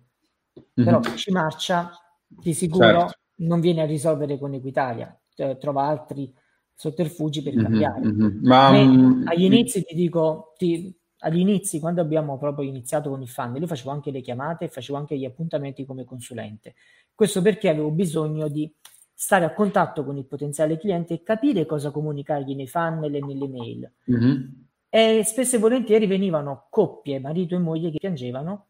però 0.72 1.00
chi 1.00 1.16
ci 1.16 1.30
marcia 1.30 1.90
di 2.26 2.54
sicuro 2.54 3.00
certo. 3.00 3.18
non 3.36 3.60
viene 3.60 3.82
a 3.82 3.86
risolvere 3.86 4.38
con 4.38 4.54
Equitalia, 4.54 5.18
cioè, 5.34 5.56
trova 5.58 5.84
altri 5.84 6.32
sotterfugi 6.74 7.42
per 7.42 7.54
mm-hmm, 7.54 7.62
cambiare. 7.62 8.00
Mm-hmm. 8.00 8.38
Ma 8.42 8.72
mm, 8.72 9.26
agli 9.26 9.44
inizi 9.44 9.84
ti 9.84 9.94
dico, 9.94 10.52
ti, 10.56 10.94
agli 11.26 11.40
inizi, 11.40 11.80
quando 11.80 12.00
abbiamo 12.00 12.38
proprio 12.38 12.68
iniziato 12.68 13.10
con 13.10 13.20
il 13.20 13.28
funnel, 13.28 13.60
io 13.60 13.66
facevo 13.66 13.90
anche 13.90 14.12
le 14.12 14.20
chiamate, 14.20 14.68
facevo 14.68 14.96
anche 14.96 15.18
gli 15.18 15.24
appuntamenti 15.24 15.84
come 15.84 16.04
consulente. 16.04 16.74
Questo 17.12 17.42
perché 17.42 17.68
avevo 17.68 17.90
bisogno 17.90 18.46
di 18.46 18.72
stare 19.12 19.44
a 19.44 19.52
contatto 19.52 20.04
con 20.04 20.16
il 20.16 20.24
potenziale 20.24 20.78
cliente 20.78 21.14
e 21.14 21.22
capire 21.24 21.66
cosa 21.66 21.90
comunicargli 21.90 22.54
nei 22.54 22.68
funnel 22.68 23.12
e 23.12 23.20
nelle 23.20 23.48
mail. 23.48 23.92
Mm-hmm. 24.08 24.42
E 24.88 25.22
spesso 25.24 25.56
e 25.56 25.58
volentieri 25.58 26.06
venivano 26.06 26.68
coppie, 26.70 27.18
marito 27.18 27.56
e 27.56 27.58
moglie, 27.58 27.90
che 27.90 27.98
piangevano 27.98 28.66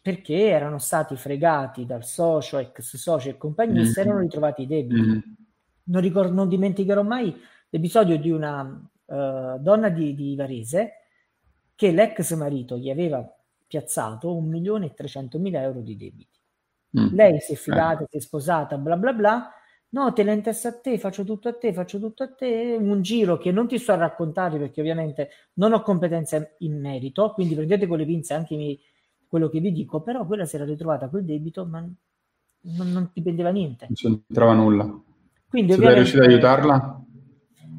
perché 0.00 0.48
erano 0.48 0.78
stati 0.78 1.16
fregati 1.16 1.84
dal 1.84 2.04
socio, 2.04 2.56
ex 2.56 2.96
socio 2.96 3.28
e 3.28 3.36
compagnia, 3.36 3.82
mm-hmm. 3.82 3.90
si 3.90 4.00
erano 4.00 4.20
ritrovati 4.20 4.66
debiti. 4.66 5.00
Mm-hmm. 5.00 5.20
Non, 5.84 6.00
ricordo, 6.00 6.32
non 6.32 6.48
dimenticherò 6.48 7.02
mai 7.02 7.36
l'episodio 7.68 8.16
di 8.16 8.30
una 8.30 8.62
uh, 8.62 9.58
donna 9.58 9.90
di, 9.90 10.14
di 10.14 10.34
Varese 10.34 10.96
che 11.82 11.90
l'ex 11.90 12.32
marito 12.36 12.78
gli 12.78 12.90
aveva 12.90 13.28
piazzato 13.66 14.32
un 14.36 14.46
milione 14.46 14.86
e 14.86 14.94
trecentomila 14.94 15.60
euro 15.62 15.80
di 15.80 15.96
debiti. 15.96 16.38
Mm. 16.96 17.08
Lei 17.12 17.40
si 17.40 17.54
è 17.54 17.56
fidata, 17.56 18.04
eh. 18.04 18.06
si 18.08 18.18
è 18.18 18.20
sposata, 18.20 18.78
bla 18.78 18.96
bla 18.96 19.12
bla. 19.12 19.50
No, 19.88 20.12
te 20.12 20.22
la 20.22 20.30
intessa 20.30 20.68
a 20.68 20.78
te, 20.78 20.96
faccio 20.96 21.24
tutto 21.24 21.48
a 21.48 21.54
te, 21.54 21.72
faccio 21.72 21.98
tutto 21.98 22.22
a 22.22 22.28
te. 22.28 22.76
Un 22.78 23.02
giro 23.02 23.36
che 23.36 23.50
non 23.50 23.66
ti 23.66 23.78
sto 23.78 23.90
a 23.90 23.96
raccontare 23.96 24.60
perché 24.60 24.80
ovviamente 24.80 25.30
non 25.54 25.72
ho 25.72 25.82
competenze 25.82 26.54
in 26.58 26.80
merito, 26.80 27.32
quindi 27.32 27.56
prendete 27.56 27.88
con 27.88 27.98
le 27.98 28.06
pinze 28.06 28.34
anche 28.34 28.54
i, 28.54 28.80
quello 29.26 29.48
che 29.48 29.58
vi 29.58 29.72
dico, 29.72 30.02
però 30.02 30.24
quella 30.24 30.44
si 30.44 30.54
era 30.54 30.64
ritrovata 30.64 31.08
quel 31.08 31.24
debito, 31.24 31.66
ma 31.66 31.80
non, 31.80 32.92
non 32.92 33.10
dipendeva 33.12 33.50
niente. 33.50 33.86
Non 33.86 33.94
c'entrava 33.94 34.52
nulla. 34.52 35.02
Quindi, 35.48 35.72
Siete 35.72 35.94
riusciti 35.94 36.18
ad 36.18 36.30
aiutarla? 36.30 37.04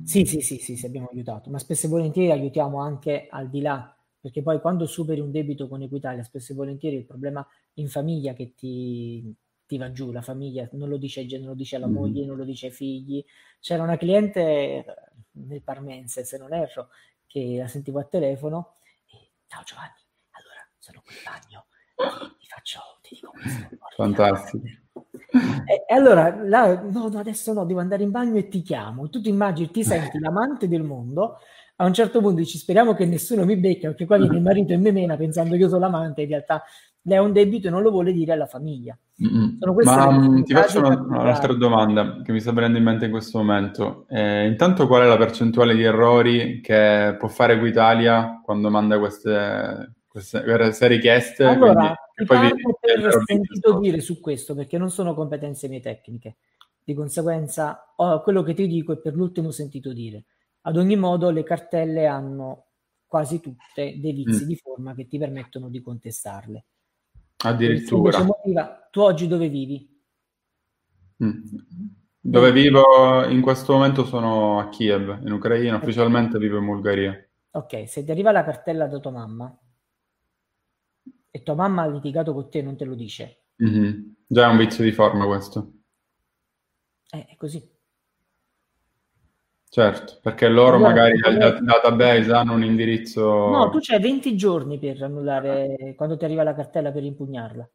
Sì, 0.04 0.26
sì, 0.26 0.42
sì, 0.42 0.58
sì, 0.58 0.76
sì, 0.76 0.86
abbiamo 0.86 1.08
aiutato, 1.10 1.50
ma 1.50 1.58
spesso 1.58 1.86
e 1.86 1.90
volentieri 1.90 2.32
aiutiamo 2.32 2.82
anche 2.82 3.28
al 3.30 3.50
di 3.50 3.62
là, 3.62 3.93
perché 4.24 4.42
poi 4.42 4.62
quando 4.62 4.86
superi 4.86 5.20
un 5.20 5.32
debito 5.32 5.68
con 5.68 5.82
Equitalia, 5.82 6.24
spesso 6.24 6.54
e 6.54 6.56
volentieri 6.56 6.96
il 6.96 7.04
problema 7.04 7.46
in 7.74 7.90
famiglia 7.90 8.32
che 8.32 8.54
ti, 8.56 9.36
ti 9.66 9.78
va 9.78 9.92
giù, 9.92 10.14
la 10.14 10.22
famiglia 10.22 10.66
non 10.72 10.88
lo 10.88 10.96
dice, 10.96 11.26
non 11.38 11.48
lo 11.48 11.54
dice 11.56 11.76
alla 11.76 11.88
mm. 11.88 11.94
moglie, 11.94 12.26
non 12.26 12.38
lo 12.38 12.46
dice 12.46 12.68
ai 12.68 12.72
figli. 12.72 13.22
C'era 13.60 13.84
una 13.84 13.98
cliente 13.98 14.86
nel 15.32 15.62
Parmense, 15.62 16.24
se 16.24 16.38
non 16.38 16.54
erro, 16.54 16.88
che 17.28 17.58
la 17.58 17.68
sentivo 17.68 18.00
a 18.00 18.06
telefono 18.06 18.76
e 19.08 19.32
ciao 19.48 19.64
Giovanni, 19.64 20.00
allora 20.30 20.70
sono 20.78 21.02
qui 21.04 21.16
in 21.16 21.22
bagno, 21.26 21.66
ti 22.40 22.46
faccio, 22.48 22.80
ti 23.02 23.16
dico 23.16 23.32
questo. 23.32 23.78
Fantastico. 23.94 24.66
E, 25.66 25.84
e, 25.86 25.94
allora, 25.94 26.34
là, 26.46 26.82
no, 26.82 27.10
no, 27.10 27.20
adesso 27.20 27.52
no, 27.52 27.66
devo 27.66 27.82
andare 27.82 28.04
in 28.04 28.12
bagno 28.12 28.38
e 28.38 28.48
ti 28.48 28.62
chiamo. 28.62 29.10
Tu 29.10 29.20
ti 29.20 29.28
immagini, 29.28 29.70
ti 29.70 29.84
senti 29.84 30.18
l'amante 30.20 30.70
del 30.70 30.84
mondo, 30.84 31.40
a 31.84 31.88
un 31.88 31.94
certo 31.94 32.22
punto 32.22 32.40
dici 32.40 32.58
speriamo 32.58 32.94
che 32.94 33.06
nessuno 33.06 33.44
mi 33.46 33.58
becca, 33.58 33.90
perché 33.90 34.06
qua 34.06 34.18
viene 34.18 34.38
il 34.38 34.42
marito 34.42 34.72
e 34.72 34.78
me 34.78 34.92
mena 34.92 35.18
pensando 35.18 35.56
che 35.56 35.62
io 35.62 35.68
sono 35.68 35.82
l'amante, 35.82 36.22
in 36.22 36.30
realtà 36.30 36.64
lei 37.02 37.18
ha 37.18 37.22
un 37.22 37.34
debito 37.34 37.68
e 37.68 37.70
non 37.70 37.82
lo 37.82 37.92
vuole 37.92 38.14
dire 38.14 38.32
alla 38.32 38.46
famiglia. 38.46 38.98
Ma 39.84 40.08
um, 40.08 40.44
ti 40.44 40.54
faccio 40.54 40.80
una, 40.80 40.96
un'altra 40.98 41.54
domanda 41.54 42.22
che 42.24 42.32
mi 42.32 42.40
sta 42.40 42.54
venendo 42.54 42.78
in 42.78 42.86
mente 42.86 43.06
in 43.06 43.12
questo 43.12 43.38
momento. 43.40 44.06
Eh, 44.08 44.48
intanto 44.48 44.88
qual 44.88 45.04
è 45.04 45.08
la 45.08 45.18
percentuale 45.18 45.76
di 45.76 45.84
errori 45.84 46.62
che 46.62 47.16
può 47.20 47.28
fare 47.28 47.56
Equitalia 47.56 48.42
quando 48.44 48.70
manda 48.70 48.98
queste, 48.98 49.96
queste, 50.08 50.88
richieste? 50.88 51.44
Allora, 51.44 51.94
quindi, 52.16 52.16
ti 52.16 52.26
parlo 52.26 52.78
per 52.80 53.24
sentito 53.26 53.80
dire 53.80 54.00
su 54.00 54.22
questo 54.22 54.56
perché 54.56 54.78
non 54.78 54.90
sono 54.90 55.14
competenze 55.14 55.68
mie 55.68 55.82
tecniche. 55.82 56.38
Di 56.86 56.94
conseguenza, 56.94 57.94
oh, 57.98 58.22
quello 58.22 58.44
che 58.44 58.54
ti 58.54 58.68
dico 58.68 58.94
è 58.94 58.98
per 58.98 59.14
l'ultimo 59.14 59.52
sentito 59.52 59.92
dire. 59.92 60.24
Ad 60.66 60.78
ogni 60.78 60.96
modo, 60.96 61.30
le 61.30 61.44
cartelle 61.44 62.06
hanno 62.06 62.68
quasi 63.06 63.40
tutte 63.40 64.00
dei 64.00 64.14
vizi 64.14 64.44
mm. 64.44 64.48
di 64.48 64.56
forma 64.56 64.96
che 64.96 65.08
ti 65.08 65.18
permettono 65.18 65.70
di 65.70 65.82
contestarle. 65.82 66.66
Addirittura. 67.44 68.24
Motiva, 68.24 68.88
tu 68.90 69.02
oggi 69.02 69.28
dove 69.28 69.50
vivi? 69.50 69.88
Mm. 71.24 71.44
Dove 72.26 72.52
vivo 72.54 73.26
in 73.26 73.42
questo 73.42 73.74
momento 73.74 74.06
sono 74.06 74.60
a 74.60 74.70
Kiev, 74.70 75.26
in 75.26 75.32
Ucraina, 75.34 75.76
ufficialmente 75.76 76.38
vivo 76.40 76.58
in 76.58 76.66
Bulgaria. 76.66 77.14
Ok, 77.52 77.88
se 77.88 78.04
ti 78.04 78.12
arriva 78.12 78.32
la 78.32 78.46
cartella 78.46 78.88
da 78.88 79.00
tua 79.00 79.12
mamma 79.12 79.58
e 81.30 81.44
tua 81.44 81.56
mamma 81.56 81.82
ha 81.82 81.88
litigato 81.88 82.34
con 82.34 82.50
te 82.50 82.62
non 82.62 82.78
te 82.78 82.86
lo 82.86 82.96
dice. 82.96 83.46
Mm-hmm. 83.64 84.02
Già 84.26 84.48
è 84.48 84.52
un 84.52 84.58
vizio 84.58 84.84
di 84.84 84.92
forma 84.92 85.26
questo. 85.26 85.74
Eh, 87.10 87.26
è 87.26 87.36
così. 87.36 87.73
Certo, 89.74 90.20
perché 90.22 90.48
loro 90.50 90.76
allora, 90.76 90.90
magari 90.90 91.18
dal 91.18 91.64
database 91.64 92.32
hanno 92.32 92.54
un 92.54 92.64
indirizzo... 92.64 93.50
No, 93.50 93.72
tu 93.72 93.80
c'hai 93.82 94.00
20 94.00 94.36
giorni 94.36 94.78
per 94.78 95.02
annullare 95.02 95.96
quando 95.98 96.16
ti 96.16 96.26
arriva 96.26 96.44
la 96.44 96.54
cartella 96.54 96.92
per 96.92 97.04
impugnarla. 97.04 97.68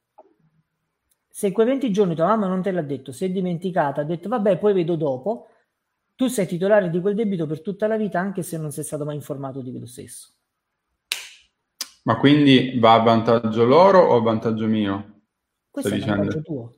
Se 1.28 1.50
quei 1.50 1.66
20 1.66 1.90
giorni 1.90 2.14
tua 2.14 2.26
mamma 2.26 2.46
non 2.46 2.62
te 2.62 2.70
l'ha 2.70 2.82
detto, 2.82 3.10
si 3.10 3.24
è 3.24 3.30
dimenticata, 3.30 4.02
ha 4.02 4.04
detto 4.04 4.28
vabbè 4.28 4.58
poi 4.58 4.74
vedo 4.74 4.94
dopo, 4.94 5.48
tu 6.14 6.28
sei 6.28 6.46
titolare 6.46 6.88
di 6.88 7.00
quel 7.00 7.16
debito 7.16 7.46
per 7.46 7.62
tutta 7.62 7.88
la 7.88 7.96
vita 7.96 8.20
anche 8.20 8.44
se 8.44 8.58
non 8.58 8.70
sei 8.70 8.84
stato 8.84 9.04
mai 9.04 9.16
informato 9.16 9.60
di 9.60 9.72
quello 9.72 9.86
stesso. 9.86 10.28
Ma 12.04 12.16
quindi 12.16 12.78
va 12.78 12.92
a 12.92 13.02
vantaggio 13.02 13.64
loro 13.64 13.98
o 13.98 14.14
a 14.14 14.20
vantaggio 14.20 14.68
mio? 14.68 15.22
Questo 15.68 15.90
è 15.90 15.94
dicendo? 15.96 16.18
vantaggio 16.18 16.42
tuo. 16.42 16.74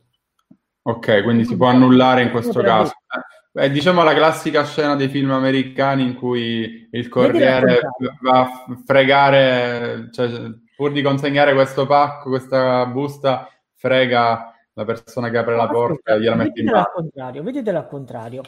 Ok, 0.81 1.23
quindi 1.25 1.45
si 1.45 1.59
può 1.59 1.67
annullare 1.67 2.23
in 2.23 2.31
questo 2.31 2.63
caso. 2.63 2.95
È 3.53 3.69
diciamo 3.69 4.05
la 4.05 4.15
classica 4.15 4.65
scena 4.65 4.95
dei 4.95 5.09
film 5.09 5.33
americani 5.33 6.05
in 6.05 6.15
cui 6.15 6.89
il 6.89 7.09
corriere 7.09 7.81
va 8.21 8.41
a 8.43 8.67
fregare, 8.87 10.09
cioè, 10.13 10.53
pur 10.77 10.93
di 10.93 11.03
consegnare 11.03 11.53
questo 11.53 11.85
pacco, 11.85 12.29
questa 12.29 12.87
busta, 12.87 13.49
frega 13.75 14.55
la 14.75 14.85
persona 14.85 15.31
che 15.31 15.39
apre 15.39 15.57
la 15.57 15.69
porta 15.69 16.15
e 16.15 16.21
gliela 16.21 16.37
mette 16.37 16.61
in 16.61 16.67
mano. 16.67 16.79
Al 16.79 16.93
contrario, 16.93 17.43
vedetelo 17.43 17.79
al 17.79 17.89
contrario. 17.89 18.43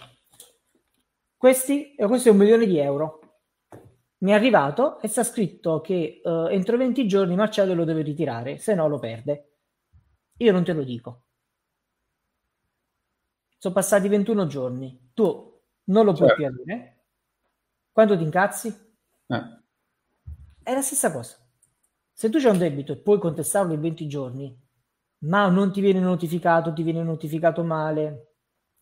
Questi, 1.37 1.97
questo 1.97 2.29
è 2.29 2.33
un 2.33 2.39
milione 2.39 2.67
di 2.67 2.79
euro. 2.79 3.19
Mi 4.19 4.31
è 4.31 4.35
arrivato 4.35 5.01
e 5.01 5.09
sta 5.09 5.25
scritto 5.25 5.81
che 5.81 6.21
uh, 6.23 6.47
entro 6.47 6.77
20 6.77 7.09
giorni 7.09 7.35
Marcello 7.35 7.75
lo 7.75 7.85
deve 7.85 8.03
ritirare, 8.03 8.59
se 8.59 8.77
no 8.77 8.87
lo 8.87 9.01
perde. 9.01 9.49
Io 10.37 10.53
non 10.53 10.63
te 10.63 10.73
lo 10.73 10.85
dico. 10.85 11.25
Sono 13.63 13.75
passati 13.75 14.09
21 14.09 14.49
giorni, 14.49 15.11
tu 15.15 15.61
non 15.85 16.05
lo 16.05 16.15
puoi 16.15 16.27
certo. 16.31 16.43
più 16.43 16.47
avere. 16.47 17.05
Quando 17.93 18.17
ti 18.17 18.25
incazzi? 18.25 18.67
Eh. 19.29 19.61
È 20.65 20.75
la 20.75 20.81
stessa 20.81 21.13
cosa. 21.13 21.37
Se 22.13 22.29
tu 22.29 22.41
c'hai 22.41 22.51
un 22.51 22.59
debito 22.59 22.91
e 22.91 22.97
puoi 22.97 23.21
contestarlo 23.21 23.73
in 23.73 23.81
20 23.81 24.09
giorni, 24.09 24.61
ma 25.19 25.47
non 25.47 25.71
ti 25.71 25.81
viene 25.81 26.01
notificato, 26.01 26.73
ti 26.73 26.83
viene 26.83 27.05
notificato 27.05 27.63
male. 27.63 28.33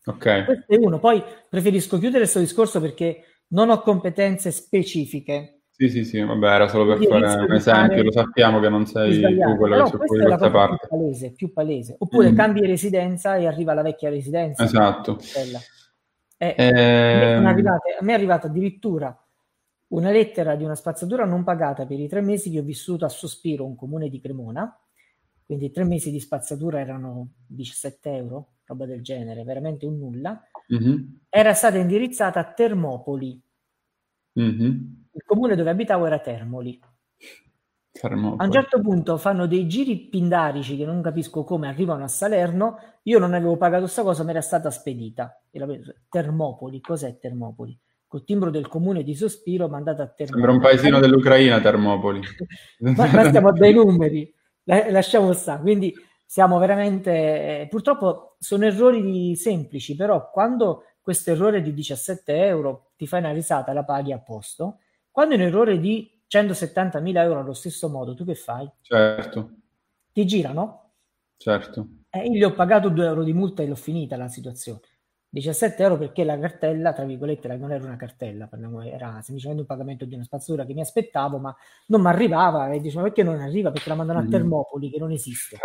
Ok. 0.03 0.45
Questo 0.45 0.73
è 0.73 0.77
uno. 0.77 0.97
Poi 0.97 1.23
preferisco 1.47 1.99
chiudere 1.99 2.21
questo 2.21 2.39
discorso 2.39 2.81
perché 2.81 3.43
non 3.49 3.69
ho 3.69 3.81
competenze 3.81 4.49
specifiche 4.49 5.60
sì, 5.81 5.89
sì, 5.89 6.05
sì, 6.05 6.21
vabbè, 6.21 6.45
era 6.45 6.67
solo 6.67 6.85
per 6.85 7.03
fare 7.07 7.43
un 7.43 7.53
esempio, 7.53 8.03
lo 8.03 8.11
sappiamo 8.11 8.59
che 8.59 8.69
non 8.69 8.85
sei 8.85 9.19
tu 9.19 9.55
quello 9.57 9.81
che 9.81 9.89
si 9.89 9.95
occupa 9.95 10.15
di 10.15 10.25
questa 10.25 10.51
parte. 10.51 10.87
Più 10.87 10.97
palese, 10.97 11.31
più 11.31 11.53
palese. 11.53 11.95
Oppure 11.97 12.31
mm. 12.31 12.35
cambi 12.35 12.65
residenza 12.67 13.35
e 13.37 13.47
arriva 13.47 13.73
la 13.73 13.81
vecchia 13.81 14.11
residenza. 14.11 14.63
Esatto. 14.63 15.17
Eh, 16.37 16.55
eh... 16.55 17.33
A, 17.33 17.39
me 17.39 17.49
arrivata, 17.49 17.81
a 17.99 18.03
me 18.03 18.11
è 18.11 18.15
arrivata 18.15 18.45
addirittura 18.45 19.25
una 19.87 20.11
lettera 20.11 20.55
di 20.55 20.63
una 20.63 20.75
spazzatura 20.75 21.25
non 21.25 21.43
pagata 21.43 21.87
per 21.87 21.99
i 21.99 22.07
tre 22.07 22.21
mesi 22.21 22.51
che 22.51 22.59
ho 22.59 22.63
vissuto 22.63 23.05
a 23.05 23.09
Sospiro, 23.09 23.65
un 23.65 23.75
comune 23.75 24.07
di 24.07 24.19
Cremona, 24.19 24.79
quindi 25.43 25.71
tre 25.71 25.83
mesi 25.83 26.11
di 26.11 26.19
spazzatura 26.19 26.79
erano 26.79 27.29
17 27.47 28.15
euro, 28.15 28.49
roba 28.65 28.85
del 28.85 29.01
genere, 29.01 29.43
veramente 29.43 29.87
un 29.87 29.97
nulla, 29.97 30.39
mm-hmm. 30.71 30.97
era 31.27 31.55
stata 31.55 31.79
indirizzata 31.79 32.39
a 32.39 32.53
Termopoli. 32.53 33.41
Mm-hmm 34.39 35.00
il 35.13 35.23
comune 35.25 35.55
dove 35.55 35.69
abitavo 35.69 36.05
era 36.05 36.19
Termoli. 36.19 36.79
Termopoli. 37.91 38.41
A 38.41 38.45
un 38.45 38.51
certo 38.51 38.79
punto 38.79 39.17
fanno 39.17 39.47
dei 39.47 39.67
giri 39.67 40.07
pindarici 40.07 40.77
che 40.77 40.85
non 40.85 41.01
capisco 41.01 41.43
come 41.43 41.67
arrivano 41.67 42.03
a 42.03 42.07
Salerno. 42.07 42.77
Io 43.03 43.19
non 43.19 43.33
avevo 43.33 43.57
pagato 43.57 43.83
questa 43.83 44.03
cosa, 44.03 44.23
mi 44.23 44.29
era 44.29 44.41
stata 44.41 44.71
spedita. 44.71 45.41
Termopoli, 46.09 46.79
cos'è 46.79 47.17
Termopoli? 47.17 47.77
Col 48.07 48.23
timbro 48.23 48.49
del 48.49 48.67
comune 48.67 49.03
di 49.03 49.13
Sospiro 49.13 49.67
mandata 49.67 50.03
a 50.03 50.07
Termopoli. 50.07 50.41
Sembra 50.41 50.51
un 50.51 50.59
paesino 50.61 50.99
dell'Ucraina, 50.99 51.59
Termopoli. 51.59 52.21
ma, 52.79 53.11
ma 53.11 53.25
stiamo 53.25 53.49
a 53.49 53.53
dei 53.53 53.73
numeri, 53.73 54.33
lasciamo 54.63 55.33
stare. 55.33 55.61
Quindi 55.61 55.93
siamo 56.25 56.57
veramente. 56.59 57.11
Eh, 57.11 57.67
purtroppo 57.69 58.37
sono 58.39 58.65
errori 58.65 59.35
semplici, 59.35 59.95
però 59.95 60.29
quando 60.31 60.83
questo 61.01 61.31
errore 61.31 61.61
di 61.61 61.73
17 61.73 62.45
euro 62.45 62.91
ti 62.95 63.05
fai 63.05 63.19
una 63.19 63.31
risata, 63.33 63.73
la 63.73 63.83
paghi 63.83 64.13
a 64.13 64.19
posto 64.19 64.77
quando 65.11 65.35
è 65.35 65.37
un 65.37 65.43
errore 65.43 65.79
di 65.79 66.09
170.000 66.27 67.21
euro 67.23 67.39
allo 67.41 67.53
stesso 67.53 67.89
modo, 67.89 68.13
tu 68.15 68.25
che 68.25 68.35
fai? 68.35 68.69
Certo. 68.81 69.51
Ti 70.13 70.25
girano? 70.25 70.93
Certo. 71.37 71.87
E 72.13 72.25
io 72.27 72.33
gli 72.37 72.43
ho 72.43 72.53
pagato 72.53 72.89
2 72.89 73.05
euro 73.05 73.23
di 73.23 73.31
multa 73.33 73.63
e 73.63 73.67
l'ho 73.67 73.75
finita 73.75 74.17
la 74.17 74.27
situazione. 74.27 74.81
17 75.33 75.81
euro 75.81 75.97
perché 75.97 76.25
la 76.25 76.37
cartella, 76.37 76.91
tra 76.91 77.05
virgolette, 77.05 77.47
non 77.55 77.71
era 77.71 77.85
una 77.85 77.95
cartella, 77.95 78.49
era 78.83 79.21
semplicemente 79.21 79.61
un 79.61 79.65
pagamento 79.65 80.03
di 80.03 80.13
una 80.13 80.25
spazzatura 80.25 80.65
che 80.65 80.73
mi 80.73 80.81
aspettavo, 80.81 81.37
ma 81.37 81.55
non 81.87 82.01
mi 82.01 82.07
arrivava 82.07 82.69
e 82.69 82.81
dicevo 82.81 83.03
perché 83.03 83.23
non 83.23 83.39
arriva? 83.39 83.71
Perché 83.71 83.87
la 83.87 83.95
mandano 83.95 84.19
a 84.19 84.23
mm. 84.23 84.29
Termopoli 84.29 84.89
che 84.89 84.99
non 84.99 85.11
esiste. 85.11 85.57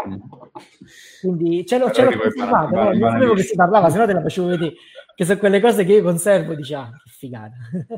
Quindi 1.20 1.66
ce 1.66 1.78
l'ho, 1.78 1.90
ce 1.90 2.04
l'ho 2.04 2.16
conservata, 2.16 2.68
no? 2.68 2.92
non 2.92 3.10
sapevo 3.10 3.34
che 3.34 3.42
si 3.42 3.56
parlava, 3.56 3.90
se 3.90 3.98
no 3.98 4.06
te 4.06 4.12
la 4.12 4.22
facevo 4.22 4.46
vedere, 4.46 4.74
che 5.16 5.24
sono 5.24 5.38
quelle 5.40 5.60
cose 5.60 5.84
che 5.84 5.92
io 5.94 6.02
conservo 6.02 6.54
dicevo, 6.54 6.82
ah, 6.82 6.90
che 7.02 7.10
figata. 7.10 7.56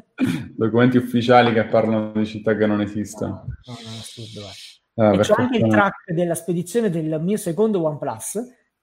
Documenti 0.57 0.97
ufficiali 0.97 1.53
che 1.53 1.67
parlano 1.67 2.13
di 2.13 2.25
città 2.25 2.57
che 2.57 2.65
non 2.65 2.81
esistono. 2.81 3.45
No, 3.67 3.75
no, 3.75 3.91
no 3.91 3.99
assurdo, 3.99 4.47
ah, 4.95 5.13
e 5.13 5.19
c'ho 5.19 5.35
anche 5.35 5.59
il 5.59 5.69
track 5.69 6.13
della 6.13 6.35
spedizione 6.35 6.89
del 6.89 7.21
mio 7.21 7.37
secondo 7.37 7.83
OnePlus, 7.83 8.39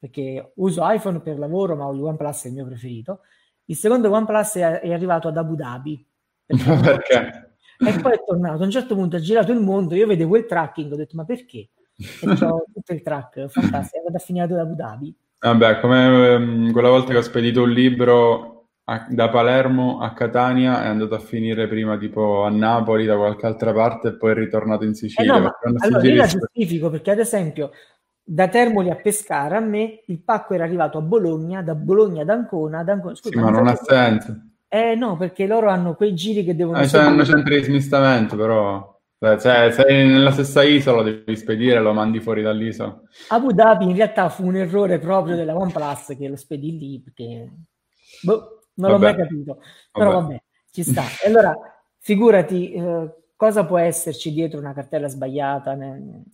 perché 0.06 0.52
uso 0.56 0.82
iPhone 0.84 1.20
per 1.20 1.40
lavoro, 1.40 1.76
ma 1.76 1.90
il 1.90 2.02
OnePlus 2.02 2.44
è 2.44 2.48
il 2.48 2.54
mio 2.54 2.66
preferito. 2.66 3.22
Il 3.66 3.76
secondo 3.76 4.12
OnePlus 4.12 4.56
è, 4.58 4.80
è 4.82 4.94
arrivato 4.94 5.28
ad 5.28 5.38
Abu 5.38 5.56
Dhabi. 5.56 6.06
Perché? 6.46 7.56
perché? 7.78 7.98
E 7.98 8.00
poi 8.00 8.14
è 8.14 8.24
tornato. 8.24 8.62
A 8.62 8.66
un 8.66 8.72
certo 8.72 8.96
punto 8.96 9.16
ha 9.16 9.20
girato 9.20 9.52
il 9.52 9.60
mondo, 9.60 9.96
io 9.96 10.06
vedevo 10.06 10.38
il 10.38 10.46
tracking, 10.46 10.92
ho 10.92 10.96
detto 10.96 11.16
ma 11.16 11.26
perché? 11.26 11.70
E 11.98 12.30
ho 12.30 12.64
tutto 12.72 12.94
il 12.94 13.02
track, 13.02 13.48
fantastico, 13.48 13.96
è 13.96 14.06
andato 14.06 14.16
a 14.16 14.26
finire 14.26 14.46
ad 14.46 14.52
Abu 14.52 14.76
Dhabi. 14.76 15.16
Vabbè, 15.40 15.80
come 15.80 16.36
um, 16.36 16.72
quella 16.72 16.90
volta 16.90 17.12
che 17.12 17.18
ho 17.18 17.22
spedito 17.22 17.64
un 17.64 17.72
libro 17.72 18.68
a, 18.86 19.08
da 19.10 19.30
Palermo 19.30 20.00
a 20.00 20.14
Catania 20.14 20.84
è 20.84 20.88
andato 20.88 21.16
a 21.16 21.20
finire 21.20 21.68
prima 21.68 21.98
tipo 21.98 22.44
a 22.44 22.50
Napoli 22.50 23.06
da 23.06 23.18
qualche 23.18 23.48
altra 23.48 23.74
parte 23.74 24.10
e 24.10 24.18
poi 24.18 24.32
è 24.32 24.36
ritornato 24.36 24.86
in 24.86 24.94
Sicilia. 24.94 25.36
Eh 25.36 25.40
no, 25.40 25.52
allora 25.80 26.08
io 26.08 26.16
la 26.16 26.28
giustifico 26.28 26.90
perché 26.90 27.12
ad 27.12 27.20
esempio 27.20 27.72
da 28.28 28.48
Termoli 28.48 28.90
a 28.90 28.96
Pescara, 28.96 29.58
a 29.58 29.60
me 29.60 30.02
il 30.08 30.20
pacco 30.20 30.56
era 30.56 30.64
arrivato 30.64 30.98
a 30.98 31.02
Bologna, 31.02 31.62
da 31.62 31.76
Bologna 31.76 32.24
ad 32.24 32.30
Ancona, 32.30 32.80
ad 32.80 32.90
Ancona. 32.90 33.14
Scusa, 33.14 33.38
sì, 33.38 33.44
ma 33.44 33.52
non 33.52 33.68
ha 33.68 33.76
senso. 33.76 34.36
Eh 34.68 34.96
no, 34.96 35.16
perché 35.16 35.46
loro 35.46 35.70
hanno 35.70 35.94
quei 35.94 36.16
giri 36.16 36.44
che 36.44 36.56
devono... 36.56 36.80
Eh, 36.80 36.88
c'è 36.88 37.06
un 37.06 37.24
centro 37.24 37.54
di 37.56 37.64
smistamento, 37.64 38.36
però... 38.36 38.94
Cioè, 39.20 39.72
sei 39.72 40.08
nella 40.08 40.32
stessa 40.32 40.64
isola, 40.64 41.04
devi 41.04 41.36
spedire, 41.36 41.80
lo 41.80 41.94
mandi 41.94 42.20
fuori 42.20 42.42
dall'isola. 42.42 43.00
Abu 43.30 43.52
Dhabi 43.52 43.86
in 43.86 43.96
realtà 43.96 44.30
fu 44.30 44.46
un 44.46 44.56
errore 44.56 44.98
proprio 44.98 45.36
della 45.36 45.56
OnePlus 45.56 46.16
che 46.18 46.28
lo 46.28 46.36
spedì 46.36 46.78
lì, 46.78 47.02
perché... 47.02 47.52
Boh, 48.24 48.62
non 48.76 48.92
vabbè. 48.92 48.92
l'ho 48.92 49.00
mai 49.00 49.16
capito. 49.16 49.60
Però 49.92 50.12
vabbè, 50.12 50.22
vabbè 50.24 50.44
ci 50.72 50.84
sta. 50.84 51.04
E 51.24 51.28
allora, 51.30 51.56
figurati... 52.00 52.74
Eh, 52.74 53.14
cosa 53.38 53.66
può 53.66 53.78
esserci 53.78 54.32
dietro 54.32 54.60
una 54.60 54.74
cartella 54.74 55.10
sbagliata? 55.10 55.78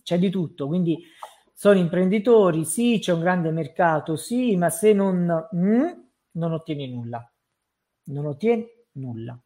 C'è 0.04 0.18
di 0.18 0.30
tutto, 0.30 0.68
quindi 0.68 1.02
sono 1.62 1.78
imprenditori, 1.78 2.64
sì, 2.64 2.98
c'è 3.00 3.12
un 3.12 3.20
grande 3.20 3.52
mercato, 3.52 4.16
sì, 4.16 4.56
ma 4.56 4.68
se 4.68 4.92
non, 4.92 5.48
mm, 5.54 5.86
non 6.32 6.52
ottieni 6.54 6.88
nulla. 6.88 7.32
Non 8.06 8.26
ottieni 8.26 8.66
nulla. 8.94 9.40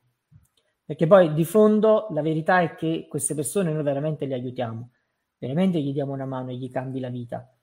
Perché 0.82 1.06
poi 1.06 1.34
di 1.34 1.44
fondo 1.44 2.06
la 2.12 2.22
verità 2.22 2.62
è 2.62 2.74
che 2.74 3.04
queste 3.06 3.34
persone 3.34 3.70
noi 3.70 3.82
veramente 3.82 4.24
le 4.24 4.32
aiutiamo, 4.32 4.92
veramente 5.36 5.78
gli 5.78 5.92
diamo 5.92 6.14
una 6.14 6.24
mano 6.24 6.52
e 6.52 6.56
gli 6.56 6.70
cambi 6.70 7.00
la 7.00 7.10
vita. 7.10 7.54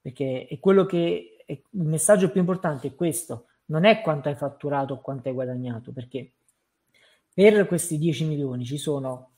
Perché 0.00 0.48
è 0.48 0.58
quello 0.58 0.86
che 0.86 1.44
è, 1.46 1.52
il 1.52 1.84
messaggio 1.84 2.32
più 2.32 2.40
importante 2.40 2.88
è 2.88 2.94
questo, 2.96 3.46
non 3.66 3.84
è 3.84 4.00
quanto 4.00 4.28
hai 4.28 4.34
fatturato 4.34 4.94
o 4.94 5.00
quanto 5.00 5.28
hai 5.28 5.34
guadagnato, 5.34 5.92
perché 5.92 6.32
per 7.32 7.64
questi 7.68 7.96
10 7.98 8.26
milioni 8.26 8.64
ci 8.64 8.76
sono 8.76 9.34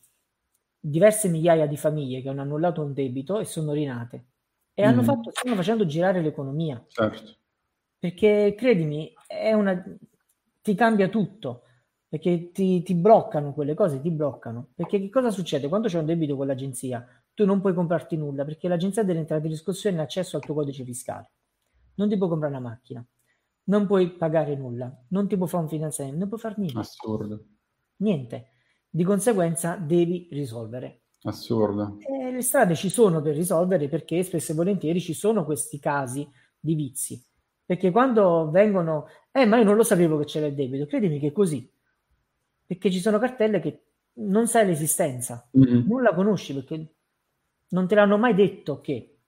diverse 0.81 1.29
migliaia 1.29 1.67
di 1.67 1.77
famiglie 1.77 2.23
che 2.23 2.31
hanno 2.31 2.41
annullato 2.41 2.83
un 2.83 2.95
debito 2.95 3.39
e 3.39 3.45
sono 3.45 3.75
rinate 3.75 4.29
e 4.79 4.85
mm. 4.85 4.89
hanno 4.89 5.03
fatto, 5.03 5.31
stanno 5.31 5.55
facendo 5.57 5.87
girare 5.87 6.21
l'economia. 6.21 6.85
Certo. 6.87 7.37
Perché 7.99 8.55
credimi, 8.55 9.11
è 9.27 9.55
una, 9.55 9.83
ti 10.61 10.75
cambia 10.75 11.09
tutto, 11.09 11.63
perché 12.07 12.51
ti, 12.53 12.83
ti, 12.83 12.95
bloccano 12.95 13.55
quelle 13.55 13.73
cose, 13.73 14.03
ti 14.03 14.11
bloccano. 14.11 14.69
Perché 14.75 15.01
che 15.01 15.09
cosa 15.09 15.31
succede? 15.31 15.69
Quando 15.69 15.89
c'è 15.89 15.99
un 15.99 16.05
debito 16.05 16.37
con 16.37 16.47
l'agenzia, 16.47 17.07
tu 17.33 17.47
non 17.47 17.63
puoi 17.63 17.73
comprarti 17.73 18.19
nulla, 18.19 18.45
perché 18.45 18.69
l'agenzia 18.69 19.03
delle 19.03 19.21
entrate 19.21 19.47
e 19.47 19.49
riscossione 19.49 19.99
ha 19.99 20.03
accesso 20.03 20.37
al 20.37 20.43
tuo 20.43 20.53
codice 20.53 20.85
fiscale. 20.85 21.31
Non 21.95 22.11
ti 22.11 22.19
può 22.19 22.29
comprare 22.29 22.55
una 22.55 22.69
macchina, 22.69 23.03
non 23.65 23.87
puoi 23.87 24.11
pagare 24.11 24.57
nulla, 24.57 24.95
non 25.09 25.27
ti 25.27 25.39
può 25.39 25.47
fare 25.47 25.63
un 25.63 25.71
finanziamento, 25.71 26.19
non 26.19 26.29
puoi 26.29 26.41
fare 26.41 26.55
niente. 26.59 26.79
Assurdo. 26.79 27.45
Niente. 27.97 28.51
Di 28.91 29.05
conseguenza 29.05 29.77
devi 29.77 30.29
risolvere. 30.33 31.05
Assurdo. 31.27 31.99
E 32.07 32.31
le 32.31 32.43
strade 32.43 32.75
ci 32.75 32.89
sono 32.89 33.21
per 33.21 33.35
risolvere 33.35 33.89
perché 33.89 34.23
spesso 34.23 34.53
e 34.53 34.55
volentieri 34.55 35.01
ci 35.01 35.13
sono 35.13 35.45
questi 35.45 35.79
casi 35.79 36.27
di 36.59 36.75
vizi. 36.75 37.21
Perché 37.65 37.91
quando 37.91 38.49
vengono, 38.51 39.07
eh, 39.33 39.45
ma 39.45 39.59
io 39.59 39.65
non 39.65 39.75
lo 39.75 39.83
sapevo 39.83 40.19
che 40.19 40.25
c'era 40.25 40.47
il 40.47 40.55
debito, 40.55 40.87
credimi 40.87 41.19
che 41.19 41.29
è 41.29 41.33
così. 41.33 41.69
Perché 42.65 42.91
ci 42.93 43.01
sono 43.01 43.19
cartelle 43.19 43.61
che 43.61 43.83
non 44.19 44.47
sai 44.47 44.67
l'esistenza, 44.67 45.49
mm-hmm. 45.57 45.87
non 45.89 46.03
la 46.03 46.15
conosci 46.15 46.55
perché 46.55 46.95
non 47.71 47.89
te 47.89 47.95
l'hanno 47.97 48.19
mai 48.19 48.35
detto 48.35 48.81
che. 48.81 49.19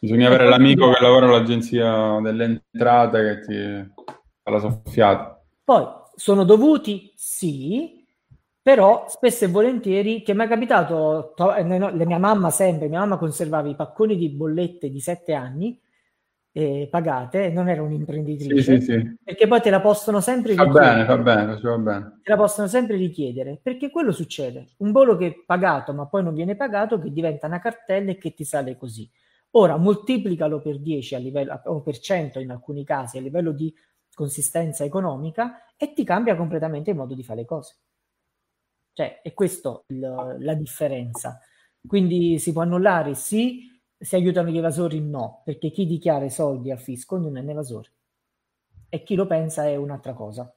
Bisogna 0.00 0.26
avere 0.26 0.48
l'amico 0.48 0.92
che 0.92 1.00
lavora 1.00 1.26
all'agenzia 1.26 2.18
delle 2.20 2.44
entrate 2.44 3.22
che 3.22 3.40
ti 3.46 3.92
fa 4.42 4.50
la 4.50 4.58
soffiata. 4.58 5.44
Poi 5.62 5.86
sono 6.14 6.44
dovuti? 6.44 7.12
Sì, 7.14 7.97
però 8.68 9.06
spesso 9.08 9.46
e 9.46 9.48
volentieri 9.48 10.20
che 10.20 10.34
mi 10.34 10.44
è 10.44 10.46
capitato, 10.46 11.34
eh, 11.56 11.78
la 11.78 12.04
mia 12.04 12.18
mamma 12.18 12.50
sempre, 12.50 12.88
mia 12.88 12.98
mamma 12.98 13.16
conservava 13.16 13.66
i 13.66 13.74
pacconi 13.74 14.14
di 14.14 14.28
bollette 14.28 14.90
di 14.90 15.00
sette 15.00 15.32
anni 15.32 15.80
eh, 16.52 16.86
pagate, 16.90 17.48
non 17.48 17.70
era 17.70 17.80
un'imprenditrice, 17.80 18.60
sì, 18.60 18.84
sì, 18.84 18.92
sì. 18.92 19.16
perché 19.24 19.46
poi 19.46 19.62
te 19.62 19.70
la 19.70 19.80
possono 19.80 20.20
sempre 20.20 20.54
va 20.54 20.64
richiedere. 20.64 20.92
Bene, 20.92 21.04
va 21.06 21.16
bene, 21.16 21.60
va 21.62 21.78
bene. 21.78 22.20
Te 22.22 22.30
la 22.30 22.36
possono 22.36 22.68
sempre 22.68 22.96
richiedere, 22.96 23.58
perché 23.62 23.88
quello 23.88 24.12
succede. 24.12 24.66
Un 24.80 24.92
bollo 24.92 25.16
che 25.16 25.26
è 25.28 25.34
pagato 25.46 25.94
ma 25.94 26.06
poi 26.06 26.22
non 26.22 26.34
viene 26.34 26.54
pagato, 26.54 26.98
che 26.98 27.10
diventa 27.10 27.46
una 27.46 27.60
cartella 27.60 28.10
e 28.10 28.18
che 28.18 28.34
ti 28.34 28.44
sale 28.44 28.76
così. 28.76 29.10
Ora 29.52 29.78
moltiplicalo 29.78 30.60
per 30.60 30.78
10 30.78 31.14
a 31.14 31.18
livello, 31.18 31.58
o 31.64 31.80
per 31.80 31.98
100 31.98 32.38
in 32.38 32.50
alcuni 32.50 32.84
casi 32.84 33.16
a 33.16 33.22
livello 33.22 33.52
di 33.52 33.74
consistenza 34.12 34.84
economica 34.84 35.72
e 35.74 35.94
ti 35.94 36.04
cambia 36.04 36.36
completamente 36.36 36.90
il 36.90 36.96
modo 36.96 37.14
di 37.14 37.24
fare 37.24 37.40
le 37.40 37.46
cose. 37.46 37.76
Cioè, 38.98 39.20
è 39.22 39.32
questa 39.32 39.80
la 39.86 40.54
differenza. 40.54 41.38
Quindi 41.86 42.40
si 42.40 42.50
può 42.50 42.62
annullare? 42.62 43.14
Sì. 43.14 43.80
Si 43.96 44.16
aiutano 44.16 44.50
gli 44.50 44.58
evasori? 44.58 45.00
No, 45.00 45.42
perché 45.44 45.70
chi 45.70 45.86
dichiara 45.86 46.24
i 46.24 46.30
soldi 46.30 46.72
al 46.72 46.80
fisco 46.80 47.16
non 47.16 47.36
è 47.36 47.40
un 47.40 47.48
evasore. 47.48 47.92
E 48.88 49.04
chi 49.04 49.14
lo 49.14 49.26
pensa 49.26 49.68
è 49.68 49.76
un'altra 49.76 50.14
cosa. 50.14 50.52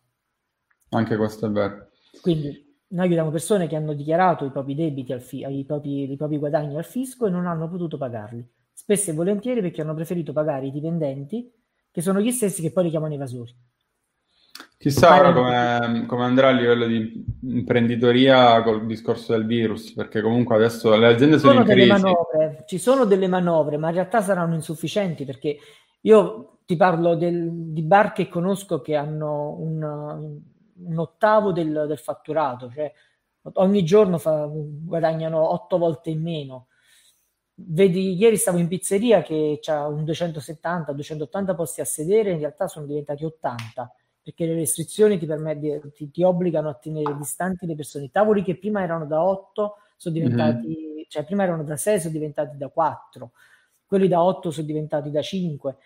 Anche 0.89 1.17
questo 1.17 1.45
è 1.45 1.49
vero. 1.51 1.89
Quindi 2.19 2.79
noi 2.87 3.05
aiutiamo 3.05 3.29
persone 3.29 3.67
che 3.67 3.75
hanno 3.75 3.93
dichiarato 3.93 4.43
i 4.45 4.49
propri 4.49 4.73
debiti, 4.73 5.13
al 5.13 5.21
fi- 5.21 5.45
i, 5.47 5.63
propri, 5.63 6.11
i 6.11 6.17
propri 6.17 6.39
guadagni 6.39 6.77
al 6.77 6.83
fisco 6.83 7.27
e 7.27 7.29
non 7.29 7.45
hanno 7.45 7.69
potuto 7.69 7.99
pagarli. 7.99 8.43
Spesso 8.73 9.11
e 9.11 9.13
volentieri 9.13 9.61
perché 9.61 9.81
hanno 9.81 9.93
preferito 9.93 10.33
pagare 10.33 10.65
i 10.65 10.71
dipendenti, 10.71 11.47
che 11.91 12.01
sono 12.01 12.19
gli 12.19 12.31
stessi 12.31 12.63
che 12.63 12.71
poi 12.71 12.85
li 12.85 12.89
chiamano 12.89 13.13
evasori. 13.13 13.55
Chissà 14.81 15.19
ora 15.19 15.31
come, 15.31 16.07
come, 16.07 16.23
andrà 16.23 16.47
a 16.47 16.51
livello 16.53 16.87
di 16.87 17.23
imprenditoria 17.43 18.63
col 18.63 18.87
discorso 18.87 19.31
del 19.33 19.45
virus, 19.45 19.93
perché 19.93 20.23
comunque 20.23 20.55
adesso 20.55 20.95
le 20.95 21.05
aziende 21.05 21.37
sono, 21.37 21.53
sono 21.53 21.65
in 21.65 21.71
crisi. 21.71 21.87
Manovre, 21.87 22.63
ci 22.65 22.79
sono 22.79 23.05
delle 23.05 23.27
manovre, 23.27 23.77
ma 23.77 23.89
in 23.89 23.93
realtà 23.93 24.21
saranno 24.21 24.55
insufficienti 24.55 25.23
perché 25.23 25.55
io 26.01 26.61
ti 26.65 26.75
parlo 26.77 27.13
del, 27.13 27.51
di 27.51 27.83
bar 27.83 28.11
che 28.11 28.27
conosco 28.27 28.81
che 28.81 28.95
hanno 28.95 29.55
un, 29.59 29.83
un 29.83 30.97
ottavo 30.97 31.51
del, 31.51 31.85
del, 31.87 31.99
fatturato, 31.99 32.71
cioè 32.73 32.91
ogni 33.53 33.83
giorno 33.83 34.17
fa, 34.17 34.49
guadagnano 34.51 35.51
otto 35.53 35.77
volte 35.77 36.09
in 36.09 36.23
meno. 36.23 36.69
Vedi, 37.53 38.15
ieri 38.15 38.35
stavo 38.35 38.57
in 38.57 38.67
pizzeria 38.67 39.21
che 39.21 39.59
ha 39.63 39.87
un 39.87 40.03
270-280 40.05 41.53
posti 41.53 41.81
a 41.81 41.85
sedere, 41.85 42.31
in 42.31 42.39
realtà 42.39 42.67
sono 42.67 42.87
diventati 42.87 43.23
80 43.23 43.95
perché 44.23 44.45
le 44.45 44.53
restrizioni 44.53 45.17
ti, 45.17 45.25
permet- 45.25 45.91
ti, 45.93 46.11
ti, 46.11 46.23
obbligano 46.23 46.69
a 46.69 46.75
tenere 46.75 47.15
distanti 47.17 47.65
le 47.65 47.75
persone. 47.75 48.05
I 48.05 48.11
tavoli 48.11 48.43
che 48.43 48.57
prima 48.57 48.83
erano 48.83 49.05
da 49.05 49.23
8 49.23 49.75
sono 49.95 50.13
diventati, 50.13 50.67
mm-hmm. 50.67 51.03
cioè 51.07 51.23
prima 51.25 51.43
erano 51.43 51.63
da 51.63 51.75
6 51.75 51.99
sono 51.99 52.13
diventati 52.13 52.57
da 52.57 52.69
4, 52.69 53.31
quelli 53.85 54.07
da 54.07 54.23
8 54.23 54.51
sono 54.51 54.65
diventati 54.65 55.09
da 55.09 55.21
5. 55.21 55.77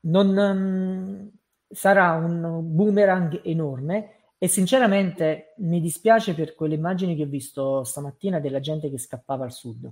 Non, 0.00 0.36
um, 0.36 1.30
sarà 1.70 2.12
un 2.12 2.60
boomerang 2.74 3.40
enorme 3.44 4.12
e 4.38 4.48
sinceramente 4.48 5.54
mi 5.58 5.80
dispiace 5.80 6.34
per 6.34 6.54
quelle 6.54 6.74
immagini 6.74 7.16
che 7.16 7.24
ho 7.24 7.26
visto 7.26 7.82
stamattina 7.84 8.38
della 8.38 8.60
gente 8.60 8.90
che 8.90 8.98
scappava 8.98 9.44
al 9.44 9.52
sud. 9.52 9.90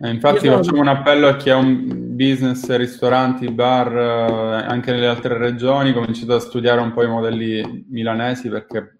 Eh, 0.00 0.10
infatti 0.10 0.46
Io 0.46 0.52
facciamo 0.52 0.80
un 0.80 0.88
appello 0.88 1.26
a 1.26 1.36
chi 1.36 1.50
ha 1.50 1.56
un 1.56 2.14
business, 2.14 2.68
ristoranti, 2.76 3.50
bar, 3.50 3.96
eh, 3.96 4.64
anche 4.64 4.92
nelle 4.92 5.08
altre 5.08 5.36
regioni, 5.36 5.92
cominciate 5.92 6.34
a 6.34 6.38
studiare 6.38 6.80
un 6.80 6.92
po' 6.92 7.02
i 7.02 7.08
modelli 7.08 7.84
milanesi 7.88 8.48
perché 8.48 8.98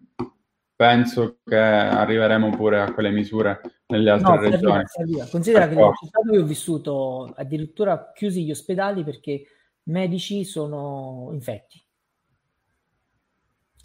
penso 0.75 1.39
che 1.45 1.57
arriveremo 1.57 2.51
pure 2.51 2.81
a 2.81 2.93
quelle 2.93 3.11
misure 3.11 3.61
nelle 3.87 4.11
altre 4.11 4.35
no, 4.35 4.41
regioni. 4.41 4.85
Arriva, 4.97 5.27
Considera 5.31 5.69
che 5.69 5.75
nella 5.75 5.93
città 5.93 6.21
dove 6.25 6.39
ho 6.39 6.45
vissuto 6.45 7.33
addirittura 7.37 8.11
chiusi 8.13 8.45
gli 8.45 8.51
ospedali 8.51 9.05
perché 9.05 9.43
medici 9.85 10.45
sono 10.45 11.31
infetti. 11.33 11.81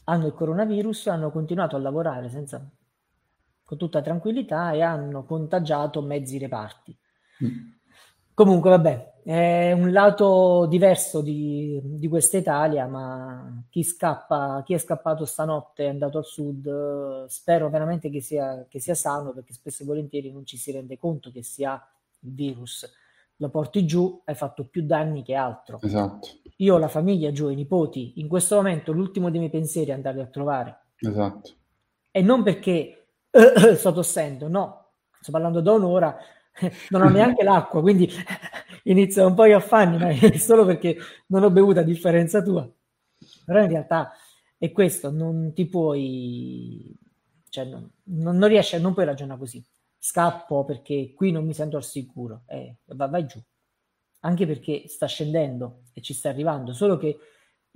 Hanno 0.06 0.28
il 0.28 0.34
coronavirus, 0.34 1.08
hanno 1.08 1.32
continuato 1.32 1.76
a 1.76 1.80
lavorare 1.80 2.30
senza, 2.30 2.68
con 3.64 3.78
tutta 3.78 4.02
tranquillità 4.02 4.72
e 4.72 4.82
hanno 4.82 5.26
contagiato 5.26 6.02
mezzi 6.02 6.38
reparti. 6.38 6.98
Mm. 7.44 7.72
Comunque, 8.34 8.70
vabbè, 8.72 9.14
è 9.24 9.72
un 9.72 9.92
lato 9.92 10.66
diverso 10.66 11.22
di, 11.22 11.80
di 11.82 12.08
questa 12.10 12.38
Italia, 12.38 12.88
ma 12.88 13.64
chi 13.70 13.84
scappa, 13.84 14.64
chi 14.66 14.74
è 14.74 14.78
scappato 14.78 15.24
stanotte 15.26 15.86
è 15.86 15.90
andato 15.90 16.18
al 16.18 16.26
sud, 16.26 17.26
spero 17.28 17.70
veramente 17.70 18.10
che 18.10 18.22
sia, 18.22 18.66
che 18.68 18.80
sia 18.80 18.96
sano, 18.96 19.32
perché 19.32 19.54
spesso 19.54 19.84
e 19.84 19.86
volentieri 19.86 20.32
non 20.32 20.46
ci 20.46 20.58
si 20.58 20.72
rende 20.72 20.98
conto 20.98 21.32
che 21.32 21.44
si 21.44 21.64
ha 21.64 21.82
il 22.22 22.34
virus. 22.34 22.92
Lo 23.38 23.50
porti 23.50 23.86
giù, 23.86 24.22
hai 24.26 24.36
fatto 24.36 24.66
più 24.66 24.84
danni 24.84 25.24
che 25.24 25.36
altro. 25.36 25.80
Esatto. 25.82 26.28
Io 26.58 26.76
ho 26.76 26.78
la 26.78 26.88
famiglia 26.88 27.32
giù, 27.32 27.50
i 27.50 27.56
nipoti, 27.56 28.20
in 28.20 28.28
questo 28.28 28.56
momento 28.56 28.92
l'ultimo 28.92 29.30
dei 29.30 29.40
miei 29.40 29.52
pensieri 29.52 29.92
è 29.92 29.94
andarli 29.94 30.22
a 30.22 30.28
trovare. 30.28 30.80
Esatto. 30.98 31.52
E 32.12 32.22
non 32.22 32.44
perché 32.44 33.08
sto 33.76 33.92
tossendo, 33.94 34.48
no, 34.48 34.92
sto 35.20 35.32
parlando 35.32 35.62
da 35.62 35.72
un'ora, 35.72 36.18
non 36.90 37.02
ho 37.02 37.10
neanche 37.10 37.44
l'acqua, 37.44 37.82
quindi 37.82 38.10
inizia 38.84 39.26
un 39.26 39.34
po' 39.34 39.48
gli 39.48 39.52
affanni, 39.52 39.98
ma 39.98 40.10
è 40.10 40.38
solo 40.38 40.66
perché 40.66 40.98
non 41.28 41.44
ho 41.44 41.50
bevuto 41.50 41.80
a 41.80 41.84
differenza 41.84 42.42
tua. 42.42 42.70
Però 43.46 43.62
in 43.62 43.70
realtà 43.70 44.14
è 44.58 44.72
questo, 44.72 45.12
non 45.12 45.54
ti 45.54 45.66
puoi, 45.68 46.96
cioè 47.50 47.66
non, 47.66 47.90
non 48.04 48.48
riesci, 48.48 48.80
non 48.80 48.94
puoi 48.94 49.06
ragionare 49.06 49.40
così. 49.40 49.64
Scappo 49.98 50.66
perché 50.66 51.14
qui 51.16 51.32
non 51.32 51.46
mi 51.46 51.54
sento 51.54 51.78
al 51.78 51.84
sicuro, 51.84 52.44
eh, 52.48 52.78
vai, 52.86 53.10
vai 53.10 53.26
giù. 53.26 53.42
Anche 54.26 54.46
perché 54.46 54.88
sta 54.88 55.06
scendendo 55.06 55.84
e 55.94 56.02
ci 56.02 56.14
sta 56.14 56.30
arrivando, 56.30 56.74
solo 56.74 56.98
che 56.98 57.18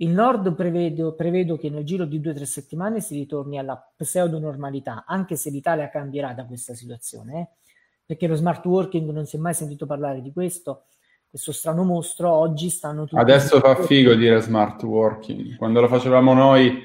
il 0.00 0.10
nord 0.10 0.54
prevedo, 0.54 1.14
prevedo 1.14 1.58
che 1.58 1.68
nel 1.70 1.84
giro 1.84 2.04
di 2.04 2.20
due 2.20 2.30
o 2.30 2.34
tre 2.34 2.46
settimane 2.46 3.00
si 3.00 3.14
ritorni 3.16 3.58
alla 3.58 3.76
pseudo 3.96 4.38
normalità, 4.38 5.04
anche 5.06 5.36
se 5.36 5.50
l'Italia 5.50 5.90
cambierà 5.90 6.32
da 6.34 6.46
questa 6.46 6.74
situazione. 6.74 7.40
Eh 7.40 7.67
perché 8.08 8.26
lo 8.26 8.36
smart 8.36 8.64
working 8.64 9.10
non 9.10 9.26
si 9.26 9.36
è 9.36 9.38
mai 9.38 9.52
sentito 9.52 9.84
parlare 9.84 10.22
di 10.22 10.32
questo, 10.32 10.86
questo 11.28 11.52
strano 11.52 11.84
mostro, 11.84 12.30
oggi 12.30 12.70
stanno 12.70 13.04
tutti... 13.04 13.20
Adesso 13.20 13.60
fa 13.60 13.74
figo 13.74 14.14
dire 14.14 14.40
smart 14.40 14.82
working, 14.82 15.56
quando 15.56 15.82
lo 15.82 15.88
facevamo 15.88 16.32
noi 16.32 16.84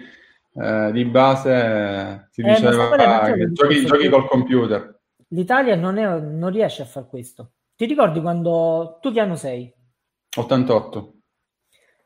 eh, 0.54 0.90
di 0.92 1.06
base 1.06 2.28
si 2.30 2.42
eh, 2.42 2.44
diceva 2.44 3.32
che 3.32 3.52
giochi, 3.54 3.86
giochi 3.86 4.10
col 4.10 4.28
computer. 4.28 5.00
L'Italia 5.30 5.78
non, 5.78 5.98
è, 5.98 6.20
non 6.20 6.50
riesce 6.50 6.82
a 6.82 6.86
fare 6.86 7.06
questo. 7.08 7.54
Ti 7.74 7.86
ricordi 7.86 8.20
quando... 8.20 8.98
Tu 9.00 9.14
che 9.14 9.22
anno 9.22 9.38
sei? 9.38 9.74
88. 10.36 11.14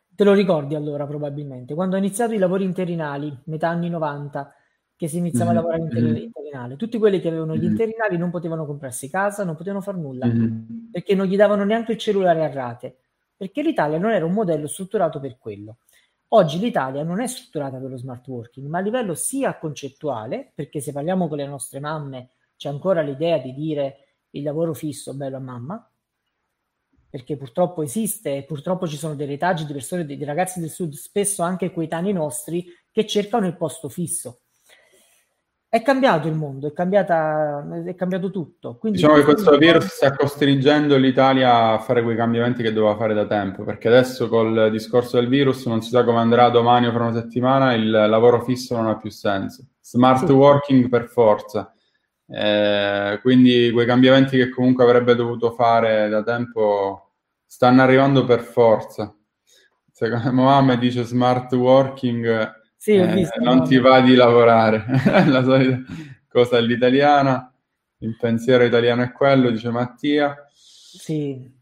Te 0.10 0.24
lo 0.24 0.34
ricordi 0.34 0.76
allora 0.76 1.08
probabilmente, 1.08 1.74
quando 1.74 1.96
ho 1.96 2.00
iniziato 2.00 2.34
i 2.36 2.38
lavori 2.38 2.66
interinali, 2.66 3.36
metà 3.46 3.70
anni 3.70 3.90
90, 3.90 4.54
che 4.98 5.08
si 5.08 5.18
iniziava 5.18 5.52
mm-hmm. 5.52 5.60
a 5.60 5.62
lavorare 5.62 5.82
in 5.84 6.04
mm-hmm. 6.04 6.24
interinale. 6.24 6.76
Tutti 6.76 6.98
quelli 6.98 7.22
che 7.22 7.28
avevano 7.28 7.56
gli 7.56 7.64
interinali 7.64 8.18
non 8.18 8.32
potevano 8.32 8.66
comprarsi 8.66 9.10
casa, 9.10 9.44
non 9.44 9.56
potevano 9.56 9.82
fare 9.82 9.98
nulla, 10.00 10.26
mm-hmm. 10.26 10.90
perché 10.92 11.14
non 11.14 11.28
gli 11.28 11.36
davano 11.36 11.64
neanche 11.64 11.92
il 11.92 12.00
cellulare 12.00 12.44
a 12.44 12.52
rate, 12.52 12.98
perché 13.38 13.62
l'Italia 13.62 14.00
non 14.00 14.12
era 14.12 14.26
un 14.26 14.34
modello 14.34 14.66
strutturato 14.66 15.20
per 15.20 15.38
quello. 15.38 15.78
Oggi 16.30 16.58
l'Italia 16.58 17.04
non 17.04 17.22
è 17.22 17.28
strutturata 17.28 17.78
per 17.78 17.92
lo 17.92 17.98
smart 17.98 18.28
working, 18.28 18.68
ma 18.68 18.80
a 18.80 18.82
livello 18.82 19.14
sia 19.14 19.56
concettuale, 19.60 20.52
perché 20.54 20.82
se 20.82 20.92
parliamo 20.92 21.28
con 21.28 21.38
le 21.38 21.46
nostre 21.46 21.80
mamme 21.80 22.32
c'è 22.58 22.68
ancora 22.68 23.02
l'idea 23.02 23.38
di 23.38 23.54
dire 23.54 24.16
il 24.32 24.42
lavoro 24.42 24.74
fisso 24.74 25.14
bello 25.14 25.38
a 25.38 25.42
mamma, 25.42 25.92
perché 27.08 27.38
purtroppo 27.38 27.84
esiste 27.84 28.38
e 28.38 28.44
purtroppo 28.44 28.88
ci 28.88 28.98
sono 28.98 29.14
dei 29.14 29.28
retaggi 29.28 29.64
di 29.64 29.74
persone, 29.74 30.06
di 30.08 30.24
ragazzi 30.24 30.60
del 30.60 30.72
sud, 30.72 30.94
spesso 30.94 31.44
anche 31.44 31.72
coetanei 31.72 32.14
nostri, 32.14 32.66
che 32.92 33.06
cercano 33.06 33.46
il 33.46 33.56
posto 33.56 33.90
fisso 33.90 34.42
è 35.78 35.82
cambiato 35.84 36.28
il 36.28 36.34
mondo, 36.34 36.68
è, 36.68 36.74
cambiata, 36.74 37.66
è 37.86 37.96
cambiato 37.96 38.32
tutto. 38.32 38.78
Quindi 38.78 38.98
diciamo 38.98 39.18
che 39.18 39.24
questo 39.24 39.58
virus 39.58 39.86
sta 39.86 40.16
costringendo 40.16 40.98
l'Italia 40.98 41.74
a 41.74 41.78
fare 41.80 42.04
quei 42.04 42.16
cambiamenti 42.16 42.64
che 42.64 42.74
doveva 42.74 42.96
fare 42.96 43.14
da 43.14 43.26
tempo, 43.26 43.64
perché 43.64 43.88
adesso 43.88 44.28
col 44.28 44.70
discorso 44.72 45.18
del 45.18 45.28
virus 45.28 45.66
non 45.68 45.82
si 45.82 45.90
sa 45.90 46.04
come 46.04 46.20
andrà 46.20 46.50
domani 46.50 46.88
o 46.88 46.92
fra 46.92 47.04
una 47.06 47.14
settimana, 47.14 47.74
il 47.74 47.90
lavoro 47.90 48.44
fisso 48.44 48.76
non 48.76 48.88
ha 48.88 48.98
più 48.98 49.10
senso. 49.12 49.66
Smart 49.80 50.26
sì. 50.26 50.32
working 50.32 50.90
per 50.90 51.08
forza. 51.08 51.72
Eh, 52.30 53.20
quindi 53.22 53.70
quei 53.72 53.86
cambiamenti 53.86 54.36
che 54.36 54.50
comunque 54.50 54.84
avrebbe 54.84 55.16
dovuto 55.16 55.52
fare 55.52 56.10
da 56.10 56.24
tempo 56.24 57.12
stanno 57.46 57.82
arrivando 57.82 58.26
per 58.26 58.42
forza. 58.42 59.16
Secondo 59.92 60.32
Mohammed 60.34 60.80
dice 60.80 61.04
smart 61.04 61.54
working 61.54 62.56
sì, 62.88 62.96
eh, 62.96 63.30
non 63.42 63.68
ti 63.68 63.78
va 63.80 64.00
di 64.00 64.16
lavorare, 64.16 64.86
la 65.28 65.44
solita 65.44 65.82
cosa 66.30 66.56
all'italiana, 66.56 67.54
il 67.98 68.16
pensiero 68.16 68.64
italiano 68.64 69.04
è 69.04 69.12
quello, 69.12 69.50
dice 69.50 69.70
Mattia. 69.72 70.48
Sì, 70.54 71.54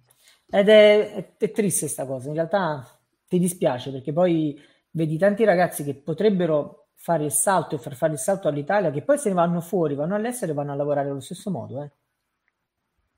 ed 0.47 0.69
è, 0.69 1.33
è, 1.35 1.51
triste 1.51 1.85
questa 1.85 2.05
cosa, 2.05 2.27
in 2.27 2.35
realtà 2.35 2.87
ti 3.27 3.39
dispiace 3.39 3.91
perché 3.91 4.13
poi 4.13 4.61
vedi 4.91 5.17
tanti 5.17 5.43
ragazzi 5.45 5.83
che 5.83 5.95
potrebbero 5.95 6.89
fare 6.93 7.25
il 7.25 7.31
salto 7.31 7.73
e 7.73 7.79
far 7.79 7.95
fare 7.95 8.13
il 8.13 8.19
salto 8.19 8.47
all'Italia, 8.47 8.91
che 8.91 9.01
poi 9.01 9.17
se 9.17 9.29
ne 9.29 9.35
vanno 9.35 9.61
fuori, 9.61 9.95
vanno 9.95 10.13
all'estero 10.13 10.51
e 10.51 10.55
vanno 10.55 10.73
a 10.73 10.75
lavorare 10.75 11.09
allo 11.09 11.21
stesso 11.21 11.49
modo. 11.49 11.81
Eh. 11.81 11.91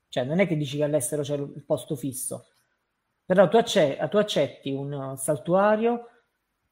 Cioè, 0.08 0.24
non 0.24 0.38
è 0.38 0.46
che 0.46 0.56
dici 0.56 0.78
che 0.78 0.84
all'estero 0.84 1.20
c'è 1.20 1.34
il 1.34 1.62
posto 1.66 1.94
fisso, 1.94 2.46
però 3.26 3.48
tu, 3.48 3.58
accetti, 3.58 4.08
tu 4.08 4.16
accetti 4.16 4.72
un 4.72 5.14
saltuario 5.18 6.08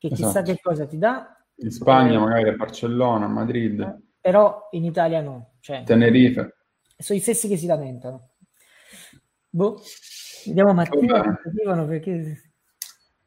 che 0.09 0.15
chissà 0.15 0.41
esatto. 0.41 0.53
che 0.53 0.61
cosa 0.61 0.87
ti 0.87 0.99
dà. 0.99 1.37
In 1.57 1.71
Spagna, 1.71 2.15
eh, 2.15 2.19
magari 2.19 2.49
a 2.49 2.53
Barcellona, 2.53 3.25
a 3.25 3.29
Madrid. 3.29 3.81
Eh, 3.81 3.97
però 4.21 4.69
in 4.73 4.85
Italia 4.85 5.21
no. 5.21 5.55
Cioè, 5.61 5.83
Tenerife. 5.85 6.57
Sono 6.97 7.19
i 7.19 7.23
stessi 7.23 7.49
che 7.49 7.57
si 7.57 7.67
lamentano. 7.67 8.31
Boh, 9.49 9.81
vediamo 10.47 10.73
Mattia. 10.73 11.41
Perché... 11.87 12.43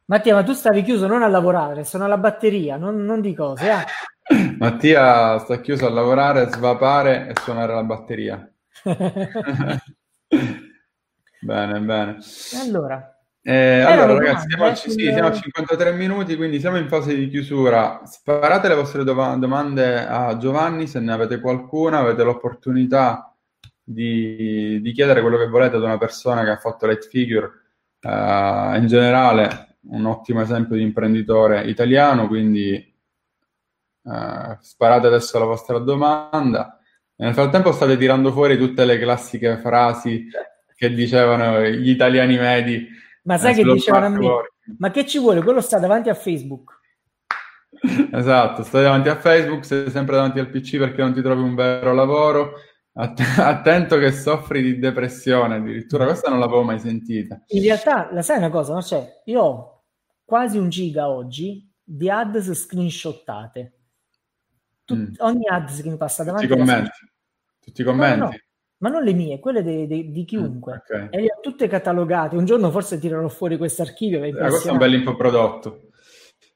Mattia, 0.06 0.34
ma 0.34 0.44
tu 0.44 0.54
stavi 0.54 0.84
chiuso 0.84 1.08
non 1.08 1.22
a 1.22 1.28
lavorare, 1.28 1.84
sono 1.84 2.06
alla 2.06 2.18
batteria, 2.18 2.78
non, 2.78 3.04
non 3.04 3.22
di 3.22 3.34
cose. 3.34 3.70
Eh? 3.70 3.84
Mattia 4.58 5.38
sta 5.40 5.60
chiuso 5.60 5.86
a 5.86 5.90
lavorare, 5.90 6.50
svapare 6.50 7.30
e 7.30 7.34
suonare 7.42 7.74
la 7.74 7.84
batteria. 7.84 8.52
bene, 11.42 11.80
bene. 11.80 12.18
Allora, 12.62 13.19
eh, 13.42 13.80
allora, 13.82 14.14
ragazzi, 14.14 14.48
siamo 14.50 14.66
a, 14.66 14.76
sì, 14.76 14.92
siamo 14.92 15.28
a 15.28 15.32
53 15.32 15.94
minuti, 15.94 16.36
quindi 16.36 16.60
siamo 16.60 16.78
in 16.78 16.88
fase 16.88 17.16
di 17.16 17.30
chiusura. 17.30 18.02
Sparate 18.04 18.68
le 18.68 18.76
vostre 18.76 19.04
dov- 19.04 19.38
domande 19.38 20.06
a 20.06 20.36
Giovanni 20.38 20.88
se 20.88 21.00
ne 21.00 21.14
avete 21.14 21.40
qualcuna, 21.40 22.00
avete 22.00 22.24
l'opportunità 22.24 23.34
di, 23.82 24.80
di, 24.82 24.92
chiedere 24.92 25.22
quello 25.22 25.38
che 25.38 25.48
volete 25.48 25.78
ad 25.78 25.84
una 25.84 25.98
persona 25.98 26.44
che 26.44 26.50
ha 26.52 26.58
fatto 26.58 26.86
light 26.86 27.08
figure. 27.08 27.50
Uh, 28.02 28.76
in 28.76 28.86
generale, 28.88 29.78
un 29.90 30.06
ottimo 30.06 30.42
esempio 30.42 30.76
di 30.76 30.84
imprenditore 30.84 31.64
italiano, 31.64 32.28
quindi 32.28 32.94
uh, 34.02 34.58
sparate 34.60 35.08
adesso 35.08 35.40
la 35.40 35.46
vostra 35.46 35.80
domanda. 35.80 36.78
Nel 37.16 37.34
frattempo 37.34 37.72
state 37.72 37.98
tirando 37.98 38.32
fuori 38.32 38.58
tutte 38.58 38.86
le 38.86 39.00
classiche 39.00 39.58
frasi 39.58 40.28
che 40.76 40.94
dicevano 40.94 41.66
gli 41.68 41.90
italiani 41.90 42.38
medi 42.38 42.88
ma 43.24 43.38
sai 43.38 43.54
che 43.54 43.64
dicevano 43.64 44.06
a 44.06 44.10
me? 44.10 44.28
Ma 44.78 44.92
che 44.92 45.06
ci 45.06 45.20
vuole? 45.20 45.42
Quello 45.42 45.62
sta 45.62 45.80
davanti 45.80 46.10
a 46.10 46.14
Facebook. 46.14 46.78
Esatto, 48.12 48.64
stai 48.64 48.84
davanti 48.84 49.10
a 49.10 49.16
Facebook, 49.16 49.66
sei 49.66 49.90
sempre 49.90 50.16
davanti 50.16 50.40
al 50.40 50.50
PC 50.50 50.78
perché 50.78 51.02
non 51.02 51.14
ti 51.14 51.22
trovi 51.22 51.42
un 51.42 51.56
vero 51.56 51.94
lavoro. 51.94 52.54
Att- 52.94 53.20
attento 53.40 53.98
che 53.98 54.12
soffri 54.12 54.62
di 54.62 54.80
depressione, 54.80 55.56
addirittura 55.56 56.06
questa 56.06 56.30
non 56.30 56.40
l'avevo 56.40 56.64
mai 56.64 56.80
sentita. 56.80 57.42
In 57.48 57.62
realtà, 57.62 58.10
la 58.12 58.22
sai 58.22 58.38
una 58.38 58.50
cosa, 58.50 58.74
no? 58.74 58.82
Cioè, 58.82 59.22
io 59.26 59.42
ho 59.42 59.84
quasi 60.26 60.58
un 60.58 60.70
giga 60.70 61.10
oggi 61.10 61.72
di 61.84 62.10
ads 62.10 62.52
screenshottate. 62.52 63.74
Tut- 64.84 64.98
mm. 64.98 65.14
Ogni 65.20 65.48
ads 65.48 65.82
che 65.82 65.90
mi 65.90 65.98
passa 65.98 66.24
davanti... 66.24 66.48
Tutti 66.48 66.60
i 66.60 66.66
commenti. 66.66 66.92
Tutti 67.60 67.82
i 67.82 67.84
commenti. 67.84 68.20
No, 68.20 68.26
no, 68.26 68.38
ma 68.80 68.90
non 68.90 69.04
le 69.04 69.14
mie, 69.14 69.40
quelle 69.40 69.62
de, 69.62 69.88
de, 69.88 70.10
di 70.10 70.26
chiunque. 70.26 70.74
Mm, 70.74 70.78
okay. 70.78 71.08
E 71.12 71.22
le 71.22 71.34
ho 71.36 71.40
tutte 71.42 71.68
catalogate. 71.68 72.36
Un 72.36 72.46
giorno 72.46 72.72
forse 72.72 73.00
tirerò 73.00 73.28
fuori 73.28 73.58
questo 73.58 73.82
archivio. 73.82 74.24
Eh, 74.24 74.34
questo 74.34 74.70
è 74.70 74.72
un 74.72 74.78
bel 74.78 74.94
infoprodotto. 74.94 75.90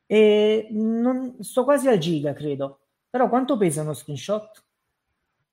E 0.05 0.67
non, 0.71 1.38
sto 1.41 1.63
quasi 1.63 1.88
al 1.88 1.97
giga, 1.97 2.34
credo. 2.34 2.80
Però 3.09 3.28
quanto 3.30 3.57
pesa 3.57 3.82
uno 3.82 3.93
screenshot? 3.93 4.63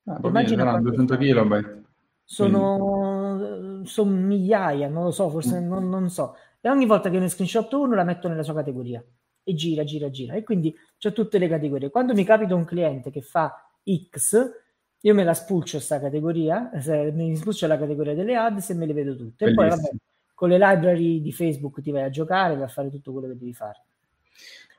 Ah, 0.04 0.20
Immagina 0.22 0.78
200 0.78 1.16
kb. 1.16 1.78
Sono, 2.24 3.82
sono, 3.84 4.10
migliaia, 4.10 4.88
non 4.88 5.04
lo 5.04 5.10
so, 5.10 5.28
forse 5.28 5.60
mm. 5.60 5.66
non, 5.66 5.88
non, 5.88 6.08
so. 6.08 6.36
E 6.60 6.68
ogni 6.68 6.86
volta 6.86 7.10
che 7.10 7.18
ne 7.18 7.28
screenshot 7.28 7.72
uno 7.72 7.96
la 7.96 8.04
metto 8.04 8.28
nella 8.28 8.44
sua 8.44 8.54
categoria. 8.54 9.04
e 9.42 9.54
gira, 9.54 9.82
gira, 9.82 10.08
gira. 10.10 10.34
E 10.34 10.44
quindi 10.44 10.72
c'è 10.98 11.12
tutte 11.12 11.38
le 11.38 11.48
categorie. 11.48 11.90
Quando 11.90 12.14
mi 12.14 12.22
capita 12.22 12.54
un 12.54 12.64
cliente 12.64 13.10
che 13.10 13.22
fa 13.22 13.68
X, 13.82 14.50
io 15.02 15.14
me 15.14 15.24
la 15.24 15.34
spulcio 15.34 15.76
questa 15.76 16.00
categoria, 16.00 16.70
mi 17.12 17.34
spulcio 17.36 17.66
la 17.66 17.78
categoria 17.78 18.14
delle 18.14 18.36
ads 18.36 18.70
e 18.70 18.74
me 18.74 18.86
le 18.86 18.92
vedo 18.92 19.16
tutte. 19.16 19.46
Bellissimo. 19.46 19.66
E 19.66 19.68
poi 19.68 19.78
vabbè, 19.78 19.96
con 20.34 20.48
le 20.48 20.58
library 20.58 21.20
di 21.20 21.32
Facebook 21.32 21.80
ti 21.80 21.90
vai 21.90 22.02
a 22.02 22.10
giocare, 22.10 22.54
vai 22.54 22.64
a 22.64 22.68
fare 22.68 22.90
tutto 22.90 23.12
quello 23.12 23.28
che 23.28 23.38
devi 23.38 23.54
fare. 23.54 23.84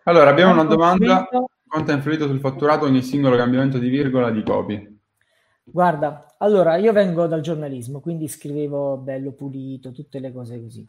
Allora, 0.03 0.29
abbiamo 0.29 0.53
una 0.53 0.63
domanda. 0.63 1.27
Quanto 1.71 1.91
ha 1.91 1.95
influito 1.95 2.27
sul 2.27 2.41
fatturato 2.41 2.85
ogni 2.85 3.01
singolo 3.01 3.37
cambiamento 3.37 3.77
di 3.77 3.87
virgola 3.87 4.29
di 4.29 4.43
copy? 4.43 4.99
Guarda, 5.63 6.35
allora 6.39 6.75
io 6.75 6.91
vengo 6.91 7.27
dal 7.27 7.39
giornalismo, 7.39 8.01
quindi 8.01 8.27
scrivevo 8.27 8.97
bello 8.97 9.31
pulito, 9.31 9.91
tutte 9.91 10.19
le 10.19 10.33
cose 10.33 10.59
così. 10.59 10.85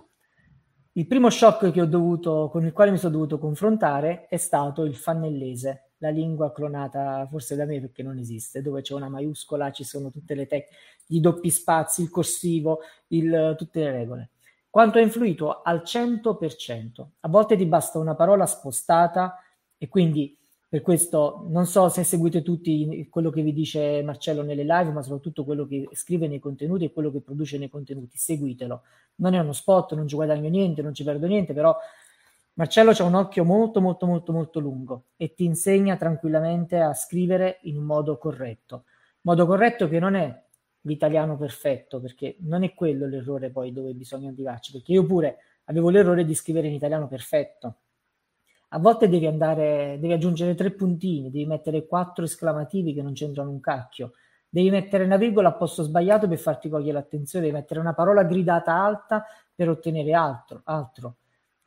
Il 0.95 1.07
primo 1.07 1.31
shock 1.31 1.71
che 1.71 1.81
ho 1.81 1.87
dovuto, 1.87 2.49
con 2.51 2.65
il 2.65 2.73
quale 2.73 2.91
mi 2.91 2.99
sono 2.99 3.13
dovuto 3.13 3.39
confrontare 3.39 4.27
è 4.27 4.37
stato 4.39 4.85
il 4.85 4.97
fannellese, 4.97 5.92
la 6.03 6.11
lingua 6.11 6.53
clonata 6.53 7.27
forse 7.31 7.55
da 7.55 7.65
me 7.65 7.81
perché 7.81 8.03
non 8.03 8.19
esiste, 8.19 8.61
dove 8.61 8.83
c'è 8.83 8.93
una 8.93 9.09
maiuscola, 9.09 9.71
ci 9.71 9.85
sono 9.85 10.11
tutte 10.11 10.35
le 10.35 10.47
tecniche, 10.47 10.75
i 11.09 11.21
doppi 11.21 11.49
spazi, 11.49 12.03
il 12.03 12.11
corsivo, 12.11 12.81
il, 13.09 13.55
tutte 13.57 13.81
le 13.81 13.93
regole. 13.93 14.31
Quanto 14.69 14.99
ha 14.99 15.01
influito? 15.01 15.63
Al 15.63 15.83
100%. 15.85 17.07
A 17.21 17.29
volte 17.29 17.57
ti 17.57 17.67
basta 17.67 17.99
una 17.99 18.15
parola 18.15 18.47
spostata 18.47 19.39
e 19.79 19.89
quindi 19.89 20.37
per 20.69 20.81
questo 20.81 21.45
non 21.51 21.67
so 21.67 21.89
se 21.91 22.03
seguite 22.03 22.43
tutti 22.43 23.07
quello 23.11 23.31
che 23.31 23.43
vi 23.43 23.53
dice 23.53 24.03
Marcello 24.03 24.43
nelle 24.43 24.63
live, 24.63 24.91
ma 24.91 25.03
soprattutto 25.03 25.45
quello 25.45 25.67
che 25.67 25.87
scrive 25.93 26.27
nei 26.27 26.41
contenuti 26.41 26.85
e 26.85 26.93
quello 26.93 27.13
che 27.13 27.21
produce 27.21 27.59
nei 27.59 27.69
contenuti. 27.69 28.17
Seguitelo. 28.17 28.83
Non 29.17 29.35
è 29.35 29.39
uno 29.39 29.53
spot, 29.53 29.95
non 29.95 30.09
ci 30.09 30.17
guadagno 30.17 30.49
niente, 30.49 30.83
non 30.83 30.95
ci 30.95 31.05
perdo 31.05 31.27
niente, 31.27 31.53
però 31.53 31.77
Marcello 32.55 32.91
ha 32.91 33.05
un 33.05 33.15
occhio 33.15 33.45
molto 33.45 33.81
molto 33.81 34.07
molto 34.07 34.33
molto 34.33 34.61
lungo 34.61 35.05
e 35.17 35.35
ti 35.35 35.45
insegna 35.45 35.97
tranquillamente 35.97 36.79
a 36.79 36.93
scrivere 36.95 37.59
in 37.63 37.83
modo 37.83 38.19
corretto. 38.19 38.85
Modo 39.23 39.47
corretto 39.47 39.89
che 39.89 39.99
non 39.99 40.15
è 40.15 40.45
l'italiano 40.83 41.37
perfetto, 41.37 42.01
perché 42.01 42.37
non 42.41 42.63
è 42.65 42.75
quello 42.75 43.07
l'errore 43.07 43.51
poi 43.51 43.73
dove 43.73 43.93
bisogna 43.95 44.31
arrivarci, 44.31 44.73
perché 44.73 44.93
io 44.93 45.07
pure 45.07 45.39
avevo 45.65 45.91
l'errore 45.91 46.25
di 46.25 46.35
scrivere 46.35 46.67
in 46.69 46.75
italiano 46.75 47.07
perfetto 47.09 47.77
a 48.75 48.79
volte 48.79 49.09
devi 49.09 49.27
andare, 49.27 49.99
devi 50.01 50.13
aggiungere 50.15 50.55
tre 50.55 50.71
puntini, 50.71 51.31
devi 51.31 51.45
mettere 51.47 51.87
quattro 51.87 52.25
esclamativi 52.25 52.95
che 52.95 53.03
non 53.03 53.13
c'entrano 53.13 53.51
un 53.51 53.61
cacchio, 53.61 54.13
devi 54.49 54.71
mettere 54.71 55.05
una 55.05 55.19
virgola 55.19 55.49
a 55.49 55.53
posto 55.53 55.83
sbagliato 55.83 56.27
per 56.27 56.39
farti 56.39 56.71
cogliere 56.71 56.95
l'attenzione, 56.95 57.45
devi 57.45 57.57
mettere 57.57 57.81
una 57.81 57.93
parola 57.93 58.25
gridata 58.25 58.75
alta 58.75 59.25
per 59.55 59.69
ottenere 59.69 60.15
altro. 60.15 60.63
altro. 60.65 61.17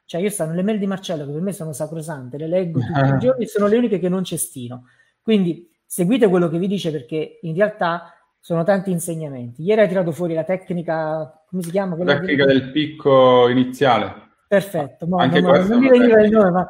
Cioè 0.06 0.22
io 0.22 0.30
stanno 0.30 0.54
le 0.54 0.64
mail 0.64 0.78
di 0.78 0.88
Marcello 0.88 1.26
che 1.26 1.32
per 1.32 1.42
me 1.42 1.52
sono 1.52 1.74
sacrosante, 1.74 2.38
le 2.38 2.48
leggo 2.48 2.80
tutti 2.80 3.16
i 3.16 3.18
giorni, 3.18 3.48
sono 3.48 3.68
le 3.68 3.78
uniche 3.78 4.00
che 4.00 4.10
non 4.10 4.24
cestino. 4.24 4.86
Quindi 5.22 5.70
seguite 5.86 6.28
quello 6.28 6.48
che 6.48 6.60
vi 6.60 6.68
dice 6.68 6.92
perché 6.92 7.40
in 7.42 7.56
realtà 7.56 8.14
sono 8.40 8.64
tanti 8.64 8.92
insegnamenti. 8.92 9.64
Ieri 9.64 9.82
hai 9.82 9.88
tirato 9.88 10.12
fuori 10.12 10.36
la 10.36 10.44
tecnica, 10.44 11.44
come 11.48 11.64
si 11.64 11.72
chiama? 11.72 11.96
La 11.98 12.20
tecnica 12.20 12.46
che... 12.46 12.54
del 12.54 12.72
picco 12.72 13.50
iniziale. 13.50 14.14
Perfetto, 14.48 15.08
no, 15.08 15.18
Anche 15.18 15.42
non, 15.42 15.66
non 15.68 15.80
mi 15.80 15.90
veniva 15.90 16.22
il 16.22 16.30
nome, 16.30 16.52
ma 16.52 16.68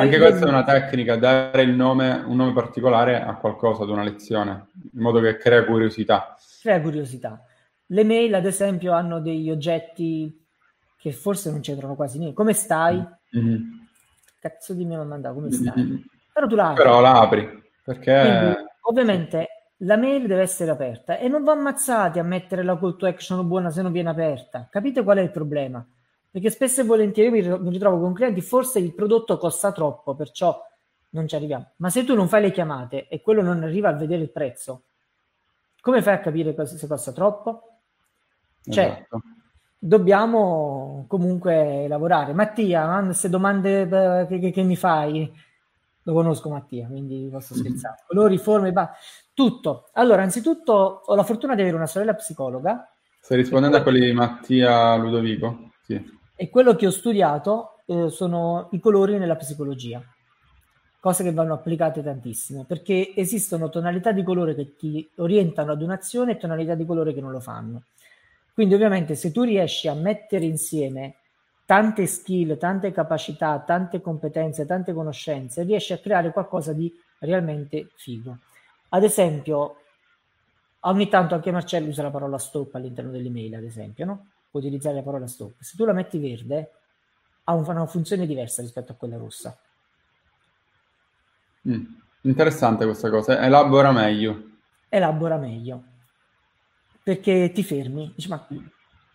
anche 0.00 0.18
questa 0.18 0.46
è 0.46 0.48
una 0.48 0.64
tecnica, 0.64 1.16
dare 1.16 1.62
il 1.62 1.74
nome, 1.74 2.24
un 2.26 2.36
nome 2.36 2.52
particolare 2.52 3.22
a 3.22 3.36
qualcosa, 3.36 3.84
ad 3.84 3.90
una 3.90 4.02
lezione, 4.02 4.70
in 4.92 5.00
modo 5.00 5.20
che 5.20 5.36
crea 5.36 5.64
curiosità. 5.64 6.34
Crea 6.60 6.80
curiosità. 6.80 7.44
Le 7.86 8.04
mail, 8.04 8.34
ad 8.34 8.46
esempio, 8.46 8.92
hanno 8.92 9.20
degli 9.20 9.50
oggetti 9.50 10.41
che 11.02 11.10
forse 11.10 11.50
non 11.50 11.58
c'entrano 11.58 11.96
quasi 11.96 12.18
niente. 12.18 12.36
Come 12.36 12.52
stai? 12.52 13.04
Mm-hmm. 13.36 13.62
Cazzo 14.38 14.72
di 14.72 14.84
mio 14.84 14.98
non 14.98 15.08
mandato, 15.08 15.34
come 15.34 15.50
stai? 15.50 15.82
Mm-hmm. 15.82 15.96
Però 16.32 16.46
tu 16.46 16.54
la 16.54 16.68
apri. 16.68 16.82
Però 16.82 17.00
la 17.00 17.20
apri, 17.20 17.62
perché... 17.82 18.20
Quindi, 18.20 18.70
ovviamente 18.82 19.48
la 19.78 19.96
mail 19.96 20.28
deve 20.28 20.42
essere 20.42 20.70
aperta 20.70 21.18
e 21.18 21.26
non 21.26 21.42
va 21.42 21.52
ammazzati 21.52 22.20
a 22.20 22.22
mettere 22.22 22.62
la 22.62 22.78
call 22.78 22.96
to 22.96 23.06
action 23.06 23.44
buona 23.48 23.70
se 23.70 23.82
non 23.82 23.90
viene 23.90 24.10
aperta. 24.10 24.68
Capite 24.70 25.02
qual 25.02 25.18
è 25.18 25.22
il 25.22 25.32
problema? 25.32 25.84
Perché 26.30 26.50
spesso 26.50 26.82
e 26.82 26.84
volentieri 26.84 27.30
mi 27.32 27.70
ritrovo 27.70 27.98
con 27.98 28.12
clienti, 28.12 28.40
forse 28.40 28.78
il 28.78 28.94
prodotto 28.94 29.38
costa 29.38 29.72
troppo, 29.72 30.14
perciò 30.14 30.56
non 31.10 31.26
ci 31.26 31.34
arriviamo. 31.34 31.72
Ma 31.78 31.90
se 31.90 32.04
tu 32.04 32.14
non 32.14 32.28
fai 32.28 32.42
le 32.42 32.52
chiamate 32.52 33.08
e 33.08 33.20
quello 33.20 33.42
non 33.42 33.64
arriva 33.64 33.88
a 33.88 33.94
vedere 33.94 34.22
il 34.22 34.30
prezzo, 34.30 34.84
come 35.80 36.00
fai 36.00 36.14
a 36.14 36.20
capire 36.20 36.54
se 36.64 36.86
costa 36.86 37.10
troppo? 37.10 37.78
Cioè, 38.62 38.84
esatto. 38.84 39.20
Dobbiamo 39.84 41.06
comunque 41.08 41.88
lavorare. 41.88 42.32
Mattia, 42.32 43.02
queste 43.04 43.28
domande 43.28 43.80
eh, 43.82 44.26
che, 44.28 44.38
che, 44.38 44.50
che, 44.52 44.62
mi 44.62 44.76
fai, 44.76 45.28
lo 46.04 46.12
conosco 46.12 46.48
Mattia, 46.50 46.86
quindi 46.86 47.28
posso 47.28 47.54
scherzare. 47.54 47.96
Colori, 48.06 48.38
forme, 48.38 48.70
ba- 48.70 48.92
tutto. 49.34 49.88
Allora, 49.94 50.22
anzitutto 50.22 51.02
ho 51.04 51.14
la 51.16 51.24
fortuna 51.24 51.56
di 51.56 51.62
avere 51.62 51.74
una 51.74 51.88
sorella 51.88 52.14
psicologa. 52.14 52.88
Stai 53.20 53.38
rispondendo 53.38 53.76
a 53.76 53.82
quelli 53.82 54.06
di 54.06 54.12
Mattia 54.12 54.94
Ludovico? 54.94 55.72
Sì. 55.82 56.00
E 56.36 56.48
quello 56.48 56.76
che 56.76 56.86
ho 56.86 56.90
studiato 56.90 57.80
eh, 57.86 58.08
sono 58.08 58.68
i 58.70 58.78
colori 58.78 59.18
nella 59.18 59.36
psicologia, 59.36 60.00
cose 61.00 61.24
che 61.24 61.32
vanno 61.32 61.54
applicate 61.54 62.04
tantissimo, 62.04 62.64
perché 62.64 63.14
esistono 63.16 63.68
tonalità 63.68 64.12
di 64.12 64.22
colore 64.22 64.54
che 64.54 64.76
ti 64.76 65.10
orientano 65.16 65.72
ad 65.72 65.82
un'azione 65.82 66.32
e 66.32 66.36
tonalità 66.36 66.76
di 66.76 66.86
colore 66.86 67.12
che 67.12 67.20
non 67.20 67.32
lo 67.32 67.40
fanno. 67.40 67.82
Quindi 68.52 68.74
ovviamente 68.74 69.14
se 69.14 69.32
tu 69.32 69.42
riesci 69.42 69.88
a 69.88 69.94
mettere 69.94 70.44
insieme 70.44 71.16
tante 71.64 72.06
skill, 72.06 72.58
tante 72.58 72.92
capacità, 72.92 73.58
tante 73.60 74.00
competenze, 74.00 74.66
tante 74.66 74.92
conoscenze, 74.92 75.62
riesci 75.62 75.92
a 75.92 75.98
creare 75.98 76.32
qualcosa 76.32 76.72
di 76.72 76.92
realmente 77.20 77.90
figo. 77.96 78.38
Ad 78.90 79.04
esempio, 79.04 79.76
ogni 80.80 81.08
tanto 81.08 81.34
anche 81.34 81.50
Marcello 81.50 81.88
usa 81.88 82.02
la 82.02 82.10
parola 82.10 82.36
stop 82.38 82.74
all'interno 82.74 83.10
delle 83.10 83.30
mail, 83.30 83.54
ad 83.54 83.64
esempio, 83.64 84.04
no? 84.04 84.26
puoi 84.50 84.62
utilizzare 84.62 84.96
la 84.96 85.02
parola 85.02 85.26
stop. 85.26 85.54
Se 85.60 85.76
tu 85.76 85.86
la 85.86 85.94
metti 85.94 86.18
verde, 86.18 86.72
ha 87.44 87.54
una 87.54 87.86
funzione 87.86 88.26
diversa 88.26 88.60
rispetto 88.60 88.92
a 88.92 88.94
quella 88.94 89.16
rossa. 89.16 89.58
Mm, 91.68 91.84
interessante 92.22 92.84
questa 92.84 93.08
cosa, 93.08 93.42
elabora 93.42 93.92
meglio. 93.92 94.50
Elabora 94.90 95.38
meglio. 95.38 95.84
Perché 97.02 97.50
ti 97.52 97.62
fermi, 97.62 98.12
dici 98.14 98.28
ma... 98.28 98.46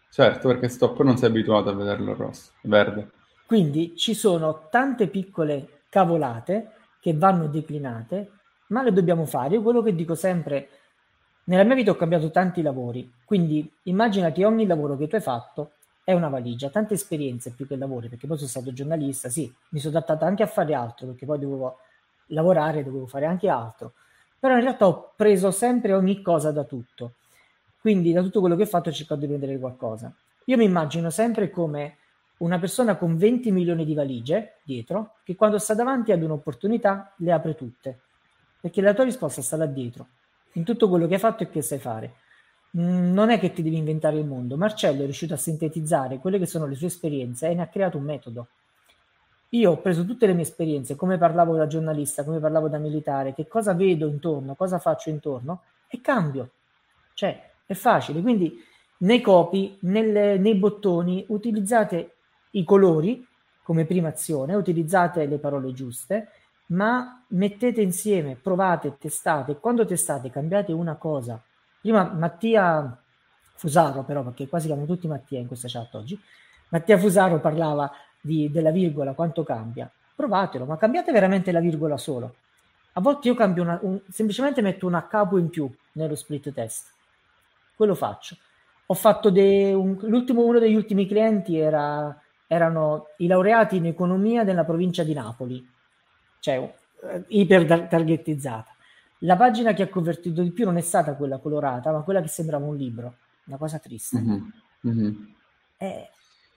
Certo, 0.09 0.47
perché 0.47 0.67
stop 0.67 1.01
non 1.03 1.17
sei 1.17 1.29
abituato 1.29 1.69
a 1.69 1.73
vederlo 1.73 2.13
rosso, 2.13 2.51
verde. 2.61 3.11
Quindi 3.45 3.95
ci 3.95 4.13
sono 4.13 4.67
tante 4.69 5.07
piccole 5.07 5.83
cavolate 5.89 6.71
che 6.99 7.13
vanno 7.13 7.47
declinate, 7.47 8.31
ma 8.67 8.83
le 8.83 8.91
dobbiamo 8.91 9.25
fare. 9.25 9.55
Io 9.55 9.61
quello 9.61 9.81
che 9.81 9.95
dico 9.95 10.15
sempre 10.15 10.69
nella 11.45 11.63
mia 11.63 11.75
vita 11.75 11.91
ho 11.91 11.95
cambiato 11.95 12.29
tanti 12.29 12.61
lavori, 12.61 13.09
quindi 13.23 13.71
immaginati 13.83 14.43
ogni 14.43 14.65
lavoro 14.65 14.97
che 14.97 15.07
tu 15.07 15.15
hai 15.15 15.21
fatto 15.21 15.71
è 16.03 16.11
una 16.11 16.27
valigia, 16.27 16.69
tante 16.69 16.93
esperienze 16.95 17.51
più 17.51 17.65
che 17.65 17.77
lavori, 17.77 18.09
perché 18.09 18.27
poi 18.27 18.37
sono 18.37 18.49
stato 18.49 18.73
giornalista, 18.73 19.29
sì, 19.29 19.53
mi 19.69 19.79
sono 19.79 19.97
adattato 19.97 20.25
anche 20.25 20.43
a 20.43 20.47
fare 20.47 20.73
altro, 20.73 21.07
perché 21.07 21.25
poi 21.25 21.39
dovevo 21.39 21.79
lavorare, 22.27 22.83
dovevo 22.83 23.07
fare 23.07 23.25
anche 23.25 23.47
altro, 23.47 23.93
però 24.37 24.55
in 24.55 24.61
realtà 24.61 24.87
ho 24.87 25.13
preso 25.15 25.51
sempre 25.51 25.93
ogni 25.93 26.21
cosa 26.21 26.51
da 26.51 26.63
tutto, 26.65 27.13
quindi 27.87 28.11
da 28.11 28.21
tutto 28.21 28.41
quello 28.41 28.57
che 28.57 28.63
ho 28.63 28.65
fatto 28.65 28.89
ho 28.89 28.91
cercato 28.91 29.21
di 29.21 29.27
prendere 29.27 29.57
qualcosa. 29.57 30.13
Io 30.47 30.57
mi 30.57 30.65
immagino 30.65 31.09
sempre 31.09 31.49
come 31.49 31.95
una 32.39 32.59
persona 32.59 32.97
con 32.97 33.15
20 33.15 33.49
milioni 33.53 33.85
di 33.85 33.93
valigie 33.93 34.57
dietro, 34.63 35.19
che 35.23 35.37
quando 35.37 35.57
sta 35.57 35.73
davanti 35.73 36.11
ad 36.11 36.21
un'opportunità 36.21 37.13
le 37.15 37.31
apre 37.31 37.55
tutte, 37.55 37.97
perché 38.59 38.81
la 38.81 38.93
tua 38.93 39.05
risposta 39.05 39.41
sta 39.41 39.55
là 39.55 39.67
dietro 39.67 40.05
in 40.55 40.65
tutto 40.65 40.89
quello 40.89 41.07
che 41.07 41.13
hai 41.13 41.19
fatto 41.21 41.43
e 41.43 41.49
che 41.49 41.61
sai 41.61 41.79
fare. 41.79 42.15
Mm, 42.77 43.13
non 43.13 43.29
è 43.29 43.39
che 43.39 43.53
ti 43.53 43.63
devi 43.63 43.77
inventare 43.77 44.17
il 44.17 44.25
mondo. 44.25 44.57
Marcello 44.57 45.03
è 45.03 45.05
riuscito 45.05 45.33
a 45.33 45.37
sintetizzare 45.37 46.17
quelle 46.17 46.39
che 46.39 46.45
sono 46.45 46.65
le 46.65 46.75
sue 46.75 46.87
esperienze 46.87 47.47
e 47.47 47.53
ne 47.53 47.61
ha 47.61 47.67
creato 47.67 47.97
un 47.97 48.03
metodo. 48.03 48.47
Io 49.51 49.71
ho 49.71 49.77
preso 49.77 50.03
tutte 50.03 50.27
le 50.27 50.33
mie 50.33 50.43
esperienze, 50.43 50.97
come 50.97 51.17
parlavo 51.17 51.55
da 51.55 51.67
giornalista, 51.67 52.25
come 52.25 52.39
parlavo 52.39 52.67
da 52.67 52.79
militare, 52.79 53.33
che 53.33 53.47
cosa 53.47 53.73
vedo 53.73 54.09
intorno, 54.09 54.55
cosa 54.55 54.77
faccio 54.77 55.09
intorno 55.09 55.61
e 55.87 56.01
cambio. 56.01 56.49
Cioè, 57.13 57.46
è 57.67 57.75
facile. 57.75 58.21
Quindi 58.21 58.59
nei 58.99 59.21
copy, 59.21 59.77
nelle, 59.81 60.39
nei 60.39 60.55
bottoni, 60.55 61.23
utilizzate 61.27 62.15
i 62.51 62.63
colori 62.63 63.23
come 63.61 63.85
prima 63.85 64.07
azione, 64.07 64.55
utilizzate 64.55 65.27
le 65.27 65.37
parole 65.37 65.71
giuste 65.73 66.29
ma 66.67 67.23
mettete 67.27 67.81
insieme, 67.81 68.35
provate, 68.35 68.97
testate. 68.97 69.57
Quando 69.57 69.85
testate, 69.85 70.29
cambiate 70.29 70.71
una 70.71 70.95
cosa. 70.95 71.41
Prima 71.79 72.03
Mattia 72.03 72.97
Fusaro, 73.55 74.03
però, 74.03 74.23
perché 74.23 74.47
quasi 74.47 74.67
chiamano 74.67 74.87
tutti 74.87 75.07
Mattia 75.07 75.39
in 75.39 75.47
questa 75.47 75.67
chat 75.69 75.93
oggi. 75.95 76.19
Mattia 76.69 76.97
Fusaro 76.97 77.39
parlava 77.39 77.91
di, 78.19 78.51
della 78.51 78.71
virgola, 78.71 79.13
quanto 79.13 79.43
cambia. 79.43 79.89
Provatelo, 80.15 80.65
ma 80.65 80.77
cambiate 80.77 81.11
veramente 81.11 81.51
la 81.51 81.59
virgola 81.59 81.97
solo. 81.97 82.35
A 82.93 83.01
volte 83.01 83.27
io 83.27 83.35
cambio 83.35 83.63
una, 83.63 83.79
un, 83.83 84.01
semplicemente 84.09 84.61
metto 84.61 84.87
una 84.87 85.07
capo 85.07 85.37
in 85.37 85.49
più 85.49 85.71
nello 85.93 86.15
split 86.15 86.51
test. 86.51 86.95
Quello 87.77 87.95
faccio. 87.95 88.35
Ho 88.87 88.93
fatto 88.93 89.29
de, 89.29 89.71
un, 89.71 89.97
l'ultimo, 90.01 90.43
uno 90.43 90.59
degli 90.59 90.75
ultimi 90.75 91.07
clienti 91.07 91.57
era 91.57 92.19
erano 92.47 93.07
i 93.17 93.27
laureati 93.27 93.75
in 93.75 93.85
economia 93.85 94.43
della 94.43 94.63
provincia 94.63 95.03
di 95.03 95.13
Napoli, 95.13 95.69
cioè 96.39 96.55
eh, 96.55 97.23
iper 97.27 97.87
targetizzata. 97.87 98.71
La 99.21 99.35
pagina 99.35 99.73
che 99.73 99.83
ha 99.83 99.89
convertito 99.89 100.41
di 100.41 100.51
più 100.51 100.65
non 100.65 100.77
è 100.77 100.81
stata 100.81 101.15
quella 101.15 101.39
colorata, 101.39 101.91
ma 101.91 102.01
quella 102.01 102.21
che 102.21 102.29
sembrava 102.29 102.65
un 102.65 102.75
libro, 102.75 103.15
una 103.45 103.57
cosa 103.57 103.79
triste. 103.79 104.17
Mm-hmm. 104.19 104.43
Mm-hmm. 104.87 105.13
Eh, 105.77 106.09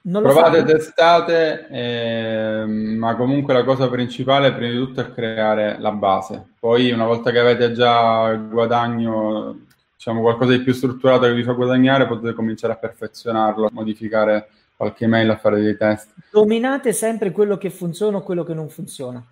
Provate, 0.03 0.59
so. 0.59 0.65
testate, 0.65 1.67
eh, 1.69 2.65
ma 2.65 3.15
comunque 3.15 3.53
la 3.53 3.63
cosa 3.63 3.87
principale 3.87 4.51
prima 4.53 4.71
di 4.71 4.77
tutto 4.77 5.01
è 5.01 5.11
creare 5.11 5.77
la 5.79 5.91
base. 5.91 6.53
Poi 6.59 6.91
una 6.91 7.05
volta 7.05 7.29
che 7.31 7.37
avete 7.37 7.71
già 7.71 8.29
il 8.29 8.47
guadagno, 8.47 9.65
diciamo 10.01 10.21
qualcosa 10.21 10.57
di 10.57 10.63
più 10.63 10.73
strutturato 10.73 11.27
che 11.27 11.33
vi 11.35 11.43
fa 11.43 11.51
guadagnare, 11.51 12.07
potete 12.07 12.33
cominciare 12.33 12.73
a 12.73 12.75
perfezionarlo, 12.75 13.67
a 13.67 13.69
modificare 13.71 14.49
qualche 14.75 15.05
email, 15.05 15.29
a 15.29 15.37
fare 15.37 15.61
dei 15.61 15.77
test. 15.77 16.15
Dominate 16.31 16.91
sempre 16.91 17.29
quello 17.29 17.55
che 17.57 17.69
funziona 17.69 18.17
o 18.17 18.23
quello 18.23 18.43
che 18.43 18.55
non 18.55 18.67
funziona. 18.67 19.23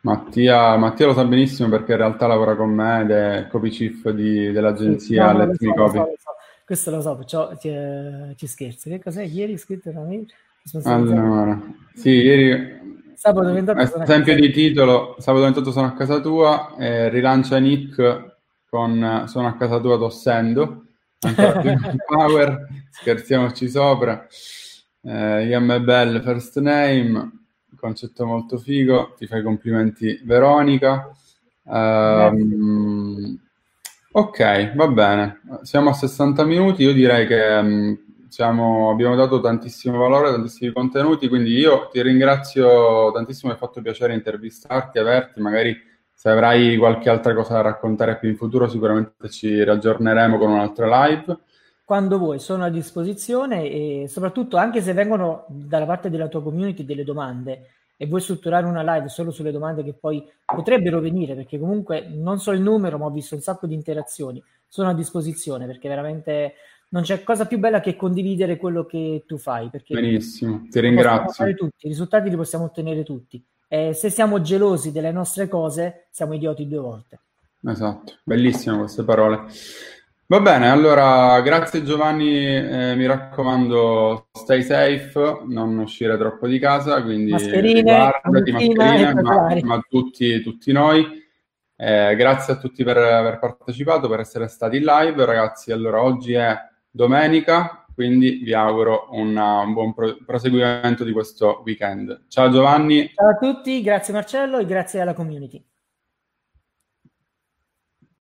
Mattia, 0.00 0.76
Mattia, 0.76 1.06
lo 1.06 1.12
sa 1.12 1.24
benissimo 1.24 1.68
perché 1.68 1.92
in 1.92 1.98
realtà 1.98 2.26
lavora 2.26 2.56
con 2.56 2.70
me 2.70 3.02
ed 3.02 3.10
è 3.10 3.46
copy 3.48 3.68
chief 3.70 4.10
di, 4.10 4.50
dell'agenzia 4.50 5.30
no, 5.30 5.38
Let 5.38 5.48
Me 5.50 5.56
so, 5.58 5.72
Copy. 5.74 5.98
Lo 5.98 6.04
so, 6.04 6.10
lo 6.10 6.16
so. 6.18 6.30
Questo 6.64 6.90
lo 6.90 7.00
so, 7.00 7.24
ciò, 7.24 7.56
ci, 7.56 8.34
ci 8.34 8.46
scherzi. 8.48 8.90
Che 8.90 9.00
cos'è? 9.00 9.22
Ieri 9.22 9.56
scritto 9.56 9.92
da 9.92 10.00
me? 10.00 10.26
Allora, 10.82 11.62
sì, 11.94 12.10
ieri 12.10 13.12
sabato 13.14 13.52
28 13.52 14.02
esempio 14.02 14.34
di 14.34 14.50
titolo 14.50 15.16
sabato 15.18 15.44
28 15.44 15.70
sono 15.72 15.86
a 15.86 15.92
casa 15.94 16.20
tua 16.20 16.76
eh, 16.78 17.08
rilancia 17.08 17.58
Nick 17.58 18.36
con 18.68 19.24
sono 19.26 19.48
a 19.48 19.56
casa 19.56 19.80
tua 19.80 19.98
tossendo. 19.98 20.84
Ancora 21.20 21.60
più 21.60 21.72
power 22.06 22.66
scherziamoci 22.90 23.68
sopra. 23.68 24.26
Eh, 25.02 25.46
Iam 25.46 25.84
Bell 25.84 26.22
first 26.22 26.58
name 26.60 27.38
concetto 27.78 28.26
molto 28.26 28.58
figo, 28.58 29.14
ti 29.16 29.26
fai 29.26 29.42
complimenti 29.42 30.20
Veronica. 30.24 31.10
Um, 31.62 33.38
ok, 34.12 34.74
va 34.74 34.88
bene, 34.88 35.40
siamo 35.62 35.90
a 35.90 35.94
60 35.94 36.44
minuti, 36.44 36.82
io 36.82 36.92
direi 36.92 37.26
che 37.26 37.40
um, 37.40 37.98
siamo, 38.28 38.90
abbiamo 38.90 39.14
dato 39.14 39.40
tantissimo 39.40 39.98
valore, 39.98 40.30
tantissimi 40.30 40.72
contenuti, 40.72 41.28
quindi 41.28 41.52
io 41.52 41.88
ti 41.92 42.02
ringrazio 42.02 43.12
tantissimo, 43.12 43.50
mi 43.50 43.56
ha 43.56 43.60
fatto 43.60 43.80
piacere 43.80 44.14
intervistarti, 44.14 44.98
averti, 44.98 45.40
magari 45.40 45.76
se 46.18 46.30
avrai 46.30 46.76
qualche 46.76 47.08
altra 47.08 47.32
cosa 47.32 47.54
da 47.54 47.60
raccontare 47.60 48.18
più 48.18 48.28
in 48.28 48.36
futuro 48.36 48.68
sicuramente 48.68 49.28
ci 49.28 49.62
raggiorneremo 49.62 50.36
con 50.36 50.50
un'altra 50.50 51.06
live 51.06 51.38
quando 51.84 52.18
vuoi, 52.18 52.40
sono 52.40 52.64
a 52.64 52.70
disposizione 52.70 53.70
e 53.70 54.08
soprattutto 54.08 54.56
anche 54.56 54.82
se 54.82 54.92
vengono 54.92 55.46
dalla 55.48 55.86
parte 55.86 56.10
della 56.10 56.28
tua 56.28 56.42
community 56.42 56.84
delle 56.84 57.04
domande 57.04 57.68
e 57.96 58.06
vuoi 58.06 58.20
strutturare 58.20 58.66
una 58.66 58.82
live 58.82 59.08
solo 59.08 59.30
sulle 59.30 59.52
domande 59.52 59.82
che 59.82 59.94
poi 59.94 60.22
potrebbero 60.44 61.00
venire, 61.00 61.34
perché 61.34 61.58
comunque 61.58 62.06
non 62.10 62.40
so 62.40 62.50
il 62.50 62.60
numero, 62.60 62.98
ma 62.98 63.06
ho 63.06 63.10
visto 63.10 63.36
un 63.36 63.40
sacco 63.40 63.66
di 63.66 63.72
interazioni, 63.72 64.42
sono 64.66 64.90
a 64.90 64.94
disposizione 64.94 65.64
perché 65.64 65.88
veramente 65.88 66.54
non 66.90 67.04
c'è 67.04 67.22
cosa 67.22 67.46
più 67.46 67.58
bella 67.58 67.80
che 67.80 67.96
condividere 67.96 68.58
quello 68.58 68.84
che 68.84 69.22
tu 69.26 69.38
fai. 69.38 69.70
Benissimo, 69.88 70.66
ti 70.68 70.80
ringrazio. 70.80 71.54
Tutti, 71.54 71.86
I 71.86 71.88
risultati 71.88 72.28
li 72.28 72.36
possiamo 72.36 72.64
ottenere 72.64 73.02
tutti. 73.02 73.42
E 73.68 73.92
se 73.92 74.08
siamo 74.08 74.40
gelosi 74.40 74.92
delle 74.92 75.12
nostre 75.12 75.46
cose, 75.46 76.06
siamo 76.10 76.32
idioti 76.32 76.66
due 76.66 76.78
volte. 76.78 77.18
Esatto, 77.64 78.14
bellissime 78.24 78.78
queste 78.78 79.04
parole. 79.04 79.46
Va 80.30 80.40
bene, 80.40 80.68
allora 80.68 81.40
grazie 81.40 81.82
Giovanni, 81.82 82.36
eh, 82.36 82.94
mi 82.94 83.06
raccomando, 83.06 84.28
stay 84.32 84.62
safe, 84.62 85.40
non 85.46 85.78
uscire 85.78 86.18
troppo 86.18 86.46
di 86.46 86.58
casa, 86.58 87.02
quindi 87.02 87.30
mascherine, 87.30 87.82
guardati, 87.82 88.52
mascherine, 88.52 89.22
ma, 89.22 89.58
ma 89.62 89.80
tutti, 89.88 90.42
tutti, 90.42 90.70
noi. 90.70 91.26
Eh, 91.74 92.14
grazie 92.14 92.52
a 92.52 92.56
tutti 92.58 92.84
per 92.84 92.98
aver 92.98 93.38
partecipato, 93.38 94.06
per 94.08 94.20
essere 94.20 94.48
stati 94.48 94.76
in 94.76 94.84
live. 94.84 95.24
Ragazzi, 95.24 95.72
allora 95.72 96.02
oggi 96.02 96.34
è 96.34 96.54
domenica, 96.90 97.86
quindi 97.98 98.42
vi 98.44 98.54
auguro 98.54 99.08
una, 99.10 99.58
un 99.58 99.72
buon 99.72 99.92
pro- 99.92 100.18
proseguimento 100.24 101.02
di 101.02 101.10
questo 101.10 101.62
weekend. 101.64 102.26
Ciao 102.28 102.48
Giovanni. 102.48 103.10
Ciao 103.12 103.30
a 103.30 103.34
tutti, 103.34 103.82
grazie 103.82 104.12
Marcello 104.14 104.58
e 104.58 104.66
grazie 104.66 105.00
alla 105.00 105.14
community. 105.14 105.60